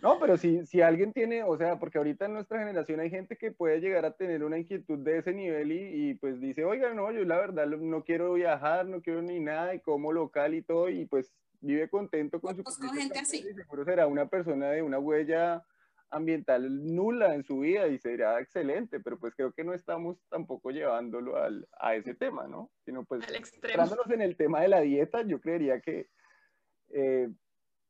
no, 0.00 0.18
pero 0.18 0.36
si, 0.36 0.64
si 0.64 0.80
alguien 0.80 1.12
tiene, 1.12 1.42
o 1.42 1.56
sea, 1.56 1.78
porque 1.78 1.98
ahorita 1.98 2.26
en 2.26 2.34
nuestra 2.34 2.58
generación 2.58 3.00
hay 3.00 3.10
gente 3.10 3.36
que 3.36 3.52
puede 3.52 3.80
llegar 3.80 4.04
a 4.04 4.12
tener 4.12 4.42
una 4.42 4.58
inquietud 4.58 4.98
de 4.98 5.18
ese 5.18 5.34
nivel 5.34 5.70
y, 5.72 6.10
y, 6.10 6.14
pues 6.14 6.40
dice, 6.40 6.64
oiga, 6.64 6.94
no, 6.94 7.12
yo 7.12 7.24
la 7.24 7.36
verdad 7.36 7.66
no 7.66 8.02
quiero 8.02 8.32
viajar, 8.32 8.86
no 8.86 9.02
quiero 9.02 9.20
ni 9.22 9.38
nada 9.38 9.74
y 9.74 9.80
como 9.80 10.12
local 10.12 10.54
y 10.54 10.62
todo 10.62 10.88
y 10.88 11.04
pues 11.06 11.32
vive 11.60 11.88
contento 11.88 12.40
con 12.40 12.56
su... 12.56 12.64
Con 12.64 12.74
gente 12.94 13.18
así. 13.18 13.42
seguro 13.54 13.84
será 13.84 14.06
una 14.06 14.28
persona 14.28 14.70
de 14.70 14.82
una 14.82 14.98
huella 14.98 15.62
ambiental 16.10 16.94
nula 16.94 17.34
en 17.34 17.44
su 17.44 17.60
vida 17.60 17.86
y 17.88 17.98
será 17.98 18.40
excelente, 18.40 19.00
pero 19.00 19.18
pues 19.18 19.34
creo 19.34 19.52
que 19.52 19.64
no 19.64 19.72
estamos 19.72 20.18
tampoco 20.28 20.70
llevándolo 20.70 21.36
al, 21.36 21.66
a 21.78 21.94
ese 21.94 22.14
tema, 22.14 22.46
¿no? 22.46 22.70
Sino 22.84 23.04
pues, 23.04 23.24
centrándonos 23.26 24.10
en 24.10 24.20
el 24.20 24.36
tema 24.36 24.60
de 24.60 24.68
la 24.68 24.80
dieta, 24.80 25.22
yo 25.22 25.40
creería 25.40 25.80
que... 25.80 26.08
Eh, 26.90 27.30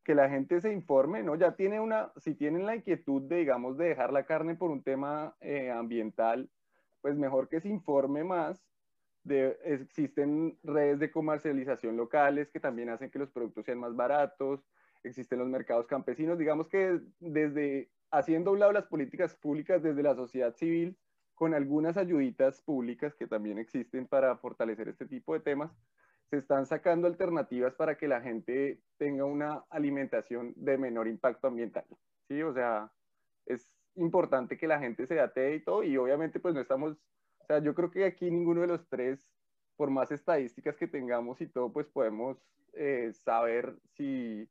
que 0.04 0.14
la 0.14 0.28
gente 0.28 0.60
se 0.60 0.72
informe, 0.72 1.22
¿no? 1.22 1.36
Ya 1.36 1.54
tiene 1.54 1.80
una, 1.80 2.12
si 2.16 2.34
tienen 2.34 2.66
la 2.66 2.76
inquietud 2.76 3.22
de, 3.22 3.36
digamos, 3.36 3.76
de 3.76 3.86
dejar 3.86 4.12
la 4.12 4.24
carne 4.24 4.54
por 4.54 4.70
un 4.70 4.82
tema 4.82 5.36
eh, 5.40 5.70
ambiental, 5.70 6.50
pues 7.00 7.16
mejor 7.16 7.48
que 7.48 7.60
se 7.60 7.68
informe 7.68 8.24
más. 8.24 8.64
Existen 9.24 10.58
redes 10.64 10.98
de 10.98 11.12
comercialización 11.12 11.96
locales 11.96 12.50
que 12.50 12.58
también 12.58 12.88
hacen 12.88 13.10
que 13.10 13.20
los 13.20 13.30
productos 13.30 13.64
sean 13.64 13.78
más 13.78 13.94
baratos, 13.94 14.66
existen 15.04 15.38
los 15.38 15.48
mercados 15.48 15.86
campesinos, 15.86 16.38
digamos 16.38 16.66
que 16.68 17.00
desde 17.20 17.88
haciendo 18.10 18.50
a 18.50 18.54
un 18.54 18.60
lado 18.60 18.72
las 18.72 18.86
políticas 18.86 19.36
públicas 19.36 19.82
desde 19.82 20.02
la 20.02 20.16
sociedad 20.16 20.54
civil, 20.54 20.96
con 21.34 21.54
algunas 21.54 21.96
ayuditas 21.96 22.60
públicas 22.62 23.14
que 23.14 23.26
también 23.26 23.58
existen 23.58 24.06
para 24.06 24.36
fortalecer 24.36 24.88
este 24.88 25.06
tipo 25.06 25.34
de 25.34 25.40
temas, 25.40 25.72
se 26.32 26.38
están 26.38 26.64
sacando 26.64 27.06
alternativas 27.06 27.74
para 27.74 27.98
que 27.98 28.08
la 28.08 28.22
gente 28.22 28.80
tenga 28.96 29.26
una 29.26 29.64
alimentación 29.68 30.54
de 30.56 30.78
menor 30.78 31.06
impacto 31.06 31.46
ambiental. 31.46 31.84
¿sí? 32.26 32.42
O 32.42 32.54
sea, 32.54 32.90
es 33.44 33.70
importante 33.96 34.56
que 34.56 34.66
la 34.66 34.78
gente 34.78 35.06
se 35.06 35.20
atee 35.20 35.56
y 35.56 35.60
todo, 35.60 35.82
y 35.82 35.94
obviamente 35.98 36.40
pues 36.40 36.54
no 36.54 36.62
estamos, 36.62 36.96
o 37.36 37.44
sea, 37.44 37.58
yo 37.58 37.74
creo 37.74 37.90
que 37.90 38.06
aquí 38.06 38.30
ninguno 38.30 38.62
de 38.62 38.68
los 38.68 38.88
tres, 38.88 39.28
por 39.76 39.90
más 39.90 40.10
estadísticas 40.10 40.74
que 40.78 40.88
tengamos 40.88 41.38
y 41.42 41.48
todo, 41.48 41.70
pues 41.70 41.86
podemos 41.88 42.38
eh, 42.72 43.12
saber 43.12 43.74
si, 43.98 44.48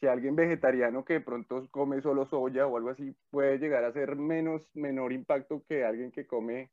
si 0.00 0.08
alguien 0.08 0.34
vegetariano 0.34 1.04
que 1.04 1.12
de 1.12 1.20
pronto 1.20 1.68
come 1.70 2.00
solo 2.00 2.26
soya 2.26 2.66
o 2.66 2.76
algo 2.76 2.88
así 2.88 3.14
puede 3.30 3.58
llegar 3.58 3.84
a 3.84 3.92
ser 3.92 4.16
menos, 4.16 4.68
menor 4.74 5.12
impacto 5.12 5.62
que 5.68 5.84
alguien 5.84 6.10
que 6.10 6.26
come 6.26 6.72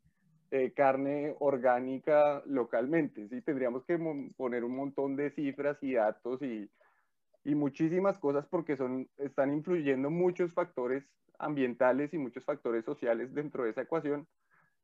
eh, 0.52 0.74
carne 0.74 1.36
orgánica 1.40 2.42
localmente. 2.46 3.28
¿sí? 3.30 3.42
Tendríamos 3.42 3.86
que 3.86 4.00
poner 4.36 4.64
un 4.64 4.76
montón 4.76 5.16
de 5.16 5.32
cifras 5.32 5.78
y 5.82 5.94
datos 5.94 6.42
y, 6.42 6.70
y 7.44 7.56
muchísimas 7.56 8.18
cosas 8.20 8.46
porque 8.48 8.76
son, 8.78 9.10
están 9.18 9.54
influyendo 9.54 10.10
muchos 10.10 10.54
factores 10.54 11.04
ambientales 11.40 12.14
y 12.14 12.18
muchos 12.18 12.44
factores 12.44 12.84
sociales 12.86 13.34
dentro 13.34 13.64
de 13.64 13.72
esa 13.72 13.82
ecuación, 13.82 14.28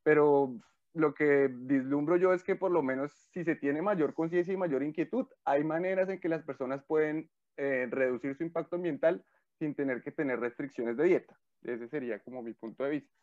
pero 0.04 0.54
lo 0.94 1.14
que 1.14 1.50
vislumbro 1.52 2.18
yo 2.18 2.34
es 2.34 2.44
que 2.44 2.56
por 2.56 2.72
lo 2.72 2.84
menos 2.84 3.12
si 3.32 3.44
se 3.44 3.56
tiene 3.56 3.82
mayor 3.82 4.14
conciencia 4.14 4.54
y 4.54 4.58
mayor 4.58 4.84
inquietud, 4.84 5.26
hay 5.44 5.64
maneras 5.64 6.10
en 6.10 6.20
que 6.20 6.30
las 6.30 6.44
personas 6.44 6.84
pueden 6.84 7.30
eh, 7.58 7.88
reducir 7.90 8.36
su 8.36 8.44
impacto 8.44 8.76
ambiental 8.76 9.24
sin 9.60 9.76
tener 9.76 10.04
que 10.04 10.12
tener 10.12 10.40
restricciones 10.40 10.98
de 10.98 11.06
dieta. 11.06 11.40
Ese 11.64 11.88
sería 11.88 12.20
como 12.20 12.44
mi 12.44 12.54
punto 12.54 12.84
de 12.84 12.92
vista. 12.92 13.14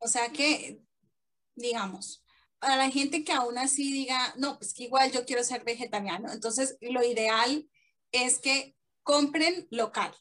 O 0.00 0.08
sea 0.08 0.30
que, 0.30 0.82
digamos, 1.54 2.24
para 2.58 2.76
la 2.76 2.90
gente 2.90 3.24
que 3.24 3.32
aún 3.32 3.56
así 3.58 3.92
diga, 3.92 4.34
no, 4.36 4.58
pues 4.58 4.74
que 4.74 4.84
igual 4.84 5.10
yo 5.12 5.24
quiero 5.24 5.44
ser 5.44 5.64
vegetariano, 5.64 6.30
entonces 6.32 6.76
lo 6.80 7.02
ideal 7.02 7.68
es 8.12 8.38
que 8.38 8.76
compren 9.02 9.66
local, 9.70 10.14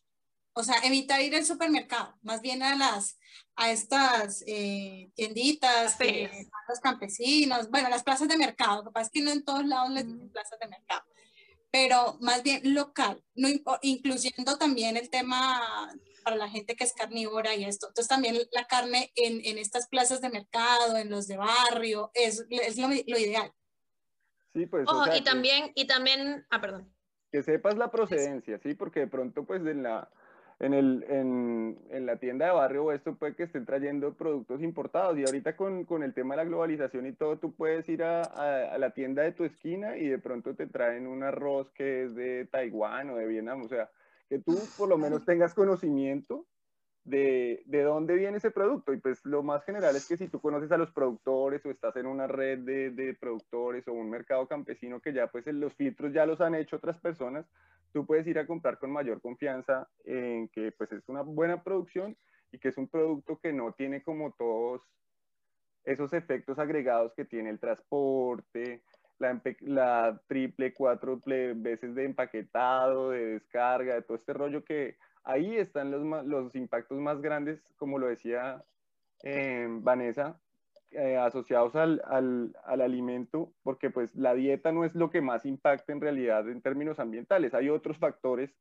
o 0.54 0.64
sea, 0.64 0.76
evitar 0.84 1.22
ir 1.22 1.36
al 1.36 1.46
supermercado, 1.46 2.18
más 2.22 2.42
bien 2.42 2.64
a 2.64 2.76
las, 2.76 3.18
a 3.56 3.72
estas 3.72 4.44
eh, 4.48 5.12
tienditas, 5.16 5.98
los 6.68 6.80
campesinos, 6.82 7.70
bueno, 7.70 7.90
las 7.90 8.04
plazas 8.04 8.28
de 8.28 8.38
mercado, 8.38 8.78
lo 8.78 8.90
que 8.90 8.94
pasa 8.94 9.08
es 9.08 9.12
que 9.12 9.22
no 9.22 9.32
en 9.32 9.44
todos 9.44 9.66
lados 9.66 9.92
les 9.92 10.06
dicen 10.06 10.32
plazas 10.32 10.60
de 10.60 10.68
mercado, 10.68 11.04
pero 11.72 12.18
más 12.22 12.42
bien 12.42 12.74
local, 12.74 13.24
no, 13.36 13.50
incluyendo 13.82 14.58
también 14.58 14.98
el 14.98 15.10
tema 15.10 15.94
para 16.20 16.36
la 16.36 16.50
gente 16.50 16.76
que 16.76 16.84
es 16.84 16.94
carnívora 16.94 17.56
y 17.56 17.66
esto. 17.66 17.88
Entonces 17.88 18.08
también 18.08 18.38
la 18.52 18.66
carne 18.66 19.12
en, 19.16 19.42
en 19.44 19.58
estas 19.58 19.88
plazas 19.88 20.22
de 20.22 20.30
mercado, 20.30 20.98
en 20.98 21.10
los 21.10 21.28
de 21.28 21.38
barrio, 21.38 22.12
es, 22.14 22.46
es 22.50 22.78
lo, 22.78 22.88
lo, 22.88 23.18
ideal. 23.18 23.52
Sí, 24.54 24.66
pues. 24.66 24.88
y 25.16 25.24
también, 25.24 25.72
y 25.76 25.88
también, 25.88 26.46
ah, 26.50 26.62
perdón. 26.62 26.94
Que 27.32 27.44
sepas 27.44 27.78
la 27.78 27.92
procedencia, 27.92 28.60
sí, 28.60 28.74
porque 28.74 29.02
de 29.02 29.08
pronto 29.08 29.46
pues 29.46 29.64
en 29.66 29.84
la, 29.84 30.10
en, 30.60 30.74
el, 30.74 31.06
en, 31.08 31.80
en, 31.90 32.06
la 32.06 32.18
tienda 32.18 32.48
de 32.48 32.52
barrio 32.52 32.92
esto 32.92 33.16
puede 33.16 33.36
que 33.36 33.44
estén 33.44 33.66
trayendo 33.66 34.14
productos 34.14 34.62
importados 34.62 35.18
y 35.18 35.24
ahorita 35.24 35.56
con, 35.56 35.86
con 35.86 36.04
el 36.04 36.14
tema 36.14 36.34
de 36.34 36.44
la 36.44 36.50
globalización 36.50 37.06
y 37.06 37.14
todo, 37.14 37.38
tú 37.38 37.54
puedes 37.54 37.88
ir 37.88 38.04
a, 38.04 38.24
a, 38.24 38.78
la 38.78 38.92
tienda 38.92 39.22
de 39.22 39.32
tu 39.32 39.46
esquina 39.46 39.98
y 39.98 40.08
de 40.08 40.20
pronto 40.20 40.56
te 40.56 40.68
traen 40.68 41.08
un 41.08 41.24
arroz 41.24 41.72
que 41.72 42.04
es 42.04 42.16
de 42.16 42.46
Taiwán 42.46 43.12
o 43.12 43.16
de 43.16 43.28
Vietnam, 43.28 43.62
o 43.62 43.70
sea, 43.70 43.90
que 44.30 44.40
tú 44.40 44.58
por 44.78 44.88
lo 44.88 44.98
menos 44.98 45.26
tengas 45.26 45.54
conocimiento 45.54 46.46
de, 47.04 47.64
de, 47.66 47.82
dónde 47.82 48.16
viene 48.16 48.38
ese 48.38 48.52
producto. 48.52 48.94
Y 48.94 48.98
pues 48.98 49.26
lo 49.26 49.42
más 49.42 49.64
general 49.66 49.96
es 49.96 50.08
que 50.08 50.18
si 50.18 50.28
tú 50.28 50.40
conoces 50.40 50.72
a 50.72 50.78
los 50.78 50.92
productores 50.92 51.66
o 51.66 51.72
estás 51.72 51.96
en 51.96 52.06
una 52.06 52.28
red 52.28 52.60
de, 52.60 52.92
de 52.92 53.16
productores 53.16 53.88
o 53.88 53.94
un 53.94 54.10
mercado 54.10 54.48
campesino 54.48 55.00
que 55.00 55.14
ya 55.14 55.28
pues 55.28 55.48
los 55.48 55.74
filtros 55.74 56.14
ya 56.14 56.26
los 56.26 56.42
han 56.42 56.56
hecho 56.56 56.76
otras 56.76 57.00
personas, 57.00 57.46
tú 57.92 58.06
puedes 58.06 58.28
ir 58.28 58.38
a 58.38 58.46
comprar 58.46 58.78
con 58.78 58.92
mayor 58.92 59.22
confianza 59.22 59.88
en 60.06 60.48
que 60.50 60.72
pues 60.72 60.92
es 60.92 61.08
una 61.10 61.24
buena 61.24 61.64
producción 61.64 62.16
y 62.52 62.60
que 62.60 62.70
es 62.70 62.78
un 62.78 62.88
producto 62.88 63.40
que 63.40 63.54
no 63.54 63.74
tiene 63.74 64.04
como 64.04 64.32
todos 64.34 64.82
esos 65.84 66.14
efectos 66.14 66.60
agregados 66.60 67.14
que 67.16 67.26
tiene 67.26 67.50
el 67.50 67.60
transporte, 67.60 68.84
la, 69.20 70.22
triple, 70.28 70.74
cuádruple 70.74 71.54
veces 71.54 71.96
de 71.96 72.06
empaquetado, 72.06 73.12
de 73.12 73.26
descarga, 73.34 73.96
de 73.96 74.02
todo 74.02 74.18
este 74.18 74.34
rollo 74.34 74.64
que 74.64 74.98
ahí 75.24 75.58
están 75.58 75.92
los, 75.92 76.26
los 76.26 76.56
impactos 76.56 77.00
más 77.00 77.22
grandes, 77.22 77.62
como 77.78 78.00
lo 78.00 78.08
decía 78.08 78.64
eh, 79.24 79.68
Vanessa, 79.70 80.40
asociados 81.20 81.76
al, 81.76 82.02
al, 82.06 82.56
al, 82.66 82.82
alimento, 82.82 83.54
porque 83.62 83.90
pues 83.92 84.16
la 84.16 84.34
dieta 84.34 84.72
no 84.72 84.86
es 84.86 84.96
lo 84.96 85.12
que 85.12 85.22
más 85.22 85.46
impacta 85.46 85.92
en 85.92 86.02
realidad 86.02 86.50
en 86.50 86.62
términos 86.62 87.00
ambientales. 87.00 87.54
Hay 87.54 87.70
otros 87.70 87.98
factores 87.98 88.56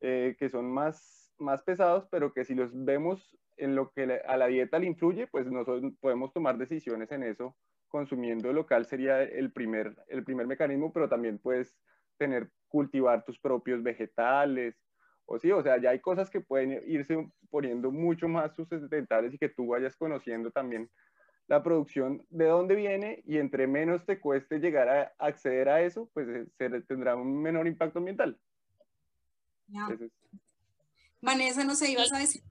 eh, 0.00 0.36
que 0.38 0.48
son 0.48 0.70
más, 0.70 1.32
más 1.38 1.62
pesados, 1.64 2.06
pero 2.08 2.32
que 2.32 2.44
si 2.44 2.54
los 2.54 2.70
vemos 2.72 3.36
en 3.56 3.74
lo 3.74 3.90
que 3.90 4.20
a 4.24 4.36
la 4.36 4.46
dieta 4.46 4.78
le 4.78 4.86
influye, 4.86 5.26
pues 5.26 5.50
nosotros 5.50 5.92
podemos 6.00 6.32
tomar 6.32 6.56
decisiones 6.56 7.10
en 7.10 7.24
eso. 7.24 7.56
Consumiendo 7.88 8.52
local 8.52 8.86
sería 8.86 9.22
el 9.22 9.52
primer, 9.52 9.96
el 10.08 10.24
primer 10.24 10.46
mecanismo, 10.46 10.92
pero 10.92 11.08
también 11.08 11.38
puedes 11.38 11.76
tener, 12.18 12.50
cultivar 12.68 13.24
tus 13.24 13.38
propios 13.38 13.82
vegetales, 13.82 14.76
o 15.30 15.38
sí, 15.38 15.52
o 15.52 15.62
sea, 15.62 15.78
ya 15.78 15.90
hay 15.90 16.00
cosas 16.00 16.30
que 16.30 16.40
pueden 16.40 16.82
irse 16.86 17.30
poniendo 17.50 17.90
mucho 17.90 18.28
más 18.28 18.54
sustentables 18.54 19.34
y 19.34 19.38
que 19.38 19.50
tú 19.50 19.66
vayas 19.66 19.94
conociendo 19.94 20.50
también 20.50 20.90
la 21.48 21.62
producción 21.62 22.24
de 22.30 22.46
dónde 22.46 22.74
viene 22.74 23.22
y 23.26 23.36
entre 23.36 23.66
menos 23.66 24.06
te 24.06 24.20
cueste 24.20 24.58
llegar 24.58 24.88
a 24.88 25.12
acceder 25.18 25.68
a 25.68 25.82
eso, 25.82 26.10
pues 26.14 26.28
eh, 26.28 26.46
se 26.56 26.80
tendrá 26.82 27.14
un 27.14 27.42
menor 27.42 27.66
impacto 27.66 27.98
ambiental. 27.98 28.38
Vanessa, 31.20 31.62
no 31.62 31.74
sé, 31.74 31.90
ibas 31.90 32.12
a 32.12 32.18
decir 32.18 32.42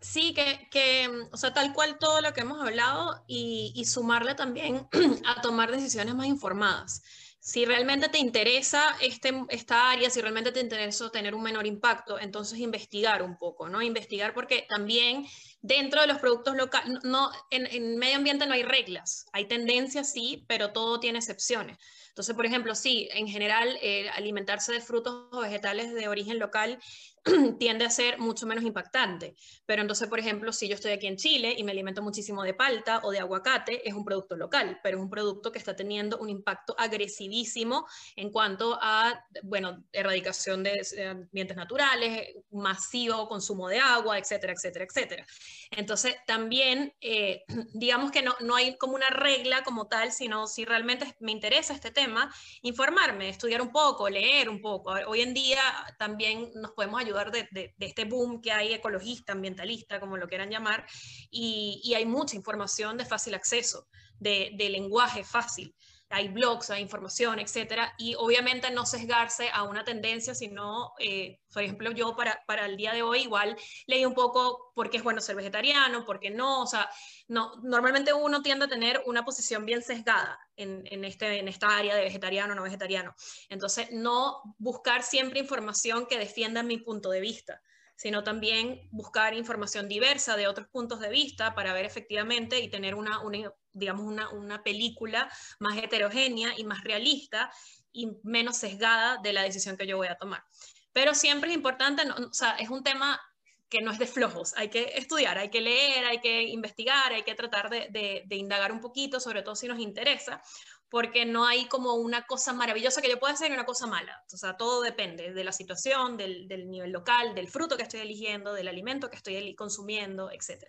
Sí, 0.00 0.32
que, 0.32 0.68
que, 0.70 1.10
o 1.32 1.36
sea, 1.36 1.52
tal 1.52 1.72
cual 1.72 1.98
todo 1.98 2.20
lo 2.20 2.32
que 2.32 2.42
hemos 2.42 2.60
hablado 2.60 3.24
y, 3.26 3.84
sumarle 3.84 4.34
también 4.34 4.88
a 5.26 5.40
tomar 5.40 5.72
decisiones 5.72 6.14
más 6.14 6.26
informadas 6.26 7.02
si 7.40 7.64
realmente 7.64 8.08
te 8.10 8.18
interesa 8.18 8.96
este, 9.00 9.32
esta 9.48 9.90
área, 9.90 10.10
si 10.10 10.20
realmente 10.20 10.52
te 10.52 10.60
interesa 10.60 11.08
tener 11.10 11.34
un 11.34 11.42
menor 11.42 11.66
impacto, 11.66 12.18
entonces 12.18 12.58
investigar 12.58 13.22
un 13.22 13.38
poco, 13.38 13.70
¿no? 13.70 13.80
Investigar 13.80 14.34
porque 14.34 14.66
también 14.68 15.24
dentro 15.62 16.00
de 16.02 16.08
los 16.08 16.18
productos 16.18 16.56
locales, 16.56 16.98
no, 17.04 17.30
en, 17.50 17.66
en, 17.66 17.96
medio 17.96 18.16
ambiente 18.16 18.44
no 18.44 18.52
hay 18.52 18.64
reglas, 18.64 19.26
hay 19.32 19.46
tendencias 19.46 20.12
sí, 20.12 20.44
pero 20.46 20.72
todo 20.72 21.00
tiene 21.00 21.20
excepciones. 21.20 21.78
Entonces, 22.08 22.34
por 22.34 22.46
ejemplo, 22.46 22.74
sí, 22.74 23.08
en 23.12 23.28
general, 23.28 23.78
eh, 23.80 24.10
alimentarse 24.10 24.72
de 24.72 24.80
frutos 24.80 25.28
o 25.30 25.40
vegetales 25.40 25.94
de 25.94 26.08
origen 26.08 26.40
local 26.40 26.80
tiende 27.58 27.84
a 27.84 27.90
ser 27.90 28.18
mucho 28.18 28.46
menos 28.46 28.64
impactante. 28.64 29.34
Pero 29.66 29.82
entonces, 29.82 30.08
por 30.08 30.18
ejemplo, 30.18 30.52
si 30.52 30.68
yo 30.68 30.74
estoy 30.74 30.92
aquí 30.92 31.06
en 31.06 31.16
Chile 31.16 31.54
y 31.56 31.64
me 31.64 31.72
alimento 31.72 32.02
muchísimo 32.02 32.42
de 32.42 32.54
palta 32.54 33.00
o 33.04 33.10
de 33.10 33.18
aguacate, 33.18 33.88
es 33.88 33.94
un 33.94 34.04
producto 34.04 34.36
local, 34.36 34.80
pero 34.82 34.98
es 34.98 35.02
un 35.02 35.10
producto 35.10 35.52
que 35.52 35.58
está 35.58 35.74
teniendo 35.76 36.18
un 36.18 36.28
impacto 36.28 36.74
agresivísimo 36.78 37.86
en 38.16 38.30
cuanto 38.30 38.78
a, 38.80 39.24
bueno, 39.42 39.84
erradicación 39.92 40.62
de 40.62 40.80
ambientes 41.08 41.56
naturales, 41.56 42.28
masivo 42.50 43.28
consumo 43.28 43.68
de 43.68 43.78
agua, 43.78 44.18
etcétera, 44.18 44.52
etcétera, 44.52 44.84
etcétera. 44.84 45.26
Entonces, 45.70 46.16
también, 46.26 46.94
eh, 47.00 47.44
digamos 47.74 48.10
que 48.10 48.22
no, 48.22 48.34
no 48.40 48.56
hay 48.56 48.76
como 48.76 48.94
una 48.94 49.10
regla 49.10 49.62
como 49.64 49.88
tal, 49.88 50.12
sino 50.12 50.46
si 50.46 50.64
realmente 50.64 51.16
me 51.20 51.32
interesa 51.32 51.74
este 51.74 51.90
tema, 51.90 52.32
informarme, 52.62 53.28
estudiar 53.28 53.62
un 53.62 53.70
poco, 53.70 54.08
leer 54.08 54.48
un 54.48 54.60
poco. 54.60 54.92
Hoy 55.06 55.20
en 55.20 55.34
día 55.34 55.60
también 55.98 56.50
nos 56.54 56.72
podemos 56.72 57.00
ayudar 57.00 57.07
de, 57.30 57.74
este 57.78 58.04
boom 58.04 58.40
que 58.40 58.52
hay 58.52 58.72
ecologista, 58.72 59.32
ambientalista, 59.32 60.00
como 60.00 60.16
lo 60.16 60.28
quieran 60.28 60.50
llamar, 60.50 60.86
y, 61.30 61.92
hay 61.94 62.06
mucha 62.06 62.36
información 62.36 62.96
de 62.96 63.04
fácil 63.04 63.34
acceso, 63.34 63.88
de, 64.18 64.54
lenguaje 64.70 65.24
fácil 65.24 65.74
hay 66.10 66.28
blogs, 66.28 66.70
hay 66.70 66.82
información, 66.82 67.38
etcétera, 67.38 67.94
y 67.98 68.14
obviamente 68.14 68.70
no 68.70 68.86
sesgarse 68.86 69.50
a 69.52 69.64
una 69.64 69.84
tendencia, 69.84 70.34
sino, 70.34 70.92
eh, 70.98 71.40
por 71.52 71.62
ejemplo, 71.62 71.90
yo 71.92 72.16
para, 72.16 72.42
para 72.46 72.66
el 72.66 72.76
día 72.76 72.92
de 72.94 73.02
hoy 73.02 73.22
igual 73.22 73.56
leí 73.86 74.06
un 74.06 74.14
poco 74.14 74.72
por 74.74 74.88
qué 74.88 74.98
es 74.98 75.02
bueno 75.02 75.20
ser 75.20 75.36
vegetariano, 75.36 76.04
por 76.04 76.18
qué 76.18 76.30
no, 76.30 76.62
o 76.62 76.66
sea, 76.66 76.88
no, 77.28 77.56
normalmente 77.62 78.12
uno 78.12 78.42
tiende 78.42 78.64
a 78.64 78.68
tener 78.68 79.02
una 79.06 79.24
posición 79.24 79.66
bien 79.66 79.82
sesgada 79.82 80.38
en, 80.56 80.82
en, 80.86 81.04
este, 81.04 81.38
en 81.38 81.48
esta 81.48 81.76
área 81.76 81.94
de 81.94 82.02
vegetariano 82.02 82.54
no 82.54 82.62
vegetariano. 82.62 83.14
Entonces, 83.50 83.88
no 83.92 84.54
buscar 84.58 85.02
siempre 85.02 85.40
información 85.40 86.06
que 86.06 86.18
defienda 86.18 86.62
mi 86.62 86.78
punto 86.78 87.10
de 87.10 87.20
vista, 87.20 87.60
sino 87.98 88.22
también 88.22 88.88
buscar 88.92 89.34
información 89.34 89.88
diversa 89.88 90.36
de 90.36 90.46
otros 90.46 90.68
puntos 90.68 91.00
de 91.00 91.10
vista 91.10 91.54
para 91.56 91.72
ver 91.72 91.84
efectivamente 91.84 92.60
y 92.60 92.70
tener 92.70 92.94
una, 92.94 93.20
una 93.20 93.52
digamos, 93.78 94.04
una, 94.04 94.28
una 94.30 94.62
película 94.62 95.30
más 95.58 95.76
heterogénea 95.78 96.52
y 96.56 96.64
más 96.64 96.84
realista 96.84 97.50
y 97.92 98.08
menos 98.22 98.56
sesgada 98.56 99.18
de 99.22 99.32
la 99.32 99.42
decisión 99.42 99.76
que 99.76 99.86
yo 99.86 99.96
voy 99.96 100.08
a 100.08 100.16
tomar. 100.16 100.44
Pero 100.92 101.14
siempre 101.14 101.50
es 101.50 101.56
importante, 101.56 102.02
o 102.10 102.32
sea, 102.32 102.56
es 102.56 102.68
un 102.68 102.82
tema 102.82 103.20
que 103.68 103.82
no 103.82 103.90
es 103.90 103.98
de 103.98 104.06
flojos, 104.06 104.54
hay 104.56 104.70
que 104.70 104.92
estudiar, 104.96 105.36
hay 105.36 105.50
que 105.50 105.60
leer, 105.60 106.04
hay 106.06 106.20
que 106.20 106.42
investigar, 106.42 107.12
hay 107.12 107.22
que 107.22 107.34
tratar 107.34 107.68
de, 107.68 108.24
de, 108.26 108.36
indagar 108.36 108.72
un 108.72 108.80
poquito, 108.80 109.20
sobre 109.20 109.42
todo 109.42 109.54
si 109.56 109.68
nos 109.68 109.78
interesa, 109.78 110.42
porque 110.88 111.26
no 111.26 111.46
hay 111.46 111.66
como 111.66 111.94
una 111.94 112.22
cosa 112.26 112.54
maravillosa 112.54 113.02
que 113.02 113.10
yo 113.10 113.20
pueda 113.20 113.34
hacer 113.34 113.50
y 113.50 113.54
una 113.54 113.66
cosa 113.66 113.86
mala. 113.86 114.24
O 114.32 114.36
sea, 114.38 114.56
todo 114.56 114.80
depende 114.80 115.34
de 115.34 115.44
la 115.44 115.52
situación, 115.52 116.16
del, 116.16 116.48
del, 116.48 116.70
nivel 116.70 116.92
local, 116.92 117.34
del 117.34 117.48
fruto 117.48 117.76
que 117.76 117.82
estoy 117.82 118.00
eligiendo, 118.00 118.54
del 118.54 118.68
alimento 118.68 119.10
que 119.10 119.16
estoy 119.16 119.54
consumiendo, 119.54 120.30
etc. 120.30 120.64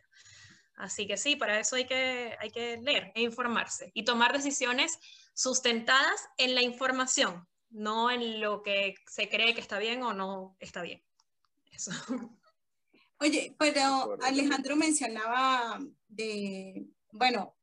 Así 0.80 1.06
que 1.06 1.18
sí, 1.18 1.36
para 1.36 1.60
eso 1.60 1.76
hay 1.76 1.86
que, 1.86 2.38
hay 2.40 2.52
que 2.52 2.78
leer 2.78 3.12
e 3.14 3.22
informarse 3.22 3.92
y 3.94 4.06
tomar 4.06 4.32
decisiones 4.32 4.98
sustentadas 5.34 6.30
en 6.38 6.56
la 6.56 6.62
información, 6.62 7.46
no 7.70 8.10
en 8.10 8.40
lo 8.40 8.64
que 8.64 8.96
se 9.06 9.28
cree 9.28 9.54
que 9.54 9.60
está 9.60 9.78
bien 9.78 10.02
o 10.04 10.14
no 10.14 10.56
está 10.58 10.82
bien. 10.82 11.04
Eso. 11.70 11.92
Oye, 13.20 13.54
pero 13.60 14.18
Alejandro 14.22 14.78
mencionaba 14.78 15.82
de, 16.08 16.88
bueno, 17.12 17.58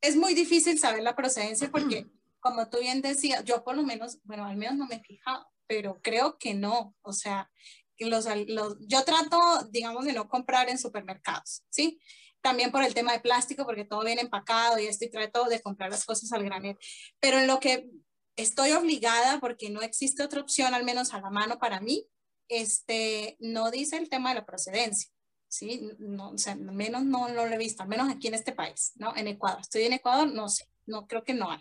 es 0.00 0.16
muy 0.16 0.32
difícil 0.32 0.78
saber 0.78 1.02
la 1.02 1.14
procedencia 1.14 1.70
porque, 1.70 2.06
como 2.40 2.70
tú 2.70 2.78
bien 2.78 3.02
decías, 3.02 3.44
yo 3.44 3.62
por 3.64 3.76
lo 3.76 3.82
menos, 3.82 4.18
bueno, 4.24 4.46
al 4.46 4.56
menos 4.56 4.76
no 4.76 4.86
me 4.86 4.94
he 4.94 5.00
fijado, 5.00 5.46
pero 5.66 6.00
creo 6.02 6.38
que 6.38 6.54
no. 6.54 6.96
O 7.02 7.12
sea, 7.12 7.50
los, 7.98 8.26
los, 8.46 8.76
yo 8.80 9.04
trato, 9.04 9.38
digamos, 9.70 10.06
de 10.06 10.14
no 10.14 10.26
comprar 10.26 10.70
en 10.70 10.78
supermercados, 10.78 11.64
¿sí? 11.68 12.00
También 12.42 12.70
por 12.72 12.82
el 12.82 12.94
tema 12.94 13.12
de 13.12 13.20
plástico, 13.20 13.64
porque 13.64 13.84
todo 13.84 14.04
viene 14.04 14.20
empacado 14.20 14.78
y 14.78 14.86
esto, 14.86 15.04
y 15.04 15.10
trato 15.10 15.44
de 15.44 15.62
comprar 15.62 15.90
las 15.90 16.04
cosas 16.04 16.32
al 16.32 16.44
granel. 16.44 16.76
Pero 17.20 17.38
en 17.38 17.46
lo 17.46 17.60
que 17.60 17.88
estoy 18.36 18.72
obligada, 18.72 19.40
porque 19.40 19.70
no 19.70 19.80
existe 19.82 20.22
otra 20.22 20.40
opción, 20.40 20.74
al 20.74 20.84
menos 20.84 21.14
a 21.14 21.20
la 21.20 21.30
mano 21.30 21.58
para 21.58 21.80
mí, 21.80 22.06
este, 22.48 23.36
no 23.40 23.70
dice 23.70 23.96
el 23.96 24.08
tema 24.08 24.30
de 24.30 24.36
la 24.36 24.46
procedencia. 24.46 25.10
¿sí? 25.52 25.90
No, 25.98 26.30
o 26.30 26.38
sea, 26.38 26.56
menos 26.56 27.04
no, 27.04 27.28
lo 27.28 27.44
he 27.44 27.58
visto, 27.58 27.82
al 27.82 27.88
menos 27.88 28.10
aquí 28.10 28.28
en 28.28 28.34
este 28.34 28.52
país, 28.52 28.92
¿no? 28.96 29.14
En 29.14 29.28
Ecuador. 29.28 29.60
Estoy 29.60 29.82
en 29.82 29.92
Ecuador, 29.92 30.32
no 30.32 30.48
sé, 30.48 30.66
no 30.86 31.06
creo 31.06 31.22
que 31.24 31.34
no 31.34 31.50
hay. 31.50 31.60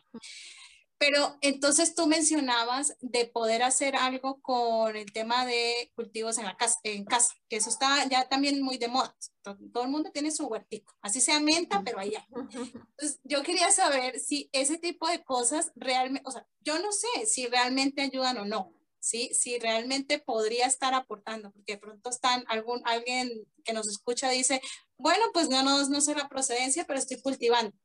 Pero 1.02 1.36
entonces 1.42 1.96
tú 1.96 2.06
mencionabas 2.06 2.96
de 3.02 3.26
poder 3.26 3.64
hacer 3.64 3.96
algo 3.96 4.40
con 4.40 4.96
el 4.96 5.12
tema 5.12 5.48
de 5.48 5.92
cultivos 5.96 6.38
en 6.38 6.46
la 6.46 6.56
casa, 6.56 6.78
en 6.84 7.06
casa, 7.06 7.34
que 7.50 7.56
eso 7.56 7.72
está 7.72 8.08
ya 8.08 8.30
también 8.30 8.62
muy 8.62 8.78
de 8.78 8.88
moda. 8.88 9.18
Todo, 9.42 9.84
el 9.84 9.90
mundo 9.90 10.12
tiene 10.12 10.30
su 10.30 10.46
huertico, 10.46 10.94
así 11.02 11.20
sea 11.20 11.40
menta, 11.40 11.82
pero 11.84 11.98
allá. 11.98 12.24
Entonces, 12.30 13.20
yo 13.24 13.42
quería 13.42 13.72
saber 13.72 14.20
si 14.20 14.52
ese 14.54 14.78
tipo 14.78 15.08
de 15.08 15.24
cosas 15.24 15.72
realmente, 15.74 16.30
o 16.30 16.32
sea, 16.32 16.48
yo 16.60 16.78
no 16.78 16.92
sé 16.92 17.26
si 17.26 17.48
realmente 17.48 18.04
ayudan 18.04 18.38
o 18.38 18.46
no, 18.46 18.72
¿sí? 19.00 19.32
Si 19.34 19.58
realmente 19.58 20.20
podría 20.20 20.68
estar 20.68 20.94
aportando, 20.94 21.52
porque 21.52 21.74
de 21.74 21.80
pronto 21.80 22.12
están 22.12 22.46
algún, 22.48 22.80
alguien 22.86 23.48
que 23.64 23.74
nos 23.74 23.88
escucha 23.88 24.30
dice, 24.30 24.62
bueno, 24.98 25.26
pues 25.34 25.50
no, 25.50 25.64
no, 25.64 25.84
no 25.84 26.00
sé 26.00 26.14
la 26.14 26.30
procedencia, 26.30 26.86
pero 26.86 27.00
estoy 27.00 27.20
cultivando. 27.20 27.76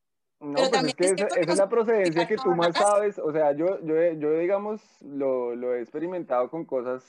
No, 0.41 0.55
pero 0.55 0.71
pues 0.71 0.85
es 0.87 0.95
que 0.95 1.05
esa, 1.07 1.27
es 1.53 1.59
la 1.59 1.69
procedencia 1.69 2.27
que 2.27 2.37
tú 2.37 2.51
más 2.55 2.77
sabes, 2.77 3.19
o 3.19 3.33
sea, 3.33 3.53
yo, 3.53 3.81
yo, 3.83 3.95
yo 4.13 4.39
digamos, 4.39 4.83
lo, 5.03 5.55
lo, 5.55 5.75
he 5.75 5.81
experimentado 5.81 6.51
con 6.51 6.67
cosas 6.67 7.03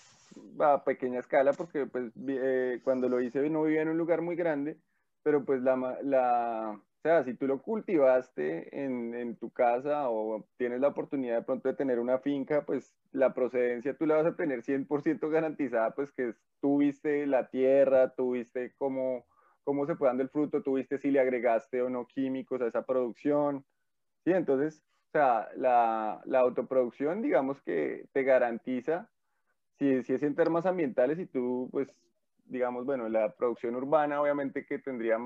a 0.59 0.83
pequeña 0.83 1.19
escala, 1.19 1.51
porque 1.53 1.85
pues 1.87 2.11
eh, 2.27 2.79
cuando 2.83 3.09
lo 3.09 3.19
hice 3.21 3.49
no 3.49 3.63
vivía 3.63 3.81
en 3.81 3.89
un 3.89 3.97
lugar 3.97 4.21
muy 4.21 4.35
grande, 4.35 4.77
pero 5.23 5.43
pues 5.43 5.61
la, 5.61 5.75
la, 6.03 6.79
o 6.97 7.01
sea, 7.01 7.23
si 7.25 7.33
tú 7.33 7.47
lo 7.47 7.61
cultivaste 7.61 8.83
en, 8.83 9.13
en, 9.13 9.35
tu 9.35 9.51
casa 9.51 10.09
o 10.09 10.47
tienes 10.57 10.79
la 10.79 10.87
oportunidad 10.87 11.37
de 11.37 11.43
pronto 11.43 11.67
de 11.67 11.75
tener 11.75 11.99
una 11.99 12.19
finca, 12.19 12.65
pues 12.65 12.95
la 13.11 13.33
procedencia 13.33 13.95
tú 13.95 14.05
la 14.05 14.15
vas 14.15 14.25
a 14.25 14.35
tener 14.35 14.63
100% 14.63 15.29
garantizada, 15.29 15.91
pues 15.91 16.11
que 16.11 16.33
tuviste 16.61 17.27
la 17.27 17.49
tierra, 17.49 18.13
tuviste 18.15 18.73
cómo, 18.77 19.25
cómo 19.67 19.85
se 19.85 19.97
fue 19.97 20.07
dando 20.07 20.23
el 20.23 20.29
fruto, 20.29 20.63
tuviste 20.63 20.97
si 20.97 21.11
le 21.11 21.19
agregaste 21.19 21.81
o 21.81 21.89
no 21.89 22.07
químicos 22.07 22.61
a 22.61 22.67
esa 22.67 22.85
producción. 22.85 23.65
Sí, 24.23 24.31
entonces, 24.31 24.81
o 25.09 25.11
sea, 25.11 25.49
la, 25.57 26.21
la 26.23 26.39
autoproducción, 26.39 27.21
digamos 27.21 27.61
que 27.61 28.07
te 28.13 28.23
garantiza, 28.23 29.11
si, 29.77 30.03
si 30.03 30.13
es 30.13 30.23
en 30.23 30.35
temas 30.35 30.65
ambientales 30.65 31.19
y 31.19 31.25
tú, 31.25 31.67
pues, 31.69 32.01
digamos, 32.45 32.85
bueno, 32.85 33.09
la 33.09 33.35
producción 33.35 33.75
urbana 33.75 34.21
obviamente 34.21 34.65
que 34.65 34.79
tendría 34.79 35.17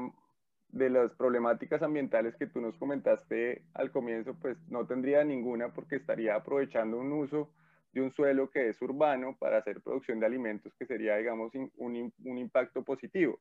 de 0.69 0.89
las 0.89 1.13
problemáticas 1.13 1.83
ambientales 1.83 2.35
que 2.35 2.47
tú 2.47 2.61
nos 2.61 2.75
comentaste 2.79 3.67
al 3.75 3.91
comienzo, 3.91 4.39
pues 4.39 4.57
no 4.69 4.87
tendría 4.87 5.23
ninguna 5.23 5.71
porque 5.71 5.97
estaría 5.97 6.33
aprovechando 6.33 6.97
un 6.97 7.11
uso 7.11 7.53
de 7.91 8.01
un 8.01 8.09
suelo 8.09 8.49
que 8.49 8.69
es 8.69 8.81
urbano 8.81 9.37
para 9.39 9.59
hacer 9.59 9.83
producción 9.83 10.19
de 10.19 10.25
alimentos 10.25 10.73
que 10.73 10.87
sería, 10.87 11.17
digamos, 11.17 11.53
un, 11.53 12.11
un 12.23 12.37
impacto 12.39 12.83
positivo. 12.83 13.39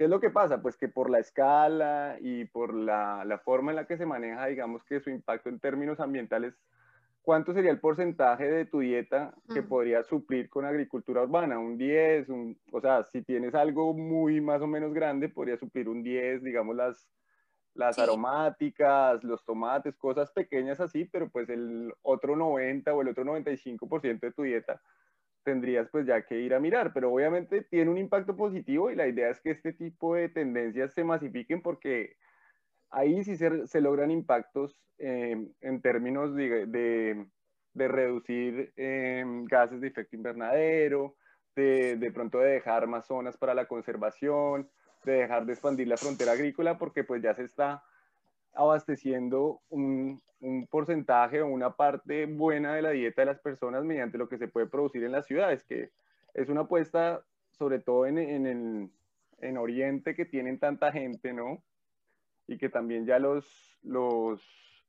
¿Qué 0.00 0.04
es 0.04 0.10
lo 0.10 0.18
que 0.18 0.30
pasa? 0.30 0.62
Pues 0.62 0.78
que 0.78 0.88
por 0.88 1.10
la 1.10 1.18
escala 1.18 2.16
y 2.22 2.46
por 2.46 2.72
la, 2.72 3.22
la, 3.26 3.36
forma 3.36 3.70
en 3.70 3.76
la 3.76 3.86
que 3.86 3.98
se 3.98 4.06
maneja, 4.06 4.46
digamos 4.46 4.82
que 4.82 4.98
su 4.98 5.10
impacto 5.10 5.50
en 5.50 5.60
términos 5.60 6.00
ambientales 6.00 6.54
¿cuánto 7.20 7.52
sería 7.52 7.70
el 7.70 7.80
porcentaje 7.80 8.50
de 8.50 8.64
tu 8.64 8.78
dieta 8.78 9.34
que 9.52 9.62
podrías 9.62 10.06
suplir 10.06 10.48
con 10.48 10.64
agricultura 10.64 11.20
urbana? 11.20 11.58
¿Un 11.58 11.76
10? 11.76 12.30
Un, 12.30 12.58
o 12.72 12.80
sea, 12.80 13.04
si 13.12 13.20
tienes 13.20 13.54
algo 13.54 13.92
muy 13.92 14.40
más 14.40 14.62
o 14.62 14.66
menos 14.66 14.94
grande, 14.94 15.28
podría 15.28 15.58
suplir 15.58 15.86
un 15.86 16.02
10, 16.02 16.44
digamos 16.44 16.74
las, 16.74 17.06
las 17.74 17.98
aromáticas, 17.98 19.22
los 19.22 19.44
tomates, 19.44 19.98
cosas 19.98 20.30
pequeñas 20.30 20.80
así, 20.80 21.04
pero 21.04 21.28
pues 21.28 21.50
el 21.50 21.92
otro 22.00 22.36
90 22.36 22.94
o 22.94 23.02
el 23.02 23.08
otro 23.08 23.22
95% 23.24 24.18
de 24.18 24.32
tu 24.32 24.44
dieta 24.44 24.80
tendrías 25.42 25.88
pues 25.90 26.06
ya 26.06 26.22
que 26.22 26.40
ir 26.40 26.54
a 26.54 26.60
mirar, 26.60 26.92
pero 26.92 27.12
obviamente 27.12 27.62
tiene 27.62 27.90
un 27.90 27.98
impacto 27.98 28.36
positivo 28.36 28.90
y 28.90 28.96
la 28.96 29.06
idea 29.06 29.30
es 29.30 29.40
que 29.40 29.50
este 29.50 29.72
tipo 29.72 30.14
de 30.14 30.28
tendencias 30.28 30.92
se 30.92 31.04
masifiquen 31.04 31.62
porque 31.62 32.16
ahí 32.90 33.24
sí 33.24 33.36
se, 33.36 33.80
logran 33.80 34.10
impactos 34.10 34.78
eh, 34.98 35.36
en 35.60 35.80
términos 35.80 36.34
de, 36.34 36.66
de, 36.66 37.88
reducir 37.88 38.72
eh, 38.76 39.24
gases 39.46 39.80
de 39.80 39.88
efecto 39.88 40.16
invernadero, 40.16 41.16
de, 41.56 41.96
de 41.96 42.12
pronto 42.12 42.38
de 42.38 42.52
dejar 42.52 42.86
más 42.86 43.06
zonas 43.06 43.36
para 43.36 43.54
la 43.54 43.66
conservación, 43.66 44.68
de 45.04 45.12
dejar 45.12 45.46
de 45.46 45.52
expandir 45.52 45.88
la 45.88 45.96
frontera 45.96 46.32
agrícola, 46.32 46.78
porque 46.78 47.04
pues 47.04 47.22
ya 47.22 47.34
se 47.34 47.44
está 47.44 47.82
abasteciendo 48.54 49.60
un, 49.70 50.20
un, 50.40 50.66
porcentaje 50.66 51.42
o 51.42 51.46
una 51.46 51.76
parte 51.76 52.26
buena 52.26 52.74
de 52.74 52.82
la 52.82 52.90
dieta 52.90 53.22
de 53.22 53.26
las 53.26 53.40
personas 53.40 53.84
mediante 53.84 54.18
lo 54.18 54.28
que 54.28 54.38
se 54.38 54.48
puede 54.48 54.66
producir 54.66 55.04
en 55.04 55.12
las 55.12 55.26
ciudades, 55.26 55.64
que 55.64 55.90
es 56.34 56.48
una 56.48 56.62
apuesta 56.62 57.22
sobre 57.52 57.78
todo 57.78 58.06
en, 58.06 58.18
en, 58.18 58.46
el, 58.46 58.90
en 59.40 59.58
Oriente 59.58 60.14
que 60.14 60.24
tienen 60.24 60.58
tanta 60.58 60.92
gente, 60.92 61.32
¿no? 61.32 61.62
y 62.50 62.58
que 62.58 62.68
también 62.68 63.06
ya 63.06 63.20
los, 63.20 63.78
los, 63.84 64.42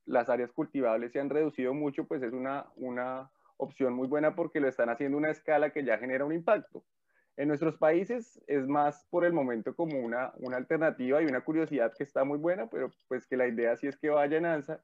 las 0.08 0.30
áreas 0.30 0.52
cultivables 0.52 1.12
se 1.12 1.20
han 1.20 1.30
reducido 1.30 1.76
mucho, 1.76 2.06
pues 2.06 2.24
es 2.24 2.34
una, 2.34 2.66
una 2.76 3.30
opción 3.58 3.94
muy 3.94 4.08
buena 4.08 4.34
porque 4.34 4.60
lo 4.60 4.68
están 4.68 4.90
haciendo 4.90 5.18
a 5.18 5.20
una 5.20 5.30
escala 5.30 5.70
que 5.70 5.84
ya 5.84 6.00
genera 6.00 6.26
un 6.26 6.34
impacto. 6.34 6.84
En 7.42 7.48
nuestros 7.48 7.76
países 7.76 8.40
es 8.46 8.68
más 8.68 9.08
por 9.10 9.26
el 9.26 9.34
momento 9.34 9.76
como 9.76 9.98
una, 9.98 10.32
una 10.38 10.58
alternativa 10.58 11.24
y 11.24 11.26
una 11.26 11.42
curiosidad 11.42 11.92
que 11.98 12.04
está 12.04 12.24
muy 12.24 12.38
buena, 12.38 12.70
pero 12.70 12.92
pues 13.08 13.26
que 13.26 13.36
la 13.36 13.48
idea 13.48 13.76
sí 13.76 13.88
es 13.88 13.98
que 13.98 14.12
vaya 14.12 14.38
en 14.38 14.46
alza 14.46 14.84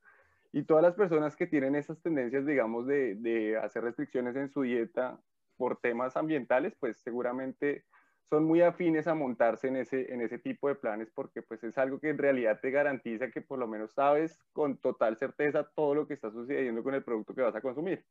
y 0.51 0.63
todas 0.63 0.81
las 0.81 0.95
personas 0.95 1.35
que 1.35 1.45
tienen 1.45 1.75
esas 1.75 2.01
tendencias, 2.01 2.47
digamos, 2.47 2.87
de, 2.87 3.13
de 3.13 3.57
hacer 3.57 3.83
restricciones 3.83 4.35
en 4.35 4.49
su 4.49 4.63
dieta 4.63 5.21
por 5.55 5.79
temas 5.79 6.17
ambientales, 6.17 6.73
pues 6.79 6.97
seguramente 6.97 7.85
son 8.27 8.45
muy 8.45 8.63
afines 8.63 9.05
a 9.05 9.13
montarse 9.13 9.67
en 9.67 9.75
ese, 9.75 10.11
en 10.11 10.21
ese 10.21 10.39
tipo 10.39 10.67
de 10.67 10.73
planes 10.73 11.11
porque 11.13 11.43
pues 11.43 11.63
es 11.63 11.77
algo 11.77 11.99
que 11.99 12.09
en 12.09 12.17
realidad 12.17 12.59
te 12.59 12.71
garantiza 12.71 13.29
que 13.29 13.41
por 13.41 13.59
lo 13.59 13.67
menos 13.67 13.93
sabes 13.93 14.39
con 14.51 14.77
total 14.77 15.15
certeza 15.17 15.63
todo 15.75 15.93
lo 15.93 16.07
que 16.07 16.15
está 16.15 16.31
sucediendo 16.31 16.81
con 16.81 16.95
el 16.95 17.03
producto 17.03 17.35
que 17.35 17.43
vas 17.43 17.55
a 17.55 17.61
consumir. 17.61 18.03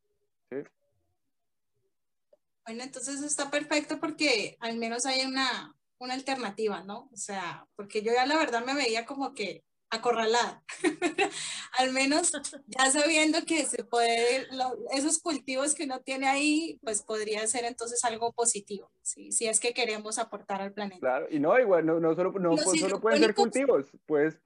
Bueno, 2.66 2.82
entonces 2.82 3.22
está 3.22 3.50
perfecto 3.50 3.98
porque 4.00 4.56
al 4.60 4.76
menos 4.76 5.06
hay 5.06 5.24
una, 5.24 5.74
una 5.98 6.14
alternativa, 6.14 6.82
¿no? 6.82 7.08
O 7.12 7.16
sea, 7.16 7.66
porque 7.76 8.02
yo 8.02 8.12
ya 8.12 8.26
la 8.26 8.36
verdad 8.36 8.64
me 8.64 8.74
veía 8.74 9.06
como 9.06 9.34
que 9.34 9.62
acorralada. 9.90 10.62
Al 11.78 11.92
menos 11.92 12.32
ya 12.66 12.90
sabiendo 12.90 13.38
que 13.46 13.64
se 13.64 13.84
puede, 13.84 14.48
esos 14.92 15.20
cultivos 15.20 15.74
que 15.74 15.84
uno 15.84 16.00
tiene 16.00 16.26
ahí, 16.26 16.80
pues 16.82 17.02
podría 17.02 17.46
ser 17.46 17.64
entonces 17.64 18.04
algo 18.04 18.32
positivo, 18.32 18.90
¿sí? 19.02 19.32
si 19.32 19.46
es 19.46 19.60
que 19.60 19.72
queremos 19.72 20.18
aportar 20.18 20.60
al 20.60 20.72
planeta. 20.72 21.00
Claro, 21.00 21.26
y 21.30 21.38
no, 21.38 21.58
igual, 21.58 21.86
no, 21.86 22.00
no 22.00 22.14
solo, 22.14 22.32
no, 22.32 22.56
pues, 22.56 22.80
solo 22.80 23.00
pueden 23.00 23.20
ser 23.20 23.34
cultivos, 23.34 23.86
puedes 24.06 24.36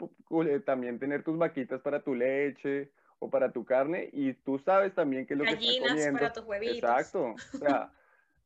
eh, 0.46 0.60
también 0.60 0.98
tener 0.98 1.22
tus 1.24 1.38
vaquitas 1.38 1.80
para 1.80 2.02
tu 2.02 2.14
leche 2.14 2.92
o 3.18 3.30
para 3.30 3.52
tu 3.52 3.64
carne 3.64 4.10
y 4.12 4.32
tú 4.34 4.58
sabes 4.58 4.94
también 4.94 5.26
qué 5.26 5.34
es 5.34 5.38
lo 5.38 5.44
que 5.44 5.50
estás 5.52 5.88
comiendo. 5.88 6.18
para 6.18 6.32
tus 6.32 6.44
huevitos. 6.44 6.76
Exacto, 6.76 7.34
o 7.54 7.58
sea, 7.58 7.92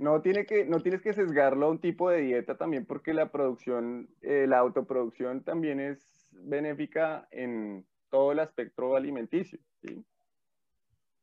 no, 0.04 0.20
tiene 0.20 0.44
que, 0.44 0.66
no 0.66 0.80
tienes 0.80 1.00
que 1.00 1.14
sesgarlo 1.14 1.66
a 1.66 1.70
un 1.70 1.80
tipo 1.80 2.10
de 2.10 2.20
dieta 2.20 2.56
también 2.56 2.84
porque 2.84 3.14
la 3.14 3.32
producción, 3.32 4.08
eh, 4.20 4.46
la 4.46 4.58
autoproducción 4.58 5.42
también 5.42 5.80
es 5.80 6.06
benéfica 6.30 7.26
en 7.30 7.86
todo 8.10 8.32
el 8.32 8.38
aspecto 8.38 8.94
alimenticio. 8.94 9.58
¿sí? 9.82 10.04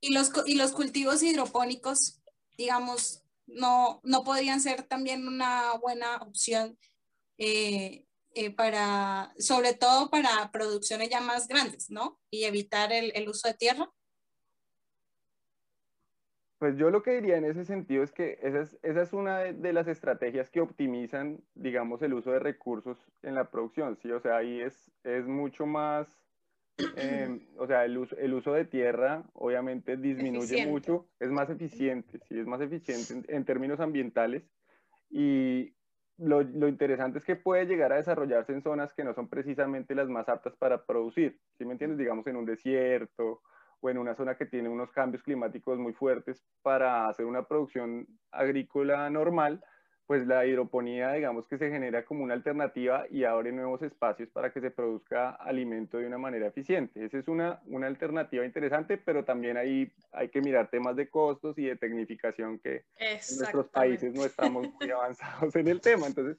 ¿Y, 0.01 0.13
los, 0.13 0.31
¿Y 0.47 0.55
los 0.55 0.71
cultivos 0.71 1.21
hidropónicos, 1.21 2.21
digamos, 2.57 3.23
no, 3.45 4.01
no 4.03 4.23
podrían 4.23 4.59
ser 4.59 4.83
también 4.83 5.27
una 5.27 5.73
buena 5.75 6.17
opción 6.17 6.77
eh, 7.37 8.05
eh, 8.33 8.49
para, 8.49 9.33
sobre 9.37 9.73
todo 9.73 10.09
para 10.09 10.51
producciones 10.51 11.09
ya 11.09 11.21
más 11.21 11.47
grandes, 11.47 11.91
¿no? 11.91 12.19
Y 12.31 12.45
evitar 12.45 12.91
el, 12.91 13.11
el 13.13 13.29
uso 13.29 13.47
de 13.47 13.53
tierra. 13.53 13.91
Pues 16.61 16.77
yo 16.77 16.91
lo 16.91 17.01
que 17.01 17.15
diría 17.19 17.37
en 17.37 17.45
ese 17.45 17.65
sentido 17.65 18.03
es 18.03 18.11
que 18.11 18.37
esa 18.43 18.61
es, 18.61 18.77
esa 18.83 19.01
es 19.01 19.13
una 19.13 19.39
de, 19.39 19.73
las 19.73 19.87
estrategias 19.87 20.51
que 20.51 20.61
optimizan, 20.61 21.41
digamos, 21.55 22.03
el 22.03 22.13
uso 22.13 22.29
de 22.29 22.37
recursos 22.37 22.99
en 23.23 23.33
la 23.33 23.49
producción, 23.49 23.97
¿sí? 23.97 24.11
O 24.11 24.19
sea, 24.19 24.37
ahí 24.37 24.61
es, 24.61 24.91
es 25.03 25.25
mucho 25.25 25.65
más, 25.65 26.07
em, 26.97 27.39
o 27.57 27.65
sea, 27.65 27.83
el 27.83 27.97
uso, 27.97 28.15
el 28.15 28.35
uso 28.35 28.53
de 28.53 28.65
tierra 28.65 29.23
obviamente 29.33 29.97
disminuye 29.97 30.67
mucho, 30.67 31.07
es 31.19 31.31
más 31.31 31.49
eficiente, 31.49 32.19
sí, 32.29 32.37
es 32.37 32.45
más 32.45 32.61
eficiente 32.61 33.25
en, 33.35 33.43
términos 33.43 33.79
ambientales 33.79 34.43
y 35.09 35.73
lo, 36.19 36.43
lo, 36.43 36.67
interesante 36.67 37.17
es 37.17 37.25
que 37.25 37.35
puede 37.35 37.65
llegar 37.65 37.91
a 37.91 37.95
desarrollarse 37.95 38.53
en 38.53 38.61
zonas 38.61 38.93
que 38.93 39.03
no 39.03 39.15
son 39.15 39.29
precisamente 39.29 39.95
las 39.95 40.09
más 40.09 40.29
aptas 40.29 40.55
para 40.57 40.85
producir, 40.85 41.39
¿sí 41.57 41.65
me 41.65 41.71
entiendes? 41.71 41.97
Digamos 41.97 42.27
en 42.27 42.35
un 42.35 42.45
desierto 42.45 43.41
o 43.81 43.89
en 43.89 43.97
una 43.97 44.15
zona 44.15 44.35
que 44.35 44.45
tiene 44.45 44.69
unos 44.69 44.91
cambios 44.91 45.23
climáticos 45.23 45.77
muy 45.77 45.93
fuertes 45.93 46.43
para 46.61 47.07
hacer 47.09 47.25
una 47.25 47.43
producción 47.43 48.07
agrícola 48.31 49.09
normal, 49.09 49.63
pues 50.11 50.27
la 50.27 50.45
hidroponía, 50.45 51.13
digamos 51.13 51.47
que 51.47 51.57
se 51.57 51.69
genera 51.69 52.03
como 52.03 52.23
una 52.23 52.33
alternativa 52.33 53.05
y 53.09 53.23
abre 53.23 53.51
nuevos 53.51 53.81
espacios 53.81 54.29
para 54.29 54.51
que 54.51 54.59
se 54.59 54.69
produzca 54.69 55.31
alimento 55.31 55.97
de 55.97 56.05
una 56.05 56.17
manera 56.17 56.47
eficiente. 56.47 57.05
Esa 57.05 57.17
es 57.17 57.27
una, 57.27 57.61
una 57.67 57.87
alternativa 57.87 58.45
interesante, 58.45 58.97
pero 58.97 59.23
también 59.23 59.55
ahí 59.55 59.89
hay 60.11 60.27
que 60.27 60.41
mirar 60.41 60.69
temas 60.69 60.95
de 60.97 61.09
costos 61.09 61.57
y 61.57 61.65
de 61.65 61.77
tecnificación 61.77 62.59
que 62.59 62.83
en 62.97 63.37
nuestros 63.37 63.69
países 63.69 64.13
no 64.13 64.25
estamos 64.25 64.67
muy 64.73 64.91
avanzados 64.91 65.55
en 65.55 65.69
el 65.69 65.79
tema. 65.79 66.07
Entonces, 66.07 66.37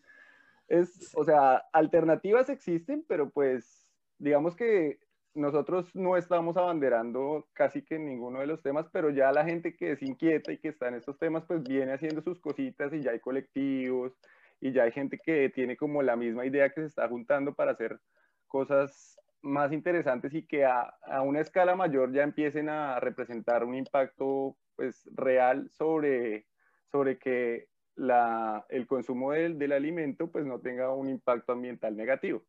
es, 0.68 1.10
o 1.14 1.24
sea, 1.24 1.56
alternativas 1.72 2.50
existen, 2.50 3.04
pero 3.08 3.30
pues 3.30 3.88
digamos 4.18 4.54
que 4.54 5.00
nosotros 5.34 5.94
no 5.94 6.16
estamos 6.16 6.56
abanderando 6.56 7.48
casi 7.52 7.82
que 7.82 7.98
ninguno 7.98 8.40
de 8.40 8.46
los 8.46 8.62
temas, 8.62 8.86
pero 8.92 9.10
ya 9.10 9.32
la 9.32 9.44
gente 9.44 9.76
que 9.76 9.92
es 9.92 10.02
inquieta 10.02 10.52
y 10.52 10.58
que 10.58 10.68
está 10.68 10.88
en 10.88 10.94
estos 10.94 11.18
temas, 11.18 11.44
pues 11.46 11.62
viene 11.62 11.92
haciendo 11.92 12.22
sus 12.22 12.40
cositas 12.40 12.92
y 12.92 13.02
ya 13.02 13.12
hay 13.12 13.20
colectivos 13.20 14.12
y 14.60 14.72
ya 14.72 14.84
hay 14.84 14.92
gente 14.92 15.18
que 15.18 15.48
tiene 15.50 15.76
como 15.76 16.02
la 16.02 16.16
misma 16.16 16.46
idea 16.46 16.70
que 16.70 16.82
se 16.82 16.86
está 16.86 17.08
juntando 17.08 17.54
para 17.54 17.72
hacer 17.72 17.98
cosas 18.46 19.18
más 19.42 19.72
interesantes 19.72 20.34
y 20.34 20.46
que 20.46 20.64
a, 20.64 20.94
una 21.24 21.40
escala 21.40 21.74
mayor 21.74 22.12
ya 22.12 22.22
empiecen 22.22 22.68
a 22.68 23.00
representar 23.00 23.64
un 23.64 23.74
impacto 23.74 24.56
pues 24.76 25.08
real 25.14 25.68
sobre, 25.70 26.46
sobre 26.90 27.18
que 27.18 27.68
la, 27.96 28.64
el 28.68 28.86
consumo 28.86 29.32
del, 29.32 29.58
del 29.58 29.72
alimento 29.72 30.30
pues 30.30 30.46
no 30.46 30.60
tenga 30.60 30.92
un 30.92 31.08
impacto 31.08 31.52
ambiental 31.52 31.96
negativo. 31.96 32.42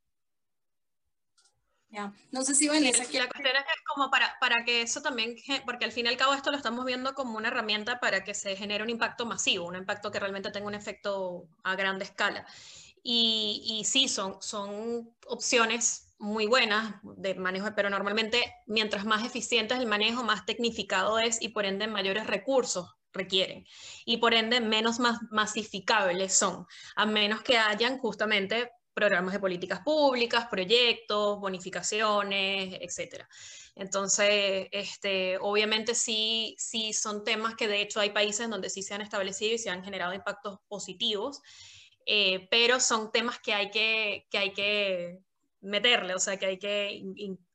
No 2.32 2.44
sé 2.44 2.56
si 2.56 2.68
Vanessa 2.68 3.04
La 3.04 3.28
cuestión 3.28 3.56
es 3.56 3.84
como 3.94 4.10
para, 4.10 4.38
para 4.40 4.64
que 4.66 4.82
eso 4.82 5.02
también, 5.02 5.36
porque 5.66 5.86
al 5.86 5.92
fin 5.92 6.06
y 6.06 6.10
al 6.10 6.18
cabo 6.18 6.34
esto 6.34 6.52
lo 6.52 6.58
estamos 6.58 6.86
viendo 6.86 7.14
como 7.14 7.38
una 7.38 7.50
herramienta 7.50 8.00
para 8.00 8.24
que 8.24 8.34
se 8.34 8.56
genere 8.56 8.84
un 8.84 8.90
impacto 8.90 9.26
masivo, 9.26 9.68
un 9.68 9.76
impacto 9.76 10.12
que 10.12 10.20
realmente 10.20 10.52
tenga 10.52 10.68
un 10.68 10.76
efecto 10.76 11.48
a 11.64 11.76
grande 11.76 12.06
escala. 12.06 12.46
Y, 13.04 13.64
y 13.66 13.86
sí, 13.86 14.08
son, 14.08 14.42
son 14.42 15.14
opciones 15.28 16.08
muy 16.18 16.48
buenas 16.48 16.96
de 17.04 17.36
manejo, 17.36 17.68
pero 17.76 17.90
normalmente 17.90 18.56
mientras 18.66 19.06
más 19.06 19.26
eficiente 19.26 19.74
es 19.74 19.80
el 19.82 19.88
manejo, 19.88 20.24
más 20.24 20.46
tecnificado 20.46 21.20
es 21.20 21.42
y 21.42 21.50
por 21.50 21.66
ende 21.66 21.86
mayores 21.88 22.28
recursos 22.28 22.96
requieren. 23.12 23.66
Y 24.06 24.18
por 24.18 24.34
ende 24.34 24.62
menos 24.62 25.00
más 25.00 25.20
masificables 25.32 26.34
son, 26.34 26.66
a 26.96 27.06
menos 27.06 27.42
que 27.44 27.58
hayan 27.58 28.00
justamente 28.00 28.72
programas 28.94 29.34
de 29.34 29.40
políticas 29.40 29.82
públicas, 29.82 30.48
proyectos, 30.50 31.40
bonificaciones, 31.40 32.78
etc. 32.82 33.26
Entonces, 33.76 34.68
este, 34.72 35.38
obviamente 35.40 35.96
sí, 35.96 36.56
sí 36.58 36.94
son 36.94 37.24
temas 37.24 37.56
que 37.56 37.68
de 37.68 37.82
hecho 37.82 38.00
hay 38.00 38.12
países 38.12 38.50
donde 38.50 38.70
sí 38.70 38.84
se 38.84 38.94
han 38.94 39.02
establecido 39.02 39.56
y 39.56 39.58
se 39.58 39.70
han 39.70 39.84
generado 39.84 40.14
impactos 40.14 40.60
positivos, 40.68 41.42
eh, 42.06 42.48
pero 42.52 42.80
son 42.80 43.12
temas 43.12 43.40
que 43.40 43.54
hay 43.54 43.72
que, 43.72 44.28
que 44.30 44.38
hay 44.38 44.54
que 44.54 45.20
meterle, 45.64 46.14
o 46.14 46.20
sea, 46.20 46.38
que 46.38 46.46
hay 46.46 46.60
que 46.60 47.02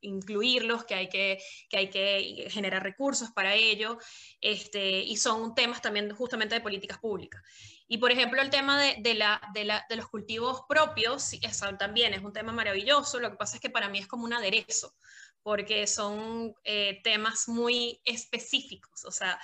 incluirlos, 0.01 0.85
que 0.85 0.95
hay 0.95 1.09
que, 1.09 1.43
que 1.69 1.77
hay 1.77 1.91
que 1.91 2.49
generar 2.51 2.83
recursos 2.83 3.31
para 3.31 3.55
ello, 3.55 3.99
este, 4.41 5.01
y 5.01 5.17
son 5.17 5.55
temas 5.55 5.81
también 5.83 6.11
justamente 6.15 6.55
de 6.55 6.61
políticas 6.61 6.99
públicas. 6.99 7.43
Y 7.87 7.99
por 7.99 8.13
ejemplo, 8.13 8.43
el 8.43 8.51
tema 8.51 8.81
de, 8.81 8.97
de, 9.01 9.15
la, 9.15 9.41
de, 9.55 9.65
la, 9.65 9.87
de 9.89 9.97
los 9.97 10.09
cultivos 10.09 10.63
propios 10.69 11.31
también 11.79 12.13
es 12.13 12.23
un 12.23 12.35
tema 12.35 12.53
maravilloso. 12.53 13.19
Lo 13.19 13.31
que 13.31 13.37
pasa 13.37 13.57
es 13.57 13.63
que 13.63 13.71
para 13.71 13.89
mí 13.89 13.99
es 13.99 14.07
como 14.07 14.25
un 14.25 14.35
aderezo, 14.35 14.95
porque 15.43 15.87
son 15.87 16.55
eh, 16.65 17.01
temas 17.03 17.49
muy 17.49 18.01
específicos. 18.05 19.07
O 19.07 19.11
sea, 19.11 19.41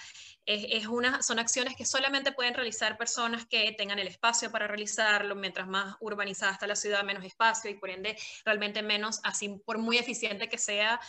es, 0.47 0.87
una, 0.87 1.23
son 1.23 1.39
acciones 1.39 1.75
que 1.77 1.87
solamente 1.87 2.33
pueden 2.33 2.55
realizar 2.55 2.99
personas 2.99 3.47
que 3.47 3.73
tengan 3.73 3.99
el 3.99 4.09
espacio 4.09 4.51
para 4.51 4.67
realizarlo. 4.67 5.35
Mientras 5.35 5.67
más 5.67 5.97
urbanizada 6.01 6.53
está 6.53 6.67
la 6.67 6.77
ciudad, 6.77 7.03
menos 7.05 7.25
espacio 7.25 7.71
y 7.71 7.75
por 7.75 7.91
ende 7.91 8.17
realmente 8.45 8.83
menos, 8.83 9.21
así 9.25 9.49
por 9.65 9.79
muy 9.79 9.99
eficiente 9.99 10.49
que 10.49 10.59
sea, 10.59 11.01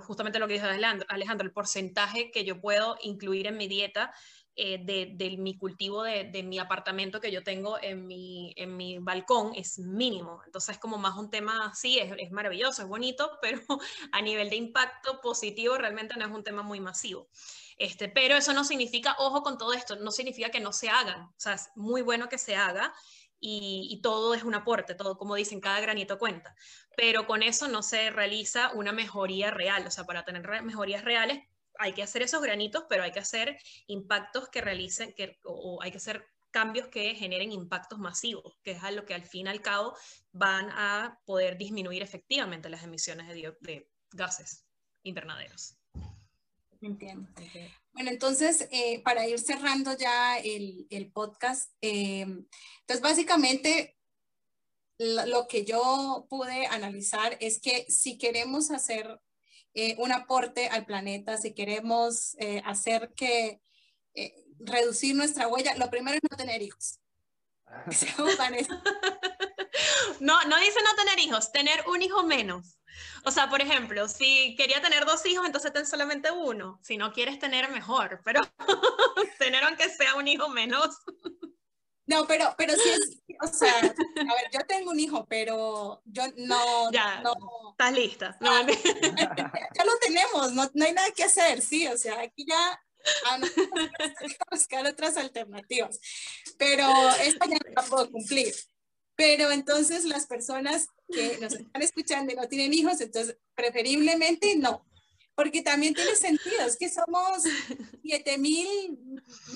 justamente 0.00 0.38
lo 0.38 0.46
que 0.46 0.54
dijo 0.54 0.66
Alejandro, 0.66 1.06
Alejandro, 1.10 1.46
el 1.46 1.52
porcentaje 1.52 2.30
que 2.30 2.44
yo 2.44 2.60
puedo 2.60 2.96
incluir 3.02 3.46
en 3.46 3.56
mi 3.56 3.68
dieta 3.68 4.12
eh, 4.56 4.78
de, 4.78 5.36
mi 5.36 5.58
cultivo 5.58 6.04
de, 6.04 6.30
de, 6.30 6.44
mi 6.44 6.60
apartamento 6.60 7.20
que 7.20 7.32
yo 7.32 7.42
tengo 7.42 7.76
en 7.82 8.06
mi, 8.06 8.54
en 8.56 8.76
mi 8.76 8.98
balcón 8.98 9.52
es 9.56 9.80
mínimo. 9.80 10.42
Entonces, 10.46 10.78
como 10.78 10.96
más 10.96 11.16
un 11.16 11.28
tema 11.28 11.66
así, 11.66 11.98
es, 11.98 12.14
es, 12.18 12.30
maravilloso, 12.30 12.82
es 12.82 12.88
bonito, 12.88 13.32
pero 13.42 13.60
a 14.12 14.22
nivel 14.22 14.50
de 14.50 14.56
impacto 14.56 15.20
positivo 15.20 15.76
realmente 15.76 16.14
no 16.16 16.24
es 16.24 16.30
un 16.30 16.44
tema 16.44 16.62
muy 16.62 16.78
masivo. 16.78 17.28
Este, 17.78 18.08
pero 18.08 18.36
eso 18.36 18.52
no 18.52 18.64
significa, 18.64 19.16
ojo 19.18 19.42
con 19.42 19.58
todo 19.58 19.72
esto, 19.72 19.96
no 19.96 20.10
significa 20.10 20.50
que 20.50 20.60
no 20.60 20.72
se 20.72 20.88
hagan. 20.88 21.22
O 21.22 21.34
sea, 21.36 21.54
es 21.54 21.70
muy 21.74 22.02
bueno 22.02 22.28
que 22.28 22.38
se 22.38 22.56
haga. 22.56 22.94
Y, 23.46 24.00
todo 24.02 24.32
es 24.32 24.42
un 24.42 24.54
aporte, 24.54 24.94
todo 24.94 25.18
como 25.18 25.34
dicen, 25.34 25.60
cada 25.60 25.78
granito 25.80 26.18
cuenta. 26.18 26.54
Pero 26.96 27.26
con 27.26 27.42
eso 27.42 27.68
no 27.68 27.82
se 27.82 28.10
realiza 28.10 28.72
una 28.72 28.92
mejoría 28.92 29.50
real. 29.50 29.86
O 29.86 29.90
sea, 29.90 30.04
para 30.04 30.24
tener 30.24 30.62
mejorías 30.62 31.04
reales 31.04 31.42
hay 31.78 31.92
que 31.92 32.02
hacer 32.02 32.22
esos 32.22 32.40
granitos, 32.40 32.84
pero 32.88 33.02
hay 33.02 33.12
que 33.12 33.18
hacer 33.18 33.58
impactos 33.86 34.48
que 34.48 34.62
realicen, 34.62 35.12
que, 35.14 35.40
o 35.44 35.82
hay 35.82 35.90
que 35.90 35.98
hacer 35.98 36.26
cambios 36.52 36.88
que 36.88 37.14
generen 37.16 37.52
impactos 37.52 37.98
masivos, 37.98 38.56
que 38.62 38.70
es 38.70 38.82
a 38.82 38.92
lo 38.92 39.04
que 39.04 39.12
al 39.12 39.26
fin 39.26 39.46
y 39.46 39.50
al 39.50 39.60
cabo 39.60 39.94
van 40.32 40.70
a 40.70 41.20
poder 41.26 41.58
disminuir 41.58 42.02
efectivamente 42.02 42.70
las 42.70 42.82
emisiones 42.84 43.28
de 43.28 43.90
gases 44.12 44.64
invernaderos. 45.02 45.76
Entiendo. 46.84 47.30
Bueno, 47.92 48.10
entonces, 48.10 48.68
eh, 48.70 49.00
para 49.02 49.26
ir 49.26 49.38
cerrando 49.38 49.96
ya 49.96 50.38
el, 50.38 50.86
el 50.90 51.10
podcast, 51.10 51.72
eh, 51.80 52.20
entonces 52.20 53.00
básicamente 53.00 53.96
lo 54.98 55.48
que 55.48 55.64
yo 55.64 56.26
pude 56.28 56.66
analizar 56.66 57.36
es 57.40 57.60
que 57.60 57.86
si 57.88 58.18
queremos 58.18 58.70
hacer 58.70 59.20
eh, 59.74 59.96
un 59.98 60.12
aporte 60.12 60.68
al 60.68 60.86
planeta, 60.86 61.36
si 61.36 61.52
queremos 61.52 62.36
eh, 62.38 62.62
hacer 62.64 63.12
que 63.16 63.60
eh, 64.14 64.44
reducir 64.60 65.16
nuestra 65.16 65.48
huella, 65.48 65.74
lo 65.76 65.90
primero 65.90 66.16
es 66.16 66.22
no 66.30 66.36
tener 66.36 66.62
hijos. 66.62 67.00
no, 70.20 70.42
no 70.44 70.60
dice 70.60 70.78
no 70.84 70.94
tener 70.96 71.18
hijos, 71.18 71.50
tener 71.50 71.84
un 71.88 72.02
hijo 72.02 72.22
menos. 72.24 72.78
O 73.24 73.30
sea, 73.30 73.48
por 73.48 73.60
ejemplo, 73.60 74.08
si 74.08 74.54
quería 74.56 74.82
tener 74.82 75.04
dos 75.04 75.24
hijos, 75.26 75.46
entonces 75.46 75.72
ten 75.72 75.86
solamente 75.86 76.30
uno. 76.30 76.78
Si 76.82 76.96
no 76.96 77.12
quieres 77.12 77.38
tener, 77.38 77.70
mejor, 77.70 78.20
pero 78.24 78.40
tener 79.38 79.64
aunque 79.64 79.88
sea 79.88 80.14
un 80.14 80.28
hijo 80.28 80.48
menos. 80.48 81.00
No, 82.06 82.26
pero, 82.26 82.54
pero 82.58 82.74
sí 82.74 82.90
es, 82.90 83.22
o 83.40 83.46
sea, 83.46 83.78
a 83.78 83.82
ver, 83.82 84.50
yo 84.52 84.60
tengo 84.68 84.90
un 84.90 85.00
hijo, 85.00 85.26
pero 85.26 86.02
yo 86.04 86.22
no... 86.36 86.90
Ya, 86.92 87.20
no, 87.22 87.32
estás 87.70 87.92
lista. 87.92 88.36
No, 88.40 88.66
ya, 88.66 89.84
lo 89.84 89.98
tenemos, 90.00 90.52
no, 90.52 90.70
no, 90.74 90.84
hay 90.84 90.92
nada 90.92 91.10
que 91.12 91.24
hacer, 91.24 91.62
sí, 91.62 91.86
o 91.86 91.96
sea, 91.96 92.20
aquí 92.20 92.44
ya 92.46 92.80
ah, 93.26 93.38
hay 94.20 94.28
que 94.28 94.36
buscar 94.50 94.86
otras 94.86 95.16
alternativas, 95.16 95.98
pero 96.58 96.86
esta 97.22 97.46
ya 97.46 97.56
no 97.56 97.72
la 97.74 97.82
puedo 97.82 98.10
cumplir. 98.10 98.54
Pero 99.16 99.50
entonces 99.50 100.04
las 100.04 100.26
personas 100.26 100.88
que 101.08 101.38
nos 101.40 101.54
están 101.54 101.82
escuchando 101.82 102.32
y 102.32 102.36
no 102.36 102.48
tienen 102.48 102.74
hijos, 102.74 103.00
entonces 103.00 103.36
preferiblemente 103.54 104.56
no. 104.56 104.84
porque 105.36 105.62
también 105.62 105.94
tiene 105.94 106.14
sentido, 106.14 106.64
es 106.66 106.76
que 106.76 106.88
somos 106.88 107.42
7 108.02 108.38
mil 108.38 108.98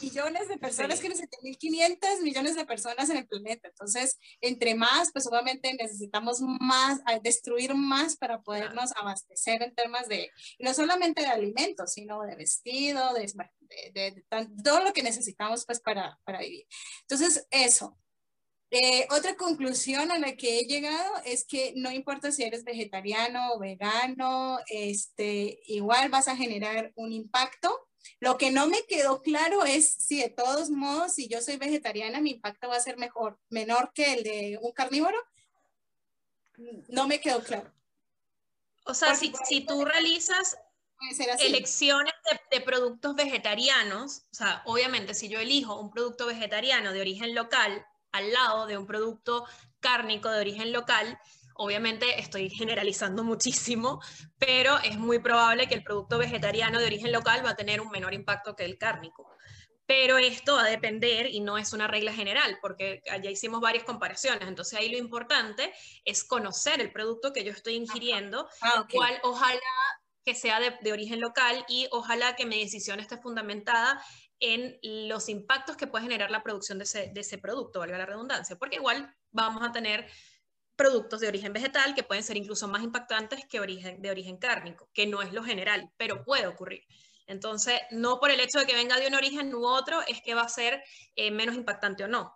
millones 0.03 0.49
de 0.49 0.59
personas, 0.59 1.01
que 1.01 1.15
7 1.15 1.37
mil 1.43 1.57
500 1.57 2.21
millones 2.21 2.57
de 2.57 2.67
personas 2.67 3.11
en 3.11 3.19
el 3.19 3.29
planeta, 3.29 3.69
entonces, 3.69 4.19
entre 4.41 4.75
más, 4.75 5.11
pues 5.13 5.27
obviamente 5.27 5.73
necesitamos 5.75 6.41
más, 6.41 7.01
destruir 7.23 7.75
más 7.75 8.17
para 8.17 8.43
podernos 8.43 8.91
abastecer 8.97 9.63
en 9.63 9.75
temas 9.75 10.09
de, 10.09 10.31
no 10.59 10.75
solamente 10.75 11.23
de 11.23 11.29
alimentos, 11.29 11.93
sino 11.93 12.23
de 12.23 12.35
vestido, 12.35 13.15
de, 13.15 13.33
de, 13.93 14.25
todo 14.65 14.83
lo 14.83 14.93
que 14.93 15.03
necesitamos 15.03 15.65
pues 15.65 15.81
para, 15.81 16.19
para 16.25 16.41
vivir. 16.41 16.67
Entonces, 17.03 17.47
eso, 17.51 17.97
eh, 18.71 19.07
otra 19.11 19.35
conclusión 19.37 20.11
a 20.11 20.19
la 20.19 20.37
que 20.37 20.59
he 20.59 20.65
llegado 20.65 21.15
es 21.25 21.47
que 21.47 21.73
no 21.77 21.91
importa 21.91 22.31
si 22.31 22.43
eres 22.43 22.65
vegetariano 22.65 23.53
o 23.53 23.59
vegano, 23.59 24.59
este, 24.69 25.61
igual 25.67 26.11
vas 26.11 26.29
a 26.29 26.37
generar 26.37 26.93
un 26.95 27.13
impacto. 27.13 27.89
Lo 28.21 28.37
que 28.37 28.51
no 28.51 28.67
me 28.67 28.85
quedó 28.85 29.23
claro 29.23 29.65
es 29.65 29.91
si 29.91 30.21
de 30.21 30.29
todos 30.29 30.69
modos, 30.71 31.15
si 31.15 31.29
yo 31.29 31.41
soy 31.41 31.57
vegetariana, 31.57 32.21
mi 32.21 32.33
impacto 32.33 32.69
va 32.69 32.77
a 32.77 32.81
ser 32.81 32.99
mejor, 32.99 33.39
menor 33.49 33.91
que 33.95 34.13
el 34.15 34.23
de 34.23 34.59
un 34.61 34.73
carnívoro. 34.73 35.19
No 36.89 37.07
me 37.07 37.21
quedó 37.21 37.43
claro. 37.43 37.73
O 38.85 38.93
sea, 38.93 39.15
si, 39.15 39.33
si, 39.45 39.63
tú 39.63 39.85
realizas 39.85 40.59
elecciones 41.39 42.13
de, 42.51 42.59
de, 42.59 42.65
productos 42.65 43.15
vegetarianos, 43.15 44.25
o 44.33 44.35
sea, 44.35 44.63
obviamente 44.67 45.15
si 45.15 45.29
yo 45.29 45.39
elijo 45.41 45.81
un 45.81 45.91
producto 45.91 46.27
vegetariano 46.27 46.93
de 46.93 47.01
origen 47.01 47.35
local, 47.35 47.87
al 48.13 48.33
lado 48.33 48.67
de 48.67 48.79
un 48.79 48.87
producto 48.87 49.47
cárnico 49.81 50.31
de 50.31 50.41
origen 50.41 50.73
local, 50.73 51.19
obviamente 51.59 52.21
estoy 52.21 52.49
generalizando 52.49 53.25
muchísimo, 53.25 54.01
pero 54.39 54.79
es 54.79 54.97
muy 54.97 55.19
probable 55.19 55.67
que 55.67 55.75
el 55.75 55.83
producto 55.83 56.17
vegetariano 56.17 56.79
de 56.79 56.87
origen 56.87 57.13
local 57.13 57.45
va 57.45 57.51
a 57.51 57.57
tener 57.57 57.81
un 57.81 57.91
menor 57.91 58.15
impacto 58.15 58.55
que 58.55 58.65
el 58.65 58.79
cárnico. 58.79 59.29
Pero 59.85 60.19
esto 60.19 60.57
va 60.57 60.65
a 60.65 60.71
depender 60.71 61.27
y 61.27 61.41
no 61.41 61.57
es 61.57 61.73
una 61.73 61.87
regla 61.87 62.13
general, 62.13 62.59
porque 62.61 63.03
ya 63.07 63.31
hicimos 63.31 63.61
varias 63.61 63.85
comparaciones. 63.85 64.47
Entonces 64.47 64.79
ahí 64.79 64.91
lo 64.91 64.99
importante 64.99 65.73
es 66.05 66.25
conocer 66.25 66.81
el 66.81 66.93
producto 66.93 67.33
que 67.33 67.43
yo 67.43 67.53
estoy 67.53 67.75
ingiriendo, 67.75 68.49
ah, 68.61 68.87
cual 68.93 69.19
ojalá 69.23 69.61
que 70.25 70.35
sea 70.35 70.61
de, 70.61 70.77
de, 70.83 70.93
origen 70.93 71.21
local 71.21 71.65
y 71.69 71.89
ojalá 71.91 72.37
que 72.37 72.45
mi 72.45 72.63
decisión 72.63 73.01
esté 73.01 73.17
fundamentada 73.17 74.05
en 74.41 74.79
los 75.09 75.29
impactos 75.29 75.77
que 75.77 75.87
puede 75.87 76.05
generar 76.05 76.31
la 76.31 76.43
producción 76.43 76.79
de 76.79 76.85
ese, 76.85 77.39
producto, 77.39 77.81
valga 77.81 77.99
la 77.99 78.07
redundancia, 78.07 78.57
porque 78.57 78.77
igual 78.77 79.15
vamos 79.31 79.63
a 79.63 79.73
tener 79.73 80.07
productos 80.77 81.21
de 81.21 81.29
origen 81.29 81.53
vegetal 81.53 81.95
que 81.95 82.05
pueden 82.05 82.23
ser 82.23 82.37
incluso 82.37 82.69
más 82.69 82.83
impactantes 82.83 83.45
que 83.47 83.59
origen, 83.59 84.01
de 84.01 84.11
origen 84.11 84.37
cárnico, 84.37 84.89
que 84.93 85.07
no 85.07 85.23
es 85.23 85.33
lo 85.33 85.43
general, 85.43 85.91
pero 85.97 86.25
puede 86.25 86.47
ocurrir. 86.47 86.85
Entonces, 87.27 87.81
no 87.91 88.21
por 88.21 88.31
el 88.31 88.41
hecho 88.41 88.61
de 88.61 88.67
que 88.67 88.75
venga 88.75 88.99
de 88.99 89.09
un 89.09 89.15
origen 89.15 89.55
u 89.55 89.67
otro 89.67 90.01
es 90.07 90.23
que 90.23 90.35
va 90.35 90.43
a 90.43 90.49
ser 90.49 90.83
eh, 91.17 91.31
menos 91.31 91.57
impactante 91.57 92.05
o 92.05 92.09
no, 92.09 92.35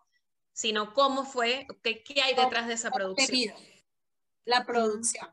sino 0.52 0.92
cómo 0.92 1.24
fue, 1.24 1.66
qué, 1.82 2.02
qué 2.02 2.20
hay 2.20 2.34
detrás 2.34 2.66
de 2.66 2.74
esa 2.74 2.90
producción. 2.90 3.54
La 4.44 4.66
producción. 4.66 5.28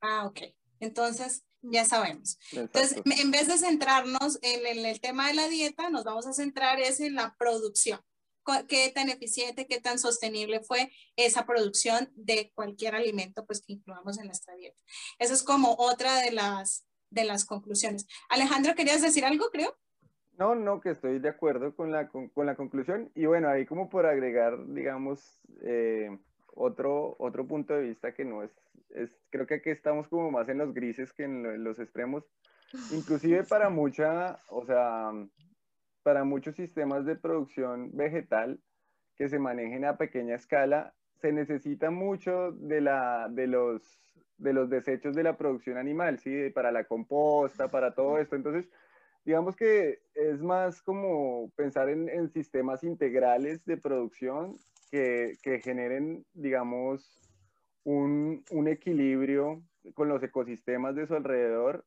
Ah, 0.00 0.26
ok. 0.26 0.42
Entonces, 0.80 1.44
ya 1.62 1.84
sabemos. 1.84 2.38
Entonces, 2.52 3.02
en 3.04 3.30
vez 3.30 3.48
de 3.48 3.58
centrarnos 3.58 4.38
en, 4.42 4.84
el 4.84 5.00
tema 5.00 5.28
de 5.28 5.34
la 5.34 5.48
dieta, 5.48 5.90
nos 5.90 6.04
vamos 6.04 6.26
a 6.26 6.32
centrar 6.32 6.80
es 6.80 7.00
en 7.00 7.14
la 7.14 7.34
producción. 7.38 8.00
Qué 8.68 8.90
tan 8.92 9.10
eficiente, 9.10 9.66
qué 9.66 9.80
tan 9.80 9.98
sostenible 9.98 10.60
fue 10.60 10.90
esa 11.14 11.46
producción 11.46 12.10
de 12.16 12.50
cualquier 12.54 12.94
alimento 12.94 13.44
pues, 13.46 13.60
que 13.60 13.74
incluamos 13.74 14.18
en 14.18 14.26
nuestra 14.26 14.54
dieta. 14.54 14.80
Esa 15.18 15.34
es 15.34 15.42
como 15.42 15.76
otra 15.78 16.20
de 16.20 16.32
las, 16.32 16.84
de 17.10 17.24
las 17.24 17.44
conclusiones. 17.44 18.06
Alejandro, 18.28 18.74
¿querías 18.74 19.02
decir 19.02 19.24
algo, 19.24 19.50
creo? 19.50 19.76
No, 20.40 20.54
no, 20.54 20.80
que 20.80 20.92
estoy 20.92 21.18
de 21.18 21.28
acuerdo 21.28 21.76
con 21.76 21.92
la, 21.92 22.08
con, 22.08 22.30
la 22.34 22.56
conclusión. 22.56 23.12
Y 23.14 23.26
bueno, 23.26 23.50
ahí 23.50 23.66
como 23.66 23.90
por 23.90 24.06
agregar, 24.06 24.56
digamos, 24.68 25.38
eh, 25.62 26.18
otro, 26.54 27.16
otro 27.18 27.46
punto 27.46 27.74
de 27.74 27.82
vista 27.82 28.12
que 28.12 28.24
no 28.24 28.42
es 28.42 28.50
creo 29.30 29.46
que 29.46 29.54
aquí 29.54 29.70
estamos 29.70 30.08
como 30.08 30.30
más 30.30 30.48
en 30.48 30.58
los 30.58 30.74
grises 30.74 31.12
que 31.12 31.24
en, 31.24 31.64
los 31.64 31.78
extremos. 31.78 32.24
Inclusive 32.92 33.44
para 33.44 33.68
mucha, 33.68 34.38
o 34.48 34.64
sea, 34.64 35.10
para 36.02 36.24
muchos 36.24 36.54
sistemas 36.54 37.04
de 37.04 37.16
producción 37.16 37.90
vegetal 37.92 38.60
que 39.16 39.28
se 39.28 39.38
manejen 39.38 39.84
a 39.84 39.96
pequeña 39.96 40.36
escala, 40.36 40.94
se 41.20 41.32
necesita 41.32 41.90
mucho 41.90 42.52
de, 42.52 42.80
la, 42.80 43.28
de, 43.30 43.46
los, 43.46 43.82
de 44.38 44.52
los 44.52 44.70
desechos 44.70 45.14
de 45.14 45.22
la 45.22 45.36
producción 45.36 45.76
animal, 45.76 46.18
¿sí? 46.18 46.50
Para 46.50 46.72
la 46.72 46.84
composta, 46.84 47.70
para 47.70 47.94
todo 47.94 48.18
esto. 48.18 48.36
Entonces, 48.36 48.70
digamos 49.24 49.56
que 49.56 50.00
es 50.14 50.40
más 50.40 50.80
como 50.80 51.50
pensar 51.56 51.90
en, 51.90 52.08
en 52.08 52.30
sistemas 52.30 52.82
integrales 52.84 53.64
de 53.66 53.76
producción 53.76 54.56
que, 54.90 55.60
generen, 55.62 56.24
digamos, 56.32 57.20
un, 57.84 58.44
equilibrio 58.68 59.62
con 59.94 60.08
los 60.08 60.22
ecosistemas 60.22 60.94
de 60.94 61.06
su 61.06 61.14
alrededor 61.14 61.84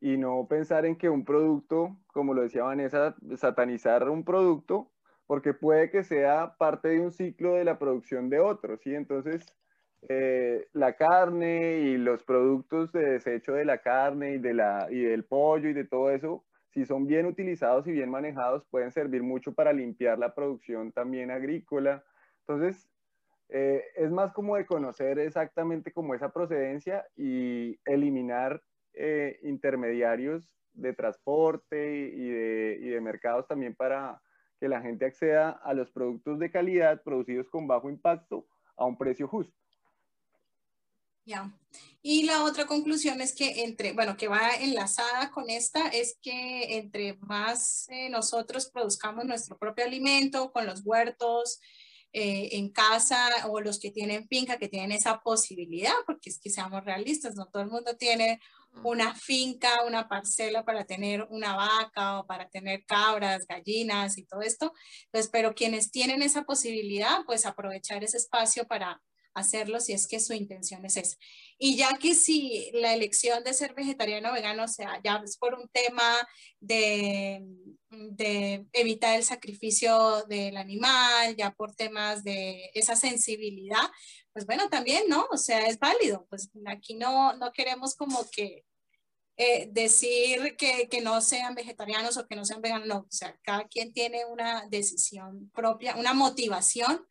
y 0.00 0.16
no 0.16 0.46
pensar 0.48 0.84
en 0.86 0.96
que 0.96 1.08
un 1.08 1.24
producto, 1.24 1.96
como 2.08 2.34
lo 2.34 2.42
decía 2.42 2.64
Vanessa, 2.64 3.16
satanizar 3.36 4.08
un 4.08 4.24
producto, 4.24 4.90
porque 5.26 5.54
puede 5.54 5.90
que 5.90 6.04
sea 6.04 6.56
parte 6.58 6.88
de 6.88 7.00
un 7.00 7.12
ciclo 7.12 7.54
de 7.54 7.64
la 7.64 7.78
producción 7.78 8.28
de 8.28 8.40
otros, 8.40 8.80
¿sí? 8.82 8.94
Entonces, 8.94 9.46
eh, 10.08 10.66
la 10.72 10.96
carne 10.96 11.78
y 11.78 11.96
los 11.96 12.24
productos 12.24 12.92
de 12.92 13.12
desecho 13.12 13.52
de 13.52 13.64
la 13.64 13.78
carne 13.78 14.34
y, 14.34 14.38
de 14.38 14.54
la, 14.54 14.88
y 14.90 15.00
del 15.00 15.24
pollo 15.24 15.68
y 15.68 15.72
de 15.72 15.84
todo 15.84 16.10
eso, 16.10 16.44
si 16.72 16.86
son 16.86 17.06
bien 17.06 17.26
utilizados 17.26 17.86
y 17.86 17.92
bien 17.92 18.10
manejados, 18.10 18.64
pueden 18.70 18.90
servir 18.92 19.22
mucho 19.22 19.54
para 19.54 19.72
limpiar 19.72 20.18
la 20.18 20.34
producción 20.34 20.90
también 20.92 21.30
agrícola. 21.30 22.02
Entonces, 22.40 22.88
eh, 23.50 23.84
es 23.96 24.10
más 24.10 24.32
como 24.32 24.56
de 24.56 24.64
conocer 24.64 25.18
exactamente 25.18 25.92
como 25.92 26.14
esa 26.14 26.32
procedencia 26.32 27.04
y 27.14 27.78
eliminar 27.84 28.62
eh, 28.94 29.38
intermediarios 29.42 30.56
de 30.72 30.94
transporte 30.94 32.10
y 32.14 32.30
de, 32.30 32.78
y 32.80 32.88
de, 32.88 33.00
mercados 33.02 33.46
también 33.46 33.74
para 33.74 34.22
que 34.58 34.68
la 34.68 34.80
gente 34.80 35.04
acceda 35.04 35.50
a 35.50 35.74
los 35.74 35.90
productos 35.90 36.38
de 36.38 36.50
calidad 36.50 37.02
producidos 37.02 37.50
con 37.50 37.66
bajo 37.66 37.90
impacto 37.90 38.46
a 38.78 38.86
un 38.86 38.96
precio 38.96 39.28
justo. 39.28 39.61
Ya. 41.24 41.52
Y 42.02 42.24
la 42.24 42.42
otra 42.42 42.66
conclusión 42.66 43.20
es 43.20 43.34
que 43.34 43.64
entre, 43.64 43.92
bueno, 43.92 44.16
que 44.16 44.26
va 44.26 44.56
enlazada 44.56 45.30
con 45.30 45.48
esta, 45.50 45.88
es 45.88 46.16
que 46.20 46.78
entre 46.78 47.14
más 47.20 47.86
eh, 47.90 48.08
nosotros 48.10 48.70
produzcamos 48.72 49.24
nuestro 49.24 49.56
propio 49.56 49.84
alimento 49.84 50.50
con 50.50 50.66
los 50.66 50.82
huertos, 50.84 51.60
eh, 52.14 52.58
en 52.58 52.68
casa 52.68 53.30
o 53.48 53.58
los 53.60 53.80
que 53.80 53.90
tienen 53.90 54.28
finca, 54.28 54.58
que 54.58 54.68
tienen 54.68 54.92
esa 54.92 55.22
posibilidad, 55.22 55.94
porque 56.04 56.28
es 56.28 56.38
que 56.38 56.50
seamos 56.50 56.84
realistas, 56.84 57.36
no 57.36 57.46
todo 57.46 57.62
el 57.62 57.70
mundo 57.70 57.96
tiene 57.96 58.38
una 58.84 59.14
finca, 59.14 59.82
una 59.86 60.08
parcela 60.08 60.62
para 60.62 60.84
tener 60.84 61.26
una 61.30 61.56
vaca 61.56 62.18
o 62.20 62.26
para 62.26 62.50
tener 62.50 62.84
cabras, 62.84 63.46
gallinas 63.46 64.18
y 64.18 64.24
todo 64.24 64.42
esto. 64.42 64.74
Entonces, 65.06 65.30
pero 65.32 65.54
quienes 65.54 65.90
tienen 65.90 66.20
esa 66.20 66.42
posibilidad, 66.42 67.24
pues 67.24 67.46
aprovechar 67.46 68.04
ese 68.04 68.18
espacio 68.18 68.66
para, 68.66 69.00
hacerlo 69.34 69.80
si 69.80 69.92
es 69.92 70.06
que 70.06 70.20
su 70.20 70.32
intención 70.32 70.84
es 70.84 70.96
esa. 70.96 71.16
Y 71.58 71.76
ya 71.76 71.96
que 71.98 72.14
si 72.14 72.70
la 72.72 72.92
elección 72.94 73.44
de 73.44 73.54
ser 73.54 73.74
vegetariano 73.74 74.30
o 74.30 74.32
vegano, 74.32 74.64
o 74.64 74.68
sea, 74.68 75.00
ya 75.04 75.20
es 75.24 75.36
por 75.36 75.54
un 75.54 75.68
tema 75.68 76.26
de, 76.60 77.44
de 77.90 78.66
evitar 78.72 79.16
el 79.16 79.24
sacrificio 79.24 80.24
del 80.28 80.56
animal, 80.56 81.36
ya 81.36 81.52
por 81.52 81.74
temas 81.74 82.24
de 82.24 82.70
esa 82.74 82.96
sensibilidad, 82.96 83.90
pues 84.32 84.46
bueno, 84.46 84.68
también, 84.68 85.04
¿no? 85.08 85.26
O 85.30 85.36
sea, 85.36 85.66
es 85.66 85.78
válido. 85.78 86.26
Pues 86.28 86.50
aquí 86.66 86.94
no, 86.94 87.36
no 87.36 87.52
queremos 87.52 87.94
como 87.94 88.28
que 88.30 88.64
eh, 89.36 89.68
decir 89.72 90.56
que, 90.56 90.88
que, 90.90 91.00
no 91.00 91.20
sean 91.20 91.54
vegetarianos 91.54 92.16
o 92.16 92.26
que 92.26 92.36
no 92.36 92.44
sean 92.44 92.60
veganos, 92.60 92.86
no, 92.86 92.98
o 92.98 93.06
sea, 93.10 93.34
cada 93.42 93.66
quien 93.66 93.92
tiene 93.92 94.26
una 94.26 94.66
decisión 94.68 95.50
propia, 95.54 95.96
una 95.96 96.12
motivación 96.12 97.06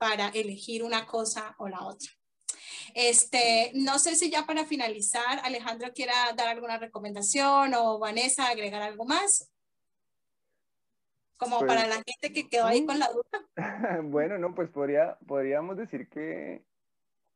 para 0.00 0.28
elegir 0.28 0.82
una 0.82 1.04
cosa 1.04 1.54
o 1.58 1.68
la 1.68 1.84
otra. 1.84 2.08
Este, 2.94 3.70
no 3.74 3.98
sé 3.98 4.16
si 4.16 4.30
ya 4.30 4.46
para 4.46 4.64
finalizar, 4.64 5.40
Alejandro 5.44 5.92
quiera 5.94 6.14
dar 6.34 6.48
alguna 6.48 6.78
recomendación 6.78 7.74
o 7.74 7.98
Vanessa 7.98 8.48
agregar 8.48 8.80
algo 8.80 9.04
más. 9.04 9.52
Como 11.36 11.58
pues 11.58 11.68
para 11.68 11.86
la 11.86 11.96
gente 11.96 12.32
que 12.32 12.48
quedó 12.48 12.64
ahí 12.64 12.86
con 12.86 12.98
la 12.98 13.10
duda. 13.12 13.46
bueno, 14.04 14.38
no, 14.38 14.54
pues 14.54 14.70
podría, 14.70 15.18
podríamos 15.26 15.76
decir 15.76 16.08
que, 16.08 16.64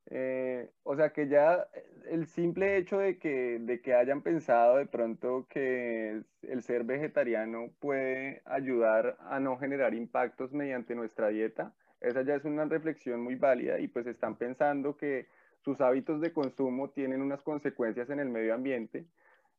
eh, 0.06 0.70
o 0.84 0.96
sea, 0.96 1.12
que 1.12 1.28
ya 1.28 1.68
el 2.08 2.26
simple 2.26 2.78
hecho 2.78 2.96
de 2.96 3.18
que, 3.18 3.58
de 3.60 3.82
que 3.82 3.92
hayan 3.92 4.22
pensado 4.22 4.76
de 4.76 4.86
pronto 4.86 5.46
que 5.50 6.22
el 6.40 6.62
ser 6.62 6.84
vegetariano 6.84 7.72
puede 7.78 8.40
ayudar 8.46 9.18
a 9.20 9.38
no 9.38 9.58
generar 9.58 9.92
impactos 9.92 10.52
mediante 10.52 10.94
nuestra 10.94 11.28
dieta, 11.28 11.74
esa 12.04 12.22
ya 12.22 12.34
es 12.34 12.44
una 12.44 12.64
reflexión 12.64 13.20
muy 13.22 13.34
válida 13.34 13.78
y 13.78 13.88
pues 13.88 14.06
están 14.06 14.36
pensando 14.36 14.96
que 14.96 15.26
sus 15.60 15.80
hábitos 15.80 16.20
de 16.20 16.32
consumo 16.32 16.90
tienen 16.90 17.22
unas 17.22 17.42
consecuencias 17.42 18.10
en 18.10 18.20
el 18.20 18.28
medio 18.28 18.54
ambiente. 18.54 19.06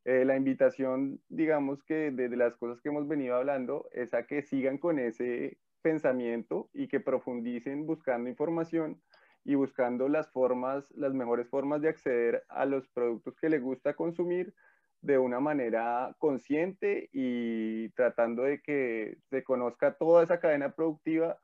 Eh, 0.06 0.24
la 0.24 0.38
invitación, 0.38 1.20
digamos 1.30 1.84
que 1.84 2.12
desde 2.12 2.38
las 2.38 2.56
cosas 2.56 2.80
que 2.80 2.90
hemos 2.90 3.08
venido 3.08 3.36
hablando, 3.36 3.90
es 3.92 4.14
a 4.14 4.28
que 4.28 4.44
sigan 4.44 4.78
con 4.78 5.00
ese 5.00 5.58
pensamiento 5.82 6.70
y 6.74 6.88
que 6.88 7.00
profundicen 7.00 7.88
buscando 7.88 8.30
información 8.30 9.02
y 9.44 9.56
buscando 9.56 10.08
las 10.08 10.30
formas, 10.32 10.92
las 10.96 11.14
mejores 11.14 11.48
formas 11.50 11.82
de 11.82 11.90
acceder 11.90 12.44
a 12.50 12.66
los 12.66 12.88
productos 12.90 13.36
que 13.38 13.50
les 13.50 13.62
gusta 13.62 13.96
consumir 13.96 14.54
de 15.02 15.18
una 15.18 15.40
manera 15.40 16.16
consciente 16.20 17.10
y 17.14 17.90
tratando 17.90 18.44
de 18.44 18.62
que 18.62 19.18
se 19.30 19.44
conozca 19.44 19.94
toda 19.94 20.24
esa 20.24 20.40
cadena 20.40 20.72
productiva 20.72 21.38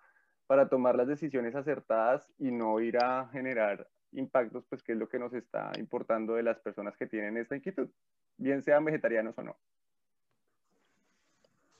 para 0.51 0.67
tomar 0.67 0.97
las 0.97 1.07
decisiones 1.07 1.55
acertadas 1.55 2.29
y 2.37 2.51
no 2.51 2.81
ir 2.81 2.97
a 2.97 3.29
generar 3.29 3.87
impactos, 4.11 4.65
pues 4.67 4.83
que 4.83 4.91
es 4.91 4.97
lo 4.97 5.07
que 5.07 5.17
nos 5.17 5.33
está 5.33 5.71
importando 5.77 6.33
de 6.33 6.43
las 6.43 6.59
personas 6.59 6.97
que 6.97 7.07
tienen 7.07 7.37
esta 7.37 7.55
inquietud 7.55 7.87
bien 8.35 8.61
sean 8.61 8.83
vegetarianos 8.83 9.37
o 9.37 9.43
no. 9.43 9.57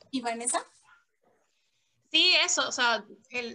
¿Y 0.09 0.22
Vanessa? 0.22 0.59
Sí, 2.12 2.34
eso, 2.43 2.68
o 2.68 2.72
sea, 2.74 3.05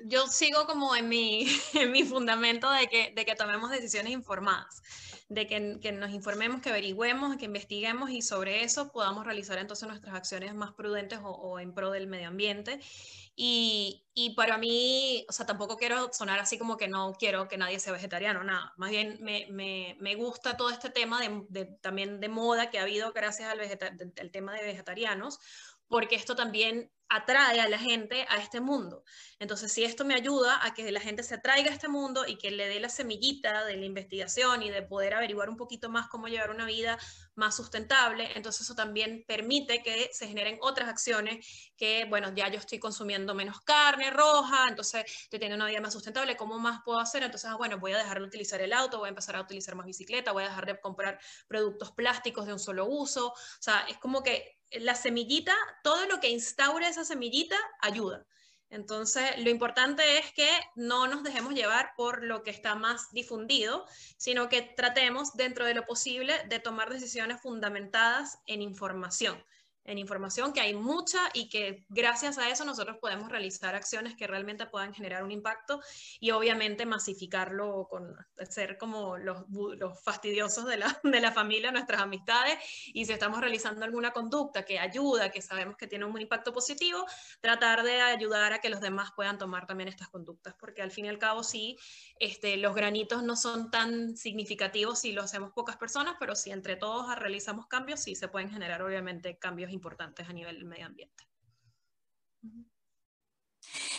yo 0.07 0.27
sigo 0.29 0.65
como 0.67 0.97
en 0.97 1.11
mi, 1.11 1.47
en 1.75 1.93
mi 1.93 2.05
fundamento 2.05 2.71
de 2.71 2.87
que, 2.87 3.13
de 3.15 3.27
que 3.27 3.35
tomemos 3.35 3.71
decisiones 3.71 4.13
informadas, 4.13 4.83
de 5.29 5.47
que, 5.47 5.79
que, 5.79 5.93
nos 5.93 6.11
informemos, 6.13 6.63
que 6.63 6.71
averigüemos, 6.71 7.37
que 7.37 7.45
investiguemos 7.45 8.09
y 8.11 8.23
sobre 8.23 8.65
eso 8.65 8.91
podamos 8.93 9.27
realizar 9.27 9.59
entonces 9.59 9.87
nuestras 9.87 10.15
acciones 10.15 10.55
más 10.55 10.73
prudentes 10.73 11.19
o, 11.23 11.33
o 11.33 11.61
en 11.61 11.75
pro 11.75 11.91
del 11.91 12.07
medio 12.07 12.29
ambiente. 12.29 12.81
Y, 13.39 14.07
y, 14.15 14.31
para 14.35 14.57
mí, 14.57 15.27
o 15.29 15.33
sea, 15.33 15.45
tampoco 15.45 15.77
quiero 15.77 16.11
sonar 16.15 16.39
así 16.39 16.57
como 16.57 16.79
que 16.79 16.89
no 16.89 17.13
quiero 17.13 17.49
que 17.49 17.59
nadie 17.59 17.79
sea 17.79 17.93
vegetariano, 17.93 18.43
nada. 18.43 18.73
Más 18.79 18.89
bien 18.91 19.19
me, 19.21 19.47
me, 19.51 19.99
me 20.01 20.15
gusta 20.15 20.57
todo 20.57 20.71
este 20.71 20.89
tema 20.89 21.21
de, 21.21 21.45
de, 21.51 21.67
también 21.83 22.21
de 22.21 22.31
moda 22.31 22.71
que 22.71 22.79
ha 22.79 22.83
habido 22.83 23.13
gracias 23.13 23.51
al, 23.51 23.61
al 23.61 24.31
tema 24.31 24.55
de 24.55 24.65
vegetarianos, 24.65 25.39
porque 25.89 26.15
esto 26.15 26.35
también 26.35 26.91
atrae 27.09 27.61
a 27.61 27.69
la 27.69 27.79
gente 27.79 28.27
a 28.29 28.39
este 28.39 28.61
mundo. 28.61 29.05
Entonces, 29.39 29.73
si 29.73 29.85
esto 29.85 30.05
me 30.05 30.15
ayuda 30.15 30.65
a 30.65 30.75
que 30.75 30.91
la 30.91 31.01
gente 31.01 31.23
se 31.23 31.35
atraiga 31.35 31.71
a 31.71 31.75
este 31.75 31.89
mundo 31.89 32.25
y 32.27 32.37
que 32.37 32.51
le 32.51 32.69
dé 32.69 32.81
la 32.81 32.89
semillita 32.89 33.65
de 33.65 33.77
la 33.77 33.85
investigación 33.85 34.63
y 34.63 34.71
de 34.71 34.83
poder 34.83 35.15
averiguar 35.15 35.49
un 35.49 35.57
poquito 35.57 35.89
más 35.89 36.09
cómo 36.09 36.29
llevar 36.29 36.51
una 36.51 36.67
vida 36.67 36.99
más 37.37 37.55
sustentable, 37.57 38.31
entonces 38.35 38.63
eso 38.63 38.75
también 38.75 39.25
permite 39.27 39.83
que 39.83 40.11
se 40.13 40.27
generen 40.27 40.59
otras 40.61 40.89
acciones 40.89 41.47
que, 41.77 42.07
bueno, 42.07 42.33
ya 42.35 42.49
yo 42.49 42.59
estoy 42.59 42.79
consumiendo 42.79 43.35
menos 43.35 43.61
carne 43.61 44.11
roja, 44.11 44.67
entonces 44.69 45.05
estoy 45.07 45.39
teniendo 45.39 45.57
una 45.63 45.71
vida 45.71 45.81
más 45.81 45.93
sustentable, 45.93 46.37
¿cómo 46.37 46.59
más 46.59 46.81
puedo 46.85 46.99
hacer? 46.99 47.23
Entonces, 47.23 47.51
ah, 47.51 47.57
bueno, 47.57 47.79
voy 47.79 47.93
a 47.93 47.99
dejar 47.99 48.19
de 48.19 48.27
utilizar 48.27 48.61
el 48.61 48.73
auto, 48.73 48.99
voy 48.99 49.07
a 49.07 49.11
empezar 49.11 49.37
a 49.37 49.43
utilizar 49.43 49.75
más 49.75 49.87
bicicleta, 49.87 50.33
voy 50.33 50.45
a 50.45 50.49
dejar 50.49 50.67
de 50.67 50.81
comprar 50.81 51.21
productos 51.47 51.93
plásticos 51.93 52.47
de 52.47 52.55
un 52.55 52.59
solo 52.59 52.87
uso, 52.87 53.29
o 53.29 53.35
sea, 53.61 53.87
es 53.89 53.99
como 53.99 54.23
que 54.23 54.57
la 54.71 54.95
semillita, 54.95 55.55
todo 55.83 56.07
lo 56.07 56.21
que 56.21 56.31
instaure 56.31 56.89
esa 56.89 57.05
semillita 57.05 57.57
ayuda. 57.81 58.27
Entonces, 58.71 59.25
lo 59.39 59.51
importante 59.51 60.19
es 60.19 60.33
que 60.33 60.49
no 60.75 61.07
nos 61.07 61.23
dejemos 61.23 61.55
llevar 61.55 61.93
por 61.97 62.25
lo 62.25 62.43
que 62.43 62.51
está 62.51 62.75
más 62.75 63.13
difundido, 63.13 63.87
sino 64.17 64.49
que 64.49 64.63
tratemos, 64.63 65.35
dentro 65.35 65.65
de 65.65 65.75
lo 65.75 65.87
posible, 65.87 66.35
de 66.49 66.59
tomar 66.59 66.91
decisiones 66.91 67.41
fundamentadas 67.41 68.41
en 68.47 68.63
información 68.63 69.43
en 69.87 69.99
información, 69.99 70.53
que 70.53 70.61
hay 70.61 70.75
mucha 70.75 71.21
y 71.33 71.49
que 71.49 71.85
gracias 71.89 72.39
a 72.39 72.51
eso 72.51 72.65
nosotros 72.65 72.99
podemos 73.01 73.31
realizar 73.31 73.75
acciones 73.75 74.15
que 74.17 74.27
realmente 74.27 74.67
puedan 74.67 74.93
generar 74.93 75.23
un 75.23 75.31
impacto 75.31 75.81
y 76.21 76.31
obviamente 76.31 76.87
masificarlo 76.87 77.87
con 77.89 78.15
ser 78.49 78.77
como 78.79 79.17
los, 79.17 79.45
los 79.51 80.03
fastidiosos 80.03 80.67
de 80.67 80.79
la, 80.79 81.01
de 81.03 81.21
la 81.21 81.33
familia, 81.33 81.71
nuestras 81.71 82.01
amistades, 82.01 82.59
y 82.93 83.05
si 83.05 83.13
estamos 83.13 83.41
realizando 83.41 83.85
alguna 83.85 84.13
conducta 84.13 84.65
que 84.65 84.79
ayuda, 84.79 85.31
que 85.31 85.43
sabemos 85.43 85.77
que 85.77 85.87
tiene 85.87 86.05
un 86.05 86.21
impacto 86.21 86.53
positivo, 86.53 87.05
tratar 87.41 87.83
de 87.83 88.01
ayudar 88.01 88.53
a 88.53 88.61
que 88.61 88.69
los 88.69 88.81
demás 88.81 89.11
puedan 89.15 89.39
tomar 89.39 89.67
también 89.67 89.89
estas 89.89 90.09
conductas, 90.09 90.55
porque 90.59 90.83
al 90.83 90.91
fin 90.91 91.07
y 91.07 91.09
al 91.09 91.19
cabo 91.19 91.43
sí, 91.43 91.77
este, 92.19 92.57
los 92.57 92.75
granitos 92.75 93.23
no 93.23 93.37
son 93.37 93.71
tan 93.71 94.17
significativos 94.17 95.01
si 95.01 95.13
lo 95.13 95.23
hacemos 95.23 95.53
pocas 95.53 95.77
personas, 95.77 96.17
pero 96.19 96.35
si 96.35 96.51
entre 96.51 96.77
todos 96.77 97.15
realizamos 97.17 97.67
cambios, 97.67 98.01
sí 98.01 98.15
se 98.15 98.29
pueden 98.29 98.51
generar 98.51 98.83
obviamente 98.83 99.39
cambios 99.39 99.71
importantes 99.77 100.29
a 100.29 100.33
nivel 100.33 100.65
medio 100.65 100.87
ambiente. 100.87 101.25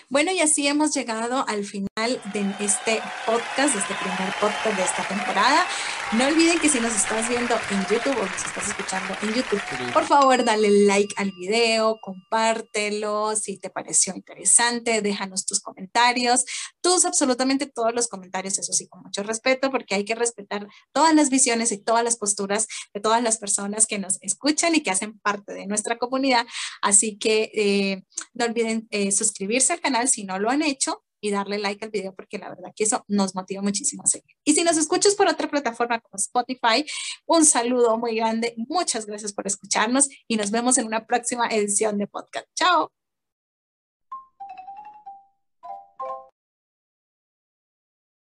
Bueno, 0.10 0.32
y 0.32 0.40
así 0.40 0.66
hemos 0.68 0.94
llegado 0.94 1.46
al 1.48 1.66
final 1.66 2.22
de 2.34 2.56
este 2.62 3.02
podcast, 3.26 3.74
de 3.74 3.80
este 3.82 3.94
primer 3.96 4.34
podcast 4.40 4.78
de 4.78 4.84
esta 4.84 5.04
temporada. 5.08 5.66
No 6.14 6.26
olviden 6.26 6.58
que 6.60 6.70
si 6.70 6.80
nos 6.80 6.95
estás 6.95 7.28
viendo 7.28 7.53
en 7.70 7.82
YouTube 7.82 8.18
o 8.18 8.26
nos 8.26 8.45
estás 8.45 8.70
escuchando 8.70 9.14
en 9.22 9.34
YouTube, 9.34 9.62
por 9.91 10.05
favor 10.05 10.45
dale 10.45 10.70
like 10.86 11.14
al 11.18 11.32
video, 11.32 11.99
compártelo, 12.01 13.36
si 13.36 13.60
te 13.60 13.70
pareció 13.70 14.16
interesante, 14.16 15.01
déjanos 15.01 15.45
tus 15.45 15.60
comentarios, 15.60 16.45
tus 16.80 17.03
absolutamente 17.03 17.66
todos 17.66 17.93
los 17.93 18.08
comentarios, 18.08 18.58
eso 18.58 18.72
sí, 18.72 18.88
con 18.88 19.01
mucho 19.01 19.22
respeto, 19.22 19.70
porque 19.70 19.95
hay 19.95 20.05
que 20.05 20.16
respetar 20.16 20.66
todas 20.93 21.14
las 21.14 21.30
visiones 21.30 21.74
y 21.74 21.84
todas 21.84 22.05
las 22.05 22.16
posturas 22.16 22.68
de 22.93 23.01
todas 23.01 23.22
las 23.22 23.38
personas 23.38 23.86
que 23.86 23.99
nos 23.99 24.18
escuchan 24.22 24.76
y 24.76 24.84
que 24.84 24.91
hacen 24.91 25.20
parte 25.20 25.53
de 25.53 25.68
nuestra 25.68 25.97
comunidad. 25.97 26.47
Así 26.82 27.18
que 27.18 27.51
eh, 27.53 28.03
no 28.34 28.45
olviden 28.45 28.88
eh, 28.91 29.12
suscribirse 29.12 29.74
al 29.74 29.82
canal 29.82 30.08
si 30.08 30.24
no 30.24 30.39
lo 30.39 30.49
han 30.49 30.62
hecho 30.62 31.03
y 31.22 31.32
darle 31.32 31.57
like 31.59 31.84
al 31.84 31.91
video 31.91 32.13
porque 32.15 32.38
la 32.38 32.49
verdad 32.49 32.72
que 32.76 32.84
eso 32.84 33.03
nos 33.07 33.36
motiva 33.36 33.61
muchísimo 33.61 34.03
a 34.03 34.07
seguir. 34.07 34.36
Y 34.43 34.53
si 34.53 34.63
nos 34.63 34.78
escuchas 34.78 35.15
por 35.15 35.28
otra 35.28 35.49
plataforma 35.49 35.99
como 35.99 36.15
Spotify, 36.15 36.86
un 37.26 37.45
saludo 37.45 37.97
muy 37.97 38.15
grande. 38.15 38.53
Muchas 38.57 39.05
gracias 39.05 39.34
por 39.34 39.47
escucharnos 39.47 40.09
y 40.28 40.38
nos 40.38 40.51
vemos 40.51 40.78
en 40.78 40.86
una 40.86 41.05
próxima 41.05 41.47
edición 41.47 41.97
de 41.97 42.07
podcast. 42.07 42.47
Chao. 42.55 42.91